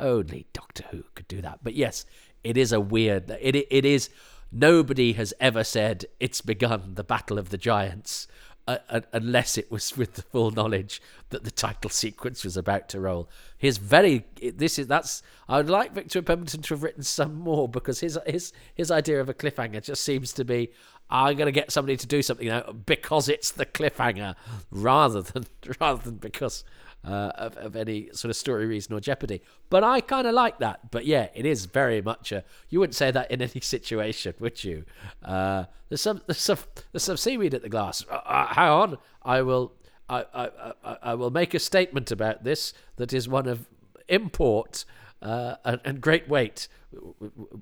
Only 0.00 0.46
Doctor 0.52 0.84
Who 0.90 1.04
could 1.14 1.28
do 1.28 1.40
that. 1.42 1.60
But 1.62 1.74
yes, 1.74 2.06
it 2.44 2.56
is 2.56 2.72
a 2.72 2.80
weird. 2.80 3.30
It 3.40 3.56
it 3.56 3.84
is. 3.84 4.10
Nobody 4.50 5.12
has 5.14 5.34
ever 5.40 5.62
said 5.62 6.06
it's 6.20 6.40
begun 6.40 6.94
the 6.94 7.04
Battle 7.04 7.38
of 7.38 7.50
the 7.50 7.58
Giants, 7.58 8.26
uh, 8.66 8.78
uh, 8.88 9.00
unless 9.12 9.58
it 9.58 9.70
was 9.70 9.96
with 9.96 10.14
the 10.14 10.22
full 10.22 10.50
knowledge 10.50 11.02
that 11.28 11.44
the 11.44 11.50
title 11.50 11.90
sequence 11.90 12.44
was 12.44 12.56
about 12.56 12.88
to 12.90 13.00
roll. 13.00 13.28
His 13.56 13.78
very 13.78 14.24
this 14.54 14.78
is 14.78 14.86
that's. 14.86 15.22
I 15.48 15.58
would 15.58 15.68
like 15.68 15.92
Victor 15.92 16.22
Pemberton 16.22 16.62
to 16.62 16.74
have 16.74 16.82
written 16.82 17.02
some 17.02 17.34
more 17.34 17.68
because 17.68 18.00
his 18.00 18.18
his 18.26 18.52
his 18.74 18.90
idea 18.90 19.20
of 19.20 19.28
a 19.28 19.34
cliffhanger 19.34 19.82
just 19.82 20.02
seems 20.02 20.32
to 20.34 20.44
be 20.44 20.70
I'm 21.10 21.36
going 21.36 21.46
to 21.46 21.52
get 21.52 21.72
somebody 21.72 21.96
to 21.96 22.06
do 22.06 22.20
something 22.22 22.48
now 22.48 22.72
because 22.72 23.28
it's 23.28 23.50
the 23.50 23.64
cliffhanger, 23.64 24.34
rather 24.70 25.22
than 25.22 25.46
rather 25.80 26.02
than 26.02 26.16
because 26.16 26.64
uh, 27.04 27.32
of, 27.36 27.56
of 27.56 27.76
any 27.76 28.08
sort 28.12 28.30
of 28.30 28.36
story 28.36 28.66
reason 28.66 28.94
or 28.94 29.00
jeopardy. 29.00 29.42
But 29.70 29.84
I 29.84 30.00
kind 30.00 30.26
of 30.26 30.34
like 30.34 30.58
that. 30.58 30.90
But 30.90 31.06
yeah, 31.06 31.28
it 31.34 31.46
is 31.46 31.66
very 31.66 32.02
much 32.02 32.32
a. 32.32 32.44
You 32.68 32.80
wouldn't 32.80 32.96
say 32.96 33.10
that 33.10 33.30
in 33.30 33.42
any 33.50 33.60
situation, 33.60 34.34
would 34.40 34.62
you? 34.64 34.84
Uh, 35.22 35.64
there's 35.88 36.02
some 36.02 36.22
there's 36.26 36.38
some 36.38 36.58
there's 36.92 37.04
some 37.04 37.16
seaweed 37.16 37.54
at 37.54 37.62
the 37.62 37.68
glass. 37.68 38.04
Uh, 38.10 38.14
uh, 38.14 38.46
hang 38.54 38.68
on, 38.68 38.98
I 39.22 39.42
will 39.42 39.72
I, 40.08 40.24
I 40.34 40.50
I 40.84 40.96
I 41.02 41.14
will 41.14 41.30
make 41.30 41.54
a 41.54 41.58
statement 41.58 42.10
about 42.10 42.44
this 42.44 42.72
that 42.96 43.12
is 43.12 43.28
one 43.28 43.46
of 43.46 43.68
import. 44.08 44.84
Uh, 45.20 45.56
and, 45.64 45.80
and 45.84 46.00
great 46.00 46.28
weight. 46.28 46.68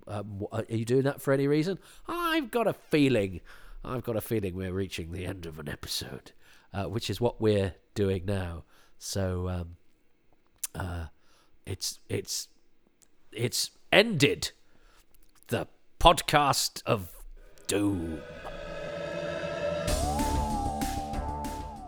Um, 0.07 0.47
are 0.53 0.67
you 0.69 0.85
doing 0.85 1.05
that 1.05 1.23
for 1.23 1.33
any 1.33 1.47
reason? 1.49 1.79
I've 2.07 2.51
got 2.51 2.67
a 2.67 2.75
feeling. 2.75 3.41
I've 3.83 4.05
got 4.05 4.15
a 4.15 4.21
feeling 4.21 4.55
we're 4.55 4.75
reaching 4.75 5.11
the 5.11 5.25
end 5.25 5.47
of 5.47 5.59
an 5.59 5.67
episode, 5.67 6.33
uh, 6.75 6.85
which 6.85 7.09
is 7.09 7.19
what 7.19 7.41
we're 7.41 7.73
doing 7.95 8.27
now. 8.27 8.65
So 8.99 9.49
um, 9.49 9.77
uh, 10.75 11.07
it's 11.65 12.01
it's 12.09 12.49
it's 13.33 13.71
ended. 13.93 14.53
The 15.49 15.69
podcast 16.01 16.83
of 16.87 17.13
doom. 17.67 18.21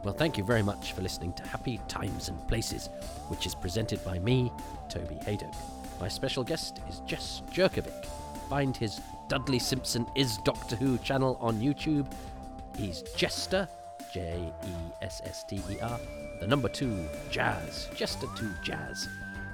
Well, 0.04 0.14
thank 0.16 0.38
you 0.38 0.44
very 0.44 0.62
much 0.62 0.92
for 0.92 1.02
listening 1.02 1.32
to 1.34 1.42
Happy 1.42 1.80
Times 1.88 2.28
and 2.28 2.48
Places, 2.48 2.88
which 3.28 3.46
is 3.46 3.54
presented 3.54 4.02
by 4.04 4.18
me, 4.20 4.50
Toby 4.88 5.16
Hadoke. 5.26 5.54
My 6.00 6.08
special 6.08 6.44
guest 6.44 6.80
is 6.88 7.00
Jess 7.00 7.42
Jurkovic. 7.52 8.06
Find 8.48 8.76
his 8.76 9.00
Dudley 9.28 9.58
Simpson 9.58 10.06
is 10.14 10.38
Doctor 10.38 10.76
Who 10.76 10.96
channel 10.98 11.36
on 11.40 11.60
YouTube. 11.60 12.10
He's 12.76 13.02
Jester, 13.16 13.68
J 14.12 14.52
E 14.66 14.72
S 15.02 15.20
S 15.24 15.44
T 15.44 15.60
E 15.70 15.80
R, 15.80 15.98
the 16.40 16.46
number 16.46 16.68
two, 16.68 17.06
Jazz, 17.30 17.88
Jester 17.94 18.26
2 18.36 18.48
Jazz. 18.62 19.08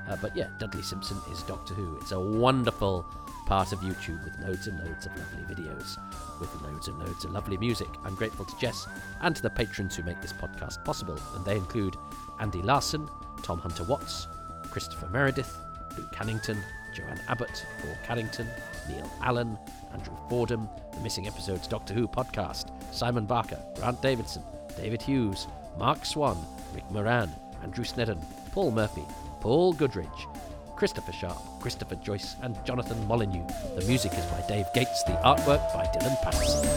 Uh, 0.08 0.16
but 0.20 0.36
yeah, 0.36 0.48
Dudley 0.58 0.82
Simpson 0.82 1.16
is 1.32 1.42
Doctor 1.42 1.74
Who. 1.74 1.96
It's 2.00 2.12
a 2.12 2.20
wonderful 2.20 3.06
part 3.46 3.72
of 3.72 3.80
YouTube 3.80 4.22
with 4.24 4.38
loads 4.40 4.66
and 4.66 4.78
loads 4.78 5.06
of 5.06 5.12
lovely 5.16 5.54
videos, 5.54 5.98
with 6.40 6.62
loads 6.62 6.88
and 6.88 6.98
loads 6.98 7.24
of 7.24 7.32
lovely 7.32 7.56
music. 7.56 7.88
I'm 8.04 8.14
grateful 8.14 8.44
to 8.44 8.58
Jess 8.58 8.86
and 9.20 9.34
to 9.36 9.42
the 9.42 9.50
patrons 9.50 9.96
who 9.96 10.02
make 10.02 10.20
this 10.20 10.32
podcast 10.32 10.84
possible, 10.84 11.18
and 11.34 11.44
they 11.44 11.56
include 11.56 11.96
Andy 12.40 12.62
Larson, 12.62 13.08
Tom 13.42 13.58
Hunter 13.58 13.84
Watts, 13.84 14.26
Christopher 14.70 15.08
Meredith, 15.10 15.56
Luke 15.96 16.12
Cannington, 16.12 16.58
Joanne 16.94 17.20
Abbott, 17.28 17.66
Paul 17.80 17.96
Carrington, 18.04 18.46
Neil 18.88 19.10
Allen, 19.22 19.58
Andrew 19.92 20.16
Fordham, 20.28 20.68
the 20.92 21.00
Missing 21.00 21.26
Episodes 21.26 21.66
Doctor 21.66 21.92
Who 21.92 22.06
podcast, 22.06 22.70
Simon 22.92 23.26
Barker, 23.26 23.60
Grant 23.76 24.00
Davidson, 24.00 24.42
David 24.76 25.02
Hughes, 25.02 25.46
Mark 25.76 26.04
Swan, 26.04 26.38
Rick 26.72 26.88
Moran, 26.90 27.30
Andrew 27.62 27.84
Snedden, 27.84 28.18
Paul 28.52 28.70
Murphy, 28.70 29.04
Paul 29.40 29.74
Goodridge, 29.74 30.28
Christopher 30.76 31.12
Sharp, 31.12 31.38
Christopher 31.60 31.96
Joyce, 31.96 32.36
and 32.42 32.56
Jonathan 32.64 33.06
Molyneux. 33.06 33.46
The 33.76 33.84
music 33.86 34.12
is 34.12 34.24
by 34.26 34.42
Dave 34.48 34.66
Gates, 34.74 35.02
the 35.04 35.12
artwork 35.24 35.72
by 35.74 35.86
Dylan 35.86 36.20
Patterson. 36.22 36.68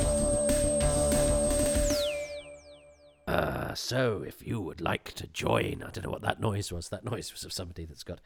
Uh, 3.28 3.74
so, 3.76 4.24
if 4.26 4.46
you 4.46 4.62
would 4.62 4.80
like 4.82 5.12
to 5.14 5.28
join, 5.28 5.84
I 5.86 5.92
don't 5.92 6.06
know 6.06 6.12
what 6.12 6.22
that 6.22 6.40
noise 6.40 6.72
was. 6.72 6.90
That 6.90 7.04
noise 7.04 7.34
was 7.34 7.44
of 7.44 7.52
somebody 7.52 7.86
that's 7.86 8.04
got 8.04 8.20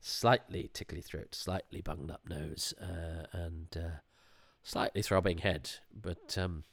slightly 0.00 0.70
tickly 0.72 1.00
throat, 1.00 1.34
slightly 1.34 1.80
bunged 1.80 2.10
up 2.10 2.22
nose, 2.28 2.74
uh, 2.80 3.26
and 3.32 3.76
uh, 3.76 3.98
slightly 4.62 5.02
throbbing 5.02 5.38
head. 5.38 5.70
But 5.94 6.36
um, 6.38 6.64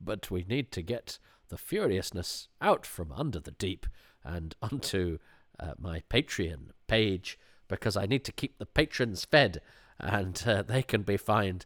but 0.00 0.30
we 0.30 0.44
need 0.48 0.72
to 0.72 0.82
get 0.82 1.18
the 1.48 1.58
furiousness 1.58 2.48
out 2.60 2.84
from 2.84 3.12
under 3.12 3.40
the 3.40 3.52
deep 3.52 3.86
and 4.24 4.54
onto 4.62 5.18
uh, 5.58 5.74
my 5.78 6.02
Patreon 6.10 6.70
page 6.86 7.38
because 7.68 7.96
I 7.96 8.06
need 8.06 8.24
to 8.24 8.32
keep 8.32 8.58
the 8.58 8.66
patrons 8.66 9.24
fed, 9.24 9.60
and 9.98 10.42
uh, 10.46 10.62
they 10.62 10.82
can 10.82 11.02
be 11.02 11.16
find, 11.16 11.64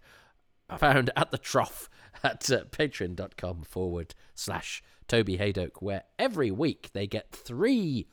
found 0.78 1.10
at 1.16 1.30
the 1.30 1.38
trough 1.38 1.90
at 2.24 2.50
uh, 2.50 2.64
patreon.com 2.64 3.64
forward 3.64 4.14
slash 4.34 4.82
Toby 5.08 5.38
Hadoke, 5.38 5.80
where 5.82 6.04
every 6.18 6.50
week 6.50 6.90
they 6.92 7.06
get 7.06 7.32
three 7.32 8.06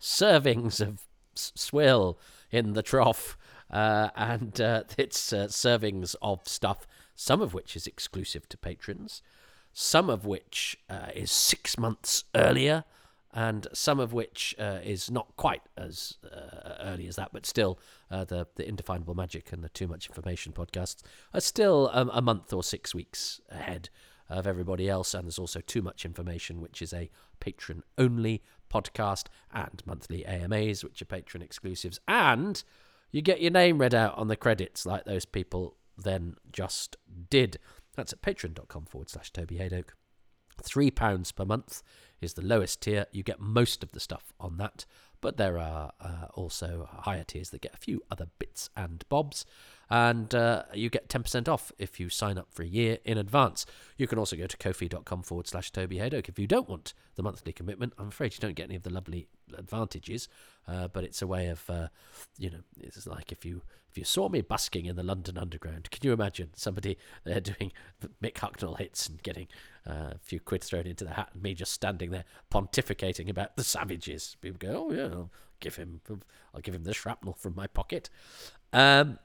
servings 0.00 0.80
of 0.80 1.06
swill 1.34 2.18
in 2.50 2.72
the 2.74 2.82
trough, 2.82 3.36
uh, 3.70 4.10
and 4.16 4.60
uh, 4.60 4.84
it's 4.98 5.32
uh, 5.32 5.46
servings 5.46 6.14
of 6.22 6.46
stuff, 6.46 6.86
some 7.14 7.40
of 7.40 7.54
which 7.54 7.76
is 7.76 7.86
exclusive 7.86 8.48
to 8.48 8.56
patrons, 8.56 9.22
some 9.72 10.08
of 10.08 10.24
which 10.24 10.78
uh, 10.88 11.08
is 11.14 11.30
six 11.30 11.78
months 11.78 12.24
earlier 12.34 12.84
and 13.36 13.66
some 13.72 13.98
of 13.98 14.12
which 14.12 14.54
uh, 14.60 14.78
is 14.84 15.10
not 15.10 15.34
quite 15.36 15.62
as 15.76 16.18
uh, 16.24 16.74
early 16.82 17.08
as 17.08 17.16
that, 17.16 17.30
but 17.32 17.44
still, 17.44 17.80
the 18.08 18.46
the 18.54 18.68
Indefinable 18.68 19.16
Magic 19.16 19.52
and 19.52 19.64
the 19.64 19.68
Too 19.70 19.88
Much 19.88 20.08
Information 20.08 20.52
podcasts 20.52 21.02
are 21.32 21.40
still 21.40 21.90
um, 21.92 22.12
a 22.14 22.22
month 22.22 22.52
or 22.52 22.62
six 22.62 22.94
weeks 22.94 23.40
ahead 23.50 23.88
of 24.30 24.46
everybody 24.46 24.88
else. 24.88 25.14
And 25.14 25.24
there's 25.24 25.38
also 25.38 25.60
Too 25.60 25.82
Much 25.82 26.04
Information, 26.04 26.60
which 26.60 26.80
is 26.80 26.92
a 26.92 27.10
patron 27.40 27.82
only 27.98 28.42
podcast, 28.74 29.26
and 29.52 29.82
monthly 29.86 30.26
AMAs, 30.26 30.82
which 30.82 31.00
are 31.00 31.06
patron 31.06 31.42
exclusives, 31.42 32.00
and 32.08 32.64
you 33.12 33.22
get 33.22 33.40
your 33.40 33.52
name 33.52 33.78
read 33.78 33.94
out 33.94 34.18
on 34.18 34.26
the 34.26 34.36
credits 34.36 34.84
like 34.84 35.04
those 35.04 35.24
people 35.24 35.76
then 35.96 36.34
just 36.52 36.96
did. 37.30 37.58
That's 37.94 38.12
at 38.12 38.22
patreon.com 38.22 38.86
forward 38.86 39.08
slash 39.08 39.30
Toby 39.30 39.56
Hadoke. 39.56 39.90
£3 40.62 41.34
per 41.34 41.44
month 41.44 41.82
is 42.20 42.34
the 42.34 42.42
lowest 42.42 42.80
tier. 42.80 43.06
You 43.12 43.22
get 43.22 43.40
most 43.40 43.82
of 43.82 43.92
the 43.92 44.00
stuff 44.00 44.32
on 44.40 44.56
that, 44.58 44.84
but 45.20 45.36
there 45.36 45.58
are 45.58 45.92
uh, 46.00 46.26
also 46.34 46.88
higher 46.90 47.24
tiers 47.24 47.50
that 47.50 47.60
get 47.60 47.74
a 47.74 47.78
few 47.78 48.02
other 48.10 48.26
bits 48.38 48.70
and 48.76 49.04
bobs. 49.08 49.46
And 49.90 50.34
uh, 50.34 50.64
you 50.72 50.90
get 50.90 51.08
10% 51.08 51.48
off 51.48 51.72
if 51.78 52.00
you 52.00 52.08
sign 52.08 52.38
up 52.38 52.48
for 52.50 52.62
a 52.62 52.66
year 52.66 52.98
in 53.04 53.18
advance. 53.18 53.66
You 53.96 54.06
can 54.06 54.18
also 54.18 54.36
go 54.36 54.46
to 54.46 54.56
ko-fi.com 54.56 55.22
forward 55.22 55.46
slash 55.46 55.70
Toby 55.70 55.98
Hadoke 55.98 56.28
if 56.28 56.38
you 56.38 56.46
don't 56.46 56.68
want 56.68 56.94
the 57.16 57.22
monthly 57.22 57.52
commitment. 57.52 57.92
I'm 57.98 58.08
afraid 58.08 58.34
you 58.34 58.40
don't 58.40 58.54
get 58.54 58.64
any 58.64 58.76
of 58.76 58.82
the 58.82 58.90
lovely 58.90 59.28
advantages, 59.56 60.28
uh, 60.66 60.88
but 60.88 61.04
it's 61.04 61.22
a 61.22 61.26
way 61.26 61.48
of, 61.48 61.68
uh, 61.68 61.88
you 62.38 62.50
know, 62.50 62.60
it's 62.80 63.06
like 63.06 63.30
if 63.30 63.44
you 63.44 63.62
if 63.94 63.98
you 63.98 64.04
saw 64.04 64.28
me 64.28 64.40
busking 64.40 64.86
in 64.86 64.96
the 64.96 65.04
London 65.04 65.38
Underground, 65.38 65.88
can 65.92 66.00
you 66.02 66.12
imagine 66.12 66.50
somebody 66.56 66.98
there 67.22 67.38
doing 67.40 67.70
Mick 68.20 68.34
Hucknall 68.34 68.76
hits 68.76 69.08
and 69.08 69.22
getting 69.22 69.46
uh, 69.88 70.14
a 70.14 70.18
few 70.20 70.40
quid 70.40 70.64
thrown 70.64 70.84
into 70.84 71.04
the 71.04 71.12
hat, 71.12 71.30
and 71.32 71.40
me 71.40 71.54
just 71.54 71.70
standing 71.70 72.10
there 72.10 72.24
pontificating 72.50 73.30
about 73.30 73.56
the 73.56 73.62
savages? 73.62 74.36
People 74.40 74.58
go, 74.58 74.88
"Oh 74.88 74.92
yeah, 74.92 75.04
I'll 75.04 75.30
give 75.60 75.76
him, 75.76 76.00
I'll 76.52 76.60
give 76.60 76.74
him 76.74 76.82
the 76.82 76.92
shrapnel 76.92 77.34
from 77.34 77.54
my 77.54 77.68
pocket." 77.68 78.10
Um, 78.72 79.20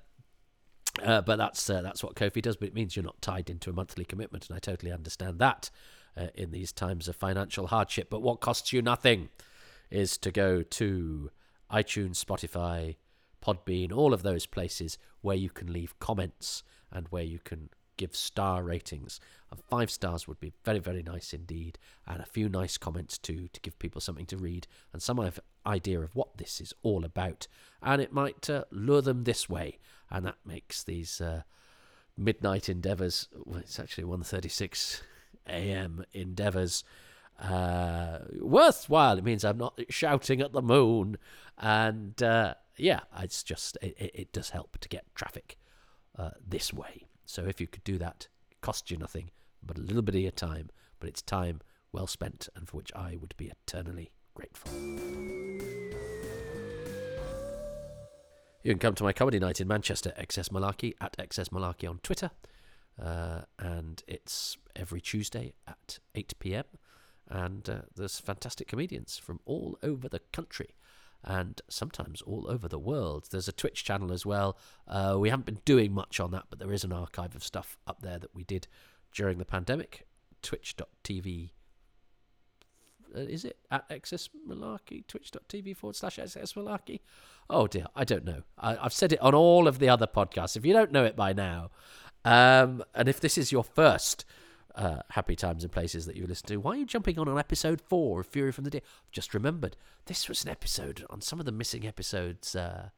uh, 1.03 1.21
but 1.21 1.37
that's 1.37 1.69
uh, 1.69 1.81
that's 1.81 2.03
what 2.03 2.15
Ko-fi 2.15 2.41
does. 2.41 2.55
But 2.55 2.69
it 2.69 2.73
means 2.73 2.95
you're 2.95 3.03
not 3.03 3.21
tied 3.21 3.49
into 3.49 3.69
a 3.69 3.73
monthly 3.73 4.05
commitment, 4.05 4.47
and 4.47 4.55
I 4.55 4.59
totally 4.59 4.91
understand 4.91 5.39
that 5.39 5.69
uh, 6.17 6.27
in 6.35 6.51
these 6.51 6.71
times 6.71 7.07
of 7.07 7.15
financial 7.15 7.67
hardship. 7.67 8.09
But 8.09 8.21
what 8.21 8.39
costs 8.41 8.73
you 8.73 8.81
nothing 8.81 9.29
is 9.89 10.17
to 10.19 10.31
go 10.31 10.61
to 10.61 11.31
iTunes, 11.71 12.23
Spotify, 12.23 12.95
Podbean, 13.43 13.91
all 13.91 14.13
of 14.13 14.23
those 14.23 14.45
places 14.45 14.97
where 15.21 15.35
you 15.35 15.49
can 15.49 15.71
leave 15.71 15.97
comments 15.99 16.63
and 16.91 17.07
where 17.09 17.23
you 17.23 17.39
can 17.39 17.69
give 17.99 18.15
star 18.15 18.63
ratings. 18.63 19.19
And 19.51 19.59
five 19.69 19.91
stars 19.91 20.27
would 20.27 20.39
be 20.39 20.53
very, 20.63 20.79
very 20.79 21.03
nice 21.03 21.33
indeed. 21.33 21.77
And 22.07 22.21
a 22.21 22.25
few 22.25 22.47
nice 22.47 22.77
comments 22.77 23.17
too 23.17 23.49
to 23.51 23.61
give 23.61 23.77
people 23.77 23.99
something 23.99 24.25
to 24.27 24.37
read 24.37 24.67
and 24.93 25.01
some 25.01 25.19
idea 25.65 25.99
of 25.99 26.15
what 26.15 26.37
this 26.37 26.61
is 26.61 26.73
all 26.81 27.03
about. 27.03 27.47
And 27.83 28.01
it 28.01 28.13
might 28.13 28.49
uh, 28.49 28.63
lure 28.71 29.01
them 29.01 29.25
this 29.25 29.49
way. 29.49 29.79
And 30.09 30.25
that 30.25 30.37
makes 30.45 30.81
these 30.83 31.19
uh, 31.19 31.41
midnight 32.17 32.69
endeavours, 32.69 33.27
well, 33.35 33.59
it's 33.59 33.79
actually 33.79 34.05
1.36 34.05 35.01
a.m. 35.47 36.05
endeavours, 36.13 36.85
uh, 37.41 38.19
worthwhile. 38.39 39.17
It 39.17 39.25
means 39.25 39.43
I'm 39.43 39.57
not 39.57 39.79
shouting 39.89 40.39
at 40.41 40.53
the 40.53 40.61
moon. 40.61 41.17
And 41.57 42.21
uh, 42.23 42.53
yeah, 42.77 43.01
it's 43.19 43.43
just, 43.43 43.77
it, 43.81 44.11
it, 44.13 44.31
does 44.31 44.51
help 44.51 44.77
to 44.79 44.87
get 44.87 45.03
traffic 45.15 45.57
uh, 46.17 46.31
this 46.47 46.73
way. 46.73 47.08
So 47.29 47.45
if 47.45 47.61
you 47.61 47.67
could 47.67 47.83
do 47.83 47.99
that, 47.99 48.27
it 48.49 48.59
costs 48.59 48.89
you 48.89 48.97
nothing 48.97 49.29
but 49.61 49.77
a 49.77 49.81
little 49.81 50.01
bit 50.01 50.15
of 50.15 50.21
your 50.21 50.31
time, 50.31 50.71
but 50.99 51.07
it's 51.07 51.21
time 51.21 51.61
well 51.91 52.07
spent 52.07 52.49
and 52.55 52.67
for 52.67 52.77
which 52.77 52.91
I 52.95 53.17
would 53.17 53.35
be 53.37 53.51
eternally 53.51 54.09
grateful. 54.33 54.71
You 58.63 58.71
can 58.71 58.79
come 58.79 58.95
to 58.95 59.03
my 59.03 59.13
comedy 59.13 59.37
night 59.37 59.61
in 59.61 59.67
Manchester, 59.67 60.11
XS 60.19 60.49
Malarkey, 60.49 60.95
at 60.99 61.15
XS 61.17 61.49
Malarkey 61.49 61.87
on 61.87 61.99
Twitter. 61.99 62.31
Uh, 62.99 63.41
and 63.59 64.01
it's 64.07 64.57
every 64.75 64.99
Tuesday 64.99 65.53
at 65.67 65.99
8 66.15 66.33
pm. 66.39 66.65
And 67.27 67.69
uh, 67.69 67.81
there's 67.95 68.19
fantastic 68.19 68.67
comedians 68.67 69.19
from 69.19 69.39
all 69.45 69.77
over 69.83 70.09
the 70.09 70.21
country 70.33 70.73
and 71.23 71.61
sometimes 71.69 72.21
all 72.21 72.45
over 72.49 72.67
the 72.67 72.79
world. 72.79 73.27
There's 73.29 73.47
a 73.47 73.53
Twitch 73.53 73.83
channel 73.83 74.11
as 74.11 74.25
well. 74.25 74.57
Uh, 74.87 75.17
we 75.19 75.29
haven't 75.29 75.45
been 75.45 75.61
doing 75.65 75.91
much 75.91 76.19
on 76.19 76.31
that, 76.31 76.45
but 76.49 76.59
there 76.59 76.73
is 76.73 76.83
an 76.83 76.93
archive 76.93 77.35
of 77.35 77.43
stuff 77.43 77.77
up 77.87 78.01
there 78.01 78.19
that 78.19 78.33
we 78.33 78.43
did 78.43 78.67
during 79.13 79.37
the 79.37 79.45
pandemic. 79.45 80.05
Twitch.tv. 80.41 81.51
Uh, 83.15 83.19
is 83.21 83.43
it 83.43 83.57
at 83.71 83.89
XS 83.89 84.29
Malarkey? 84.47 85.05
Twitch.tv 85.07 85.75
forward 85.75 85.95
slash 85.95 86.17
XS 86.17 86.53
Malarkey? 86.53 86.99
Oh 87.49 87.67
dear, 87.67 87.87
I 87.95 88.03
don't 88.03 88.25
know. 88.25 88.43
I, 88.57 88.75
have 88.75 88.93
said 88.93 89.11
it 89.11 89.19
on 89.21 89.33
all 89.33 89.67
of 89.67 89.79
the 89.79 89.89
other 89.89 90.07
podcasts. 90.07 90.55
If 90.55 90.65
you 90.65 90.73
don't 90.73 90.91
know 90.91 91.05
it 91.05 91.15
by 91.15 91.33
now, 91.33 91.71
um, 92.23 92.83
and 92.93 93.09
if 93.09 93.19
this 93.19 93.37
is 93.37 93.51
your 93.51 93.63
first 93.63 94.25
uh, 94.75 95.01
happy 95.09 95.35
times 95.35 95.63
and 95.63 95.71
places 95.71 96.05
that 96.05 96.15
you 96.15 96.25
listen 96.25 96.47
to. 96.47 96.57
Why 96.57 96.71
are 96.71 96.77
you 96.77 96.85
jumping 96.85 97.19
on 97.19 97.27
on 97.27 97.39
episode 97.39 97.81
four 97.81 98.21
of 98.21 98.27
Fury 98.27 98.51
from 98.51 98.63
the 98.63 98.69
Deep? 98.69 98.83
I've 98.85 99.11
just 99.11 99.33
remembered 99.33 99.75
this 100.05 100.29
was 100.29 100.43
an 100.43 100.51
episode 100.51 101.05
on 101.09 101.21
some 101.21 101.39
of 101.39 101.45
the 101.45 101.51
missing 101.51 101.85
episodes. 101.87 102.55
Uh, 102.55 102.89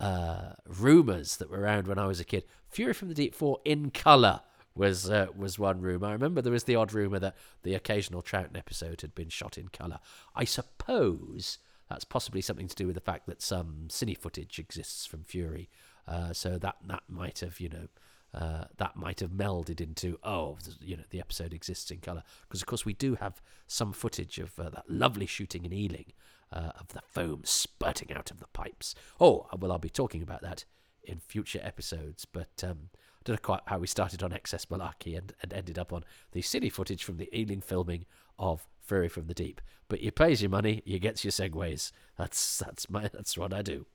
uh, 0.00 0.52
rumors 0.64 1.38
that 1.38 1.50
were 1.50 1.58
around 1.60 1.88
when 1.88 1.98
I 1.98 2.06
was 2.06 2.20
a 2.20 2.24
kid. 2.24 2.44
Fury 2.68 2.92
from 2.92 3.08
the 3.08 3.14
Deep 3.14 3.34
four 3.34 3.58
in 3.64 3.90
color 3.90 4.42
was 4.74 5.10
uh, 5.10 5.26
was 5.36 5.58
one 5.58 5.80
rumor. 5.80 6.06
I 6.06 6.12
remember 6.12 6.40
there 6.40 6.52
was 6.52 6.64
the 6.64 6.76
odd 6.76 6.92
rumor 6.92 7.18
that 7.18 7.36
the 7.64 7.74
occasional 7.74 8.22
Troughton 8.22 8.56
episode 8.56 9.00
had 9.00 9.14
been 9.14 9.28
shot 9.28 9.58
in 9.58 9.68
color. 9.68 9.98
I 10.34 10.44
suppose 10.44 11.58
that's 11.90 12.04
possibly 12.04 12.40
something 12.40 12.68
to 12.68 12.76
do 12.76 12.86
with 12.86 12.94
the 12.94 13.00
fact 13.00 13.26
that 13.26 13.42
some 13.42 13.86
cine 13.88 14.16
footage 14.16 14.58
exists 14.58 15.04
from 15.04 15.24
Fury, 15.24 15.68
uh, 16.06 16.32
so 16.32 16.58
that 16.58 16.76
that 16.86 17.02
might 17.08 17.40
have 17.40 17.58
you 17.60 17.68
know 17.68 17.88
uh, 18.34 18.64
that 18.76 18.96
might 18.96 19.20
have 19.20 19.30
melded 19.30 19.80
into 19.80 20.18
oh 20.22 20.58
you 20.80 20.96
know 20.96 21.02
the 21.10 21.20
episode 21.20 21.54
exists 21.54 21.90
in 21.90 21.98
color 21.98 22.22
because 22.42 22.60
of 22.60 22.66
course 22.66 22.84
we 22.84 22.92
do 22.92 23.14
have 23.14 23.40
some 23.66 23.92
footage 23.92 24.38
of 24.38 24.58
uh, 24.58 24.68
that 24.68 24.84
lovely 24.88 25.26
shooting 25.26 25.64
in 25.64 25.72
Ealing 25.72 26.12
uh, 26.52 26.72
of 26.78 26.88
the 26.88 27.00
foam 27.08 27.42
spurting 27.44 28.12
out 28.12 28.30
of 28.30 28.38
the 28.38 28.46
pipes 28.48 28.94
oh 29.20 29.46
well 29.58 29.72
I'll 29.72 29.78
be 29.78 29.90
talking 29.90 30.22
about 30.22 30.42
that 30.42 30.64
in 31.02 31.20
future 31.20 31.60
episodes 31.62 32.26
but 32.26 32.62
um, 32.62 32.90
I 32.92 33.20
don't 33.24 33.34
know 33.34 33.40
quite 33.42 33.60
how 33.66 33.78
we 33.78 33.86
started 33.86 34.22
on 34.22 34.30
XS 34.30 34.66
Malarkey 34.66 35.16
and, 35.16 35.32
and 35.42 35.52
ended 35.52 35.78
up 35.78 35.92
on 35.92 36.04
the 36.32 36.42
cine 36.42 36.70
footage 36.70 37.04
from 37.04 37.16
the 37.16 37.30
Ealing 37.36 37.62
filming 37.62 38.04
of 38.38 38.66
Fury 38.80 39.08
from 39.08 39.26
the 39.26 39.34
Deep. 39.34 39.60
But 39.88 40.00
you 40.00 40.10
pays 40.10 40.42
your 40.42 40.50
money, 40.50 40.82
you 40.84 40.98
gets 40.98 41.24
your 41.24 41.32
segues. 41.32 41.92
That's 42.16 42.58
that's 42.58 42.90
my 42.90 43.08
that's 43.12 43.36
what 43.36 43.52
I 43.52 43.62
do. 43.62 43.86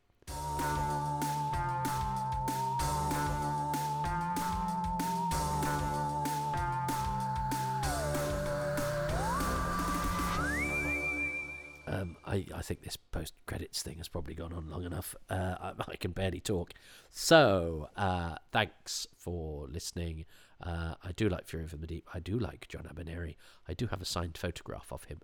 I, 12.26 12.46
I 12.54 12.62
think 12.62 12.84
this 12.84 12.98
post 12.98 13.34
credits 13.46 13.82
thing 13.82 13.98
has 13.98 14.08
probably 14.08 14.36
gone 14.36 14.54
on 14.54 14.70
long 14.70 14.84
enough. 14.84 15.16
Uh, 15.30 15.56
I, 15.60 15.74
I 15.90 15.96
can 15.96 16.12
barely 16.12 16.40
talk. 16.40 16.74
So, 17.10 17.90
uh, 17.96 18.36
thanks 18.52 19.08
for 19.18 19.68
listening. 19.68 20.26
Uh, 20.62 20.96
I 21.04 21.12
do 21.12 21.28
like 21.28 21.46
Fury 21.46 21.68
from 21.68 21.82
the 21.82 21.88
Deep. 21.88 22.08
I 22.14 22.20
do 22.20 22.40
like 22.40 22.68
John 22.70 22.84
Abineri. 22.84 23.36
I 23.68 23.74
do 23.74 23.88
have 23.88 24.02
a 24.02 24.06
signed 24.06 24.38
photograph 24.38 24.92
of 24.92 25.06
him. 25.06 25.22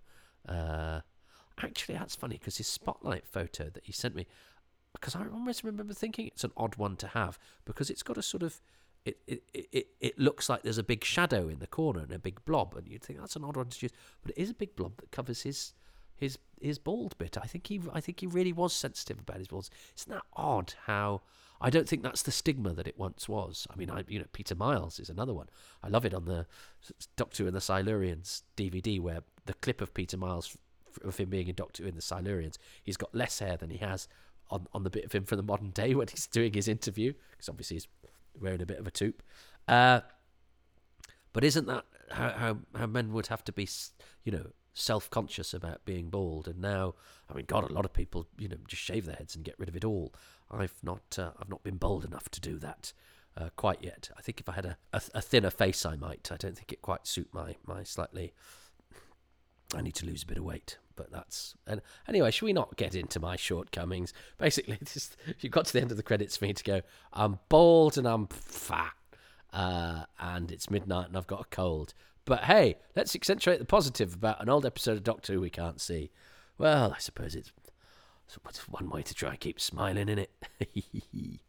Uh, 0.47 1.01
actually, 1.61 1.95
that's 1.95 2.15
funny 2.15 2.37
because 2.37 2.57
his 2.57 2.67
spotlight 2.67 3.25
photo 3.25 3.69
that 3.69 3.85
he 3.85 3.91
sent 3.91 4.15
me, 4.15 4.27
because 4.93 5.15
I 5.15 5.25
almost 5.31 5.63
remember 5.63 5.93
thinking 5.93 6.27
it's 6.27 6.43
an 6.43 6.51
odd 6.57 6.75
one 6.75 6.95
to 6.97 7.07
have 7.07 7.39
because 7.65 7.89
it's 7.89 8.03
got 8.03 8.17
a 8.17 8.23
sort 8.23 8.43
of. 8.43 8.61
It, 9.05 9.17
it, 9.27 9.43
it, 9.71 9.87
it 10.01 10.19
looks 10.19 10.49
like 10.49 10.61
there's 10.61 10.77
a 10.77 10.83
big 10.83 11.05
shadow 11.05 11.47
in 11.47 11.59
the 11.59 11.67
corner 11.67 12.01
and 12.01 12.11
a 12.11 12.19
big 12.19 12.43
blob, 12.43 12.75
and 12.75 12.85
you'd 12.85 13.01
think 13.01 13.17
that's 13.17 13.37
an 13.37 13.45
odd 13.45 13.55
one 13.55 13.69
to 13.69 13.85
use, 13.85 13.93
but 14.21 14.31
it 14.31 14.39
is 14.39 14.49
a 14.49 14.53
big 14.53 14.75
blob 14.75 14.97
that 14.97 15.09
covers 15.09 15.43
his 15.43 15.73
his 16.17 16.37
his 16.61 16.79
bald 16.79 17.17
bit. 17.17 17.37
I 17.37 17.45
think 17.45 17.67
he 17.67 17.81
I 17.93 18.01
think 18.01 18.19
he 18.19 18.27
really 18.27 18.53
was 18.53 18.73
sensitive 18.73 19.19
about 19.19 19.37
his 19.37 19.47
balls. 19.47 19.69
Isn't 19.97 20.13
that 20.13 20.23
odd? 20.33 20.73
How 20.85 21.21
I 21.61 21.69
don't 21.69 21.87
think 21.87 22.03
that's 22.03 22.23
the 22.23 22.31
stigma 22.31 22.73
that 22.73 22.87
it 22.87 22.97
once 22.97 23.27
was. 23.27 23.67
I 23.69 23.75
mean, 23.75 23.89
I 23.89 24.03
you 24.07 24.19
know 24.19 24.25
Peter 24.31 24.55
Miles 24.55 24.99
is 24.99 25.09
another 25.09 25.33
one. 25.33 25.47
I 25.83 25.89
love 25.89 26.05
it 26.05 26.13
on 26.13 26.25
the 26.25 26.45
Doctor 27.15 27.47
in 27.47 27.53
the 27.53 27.59
Silurians 27.59 28.43
DVD 28.55 28.99
where 28.99 29.21
the 29.45 29.53
clip 29.55 29.81
of 29.81 29.93
Peter 29.93 30.17
Miles 30.17 30.57
of 31.03 31.17
him 31.17 31.29
being 31.29 31.49
a 31.49 31.53
Doctor 31.53 31.85
in 31.85 31.95
the 31.95 32.01
Silurians, 32.01 32.57
he's 32.83 32.97
got 32.97 33.13
less 33.13 33.39
hair 33.39 33.57
than 33.57 33.69
he 33.69 33.77
has 33.77 34.07
on 34.49 34.67
on 34.73 34.83
the 34.83 34.89
bit 34.89 35.05
of 35.05 35.11
him 35.11 35.25
from 35.25 35.37
the 35.37 35.43
modern 35.43 35.71
day 35.71 35.93
when 35.95 36.07
he's 36.07 36.27
doing 36.27 36.53
his 36.53 36.67
interview 36.67 37.13
because 37.31 37.49
obviously 37.49 37.75
he's 37.75 37.87
wearing 38.39 38.61
a 38.61 38.65
bit 38.65 38.79
of 38.79 38.87
a 38.87 38.91
toque. 38.91 39.21
Uh, 39.67 40.01
but 41.33 41.43
isn't 41.43 41.67
that 41.67 41.85
how, 42.11 42.29
how 42.29 42.57
how 42.75 42.87
men 42.87 43.11
would 43.13 43.27
have 43.27 43.43
to 43.45 43.51
be, 43.51 43.67
you 44.23 44.31
know, 44.31 44.47
self-conscious 44.73 45.53
about 45.53 45.83
being 45.85 46.09
bald 46.09 46.47
and 46.47 46.59
now 46.59 46.93
i 47.29 47.33
mean 47.33 47.45
god 47.45 47.69
a 47.69 47.73
lot 47.73 47.85
of 47.85 47.93
people 47.93 48.27
you 48.37 48.47
know 48.47 48.57
just 48.67 48.81
shave 48.81 49.05
their 49.05 49.15
heads 49.15 49.35
and 49.35 49.43
get 49.43 49.55
rid 49.57 49.69
of 49.69 49.75
it 49.75 49.83
all. 49.85 50.13
I've 50.51 50.75
not 50.83 51.17
uh, 51.17 51.31
i've 51.39 51.49
not 51.49 51.63
been 51.63 51.77
bold 51.77 52.05
enough 52.05 52.29
to 52.29 52.41
do 52.41 52.57
that 52.59 52.93
uh, 53.37 53.49
quite 53.55 53.83
yet. 53.83 54.09
I 54.17 54.21
think 54.21 54.39
if 54.39 54.49
i 54.49 54.53
had 54.53 54.65
a, 54.65 54.77
a, 54.93 55.01
a, 55.15 55.21
thinner 55.21 55.51
face 55.51 55.85
i 55.85 55.95
might. 55.95 56.29
I 56.31 56.37
don't 56.37 56.55
think 56.55 56.71
it 56.73 56.81
quite 56.81 57.07
suit 57.07 57.29
my 57.31 57.55
my 57.65 57.83
slightly 57.83 58.33
i 59.75 59.81
need 59.81 59.95
to 59.95 60.05
lose 60.05 60.23
a 60.23 60.25
bit 60.25 60.37
of 60.37 60.43
weight 60.43 60.79
but 60.95 61.11
that's 61.11 61.55
and 61.67 61.81
anyway 62.07 62.31
should 62.31 62.45
we 62.45 62.53
not 62.53 62.75
get 62.75 62.95
into 62.95 63.19
my 63.19 63.35
shortcomings? 63.35 64.13
Basically 64.37 64.77
just 64.83 65.15
you 65.39 65.49
got 65.49 65.65
to 65.65 65.73
the 65.73 65.81
end 65.81 65.91
of 65.91 65.97
the 65.97 66.03
credits 66.03 66.37
for 66.37 66.45
me 66.45 66.53
to 66.53 66.63
go 66.63 66.81
i'm 67.13 67.39
bald 67.49 67.97
and 67.97 68.07
i'm 68.07 68.27
fat 68.27 68.93
uh, 69.51 70.03
and 70.19 70.51
it's 70.51 70.69
midnight 70.69 71.07
and 71.07 71.17
i've 71.17 71.27
got 71.27 71.41
a 71.41 71.55
cold 71.55 71.93
but 72.29 72.43
hey, 72.43 72.75
let's 72.95 73.15
accentuate 73.15 73.57
the 73.57 73.65
positive 73.65 74.13
about 74.13 74.41
an 74.41 74.49
old 74.49 74.65
episode 74.65 74.97
of 74.97 75.03
Doctor 75.03 75.33
Who 75.33 75.41
we 75.41 75.49
can't 75.49 75.81
see. 75.81 76.11
Well, 76.59 76.93
I 76.95 76.99
suppose 76.99 77.35
it's, 77.35 77.51
it's 78.47 78.69
one 78.69 78.89
way 78.89 79.01
to 79.01 79.13
try 79.15 79.31
and 79.31 79.39
keep 79.39 79.59
smiling 79.59 80.07
in 80.07 80.19
it. 80.19 80.31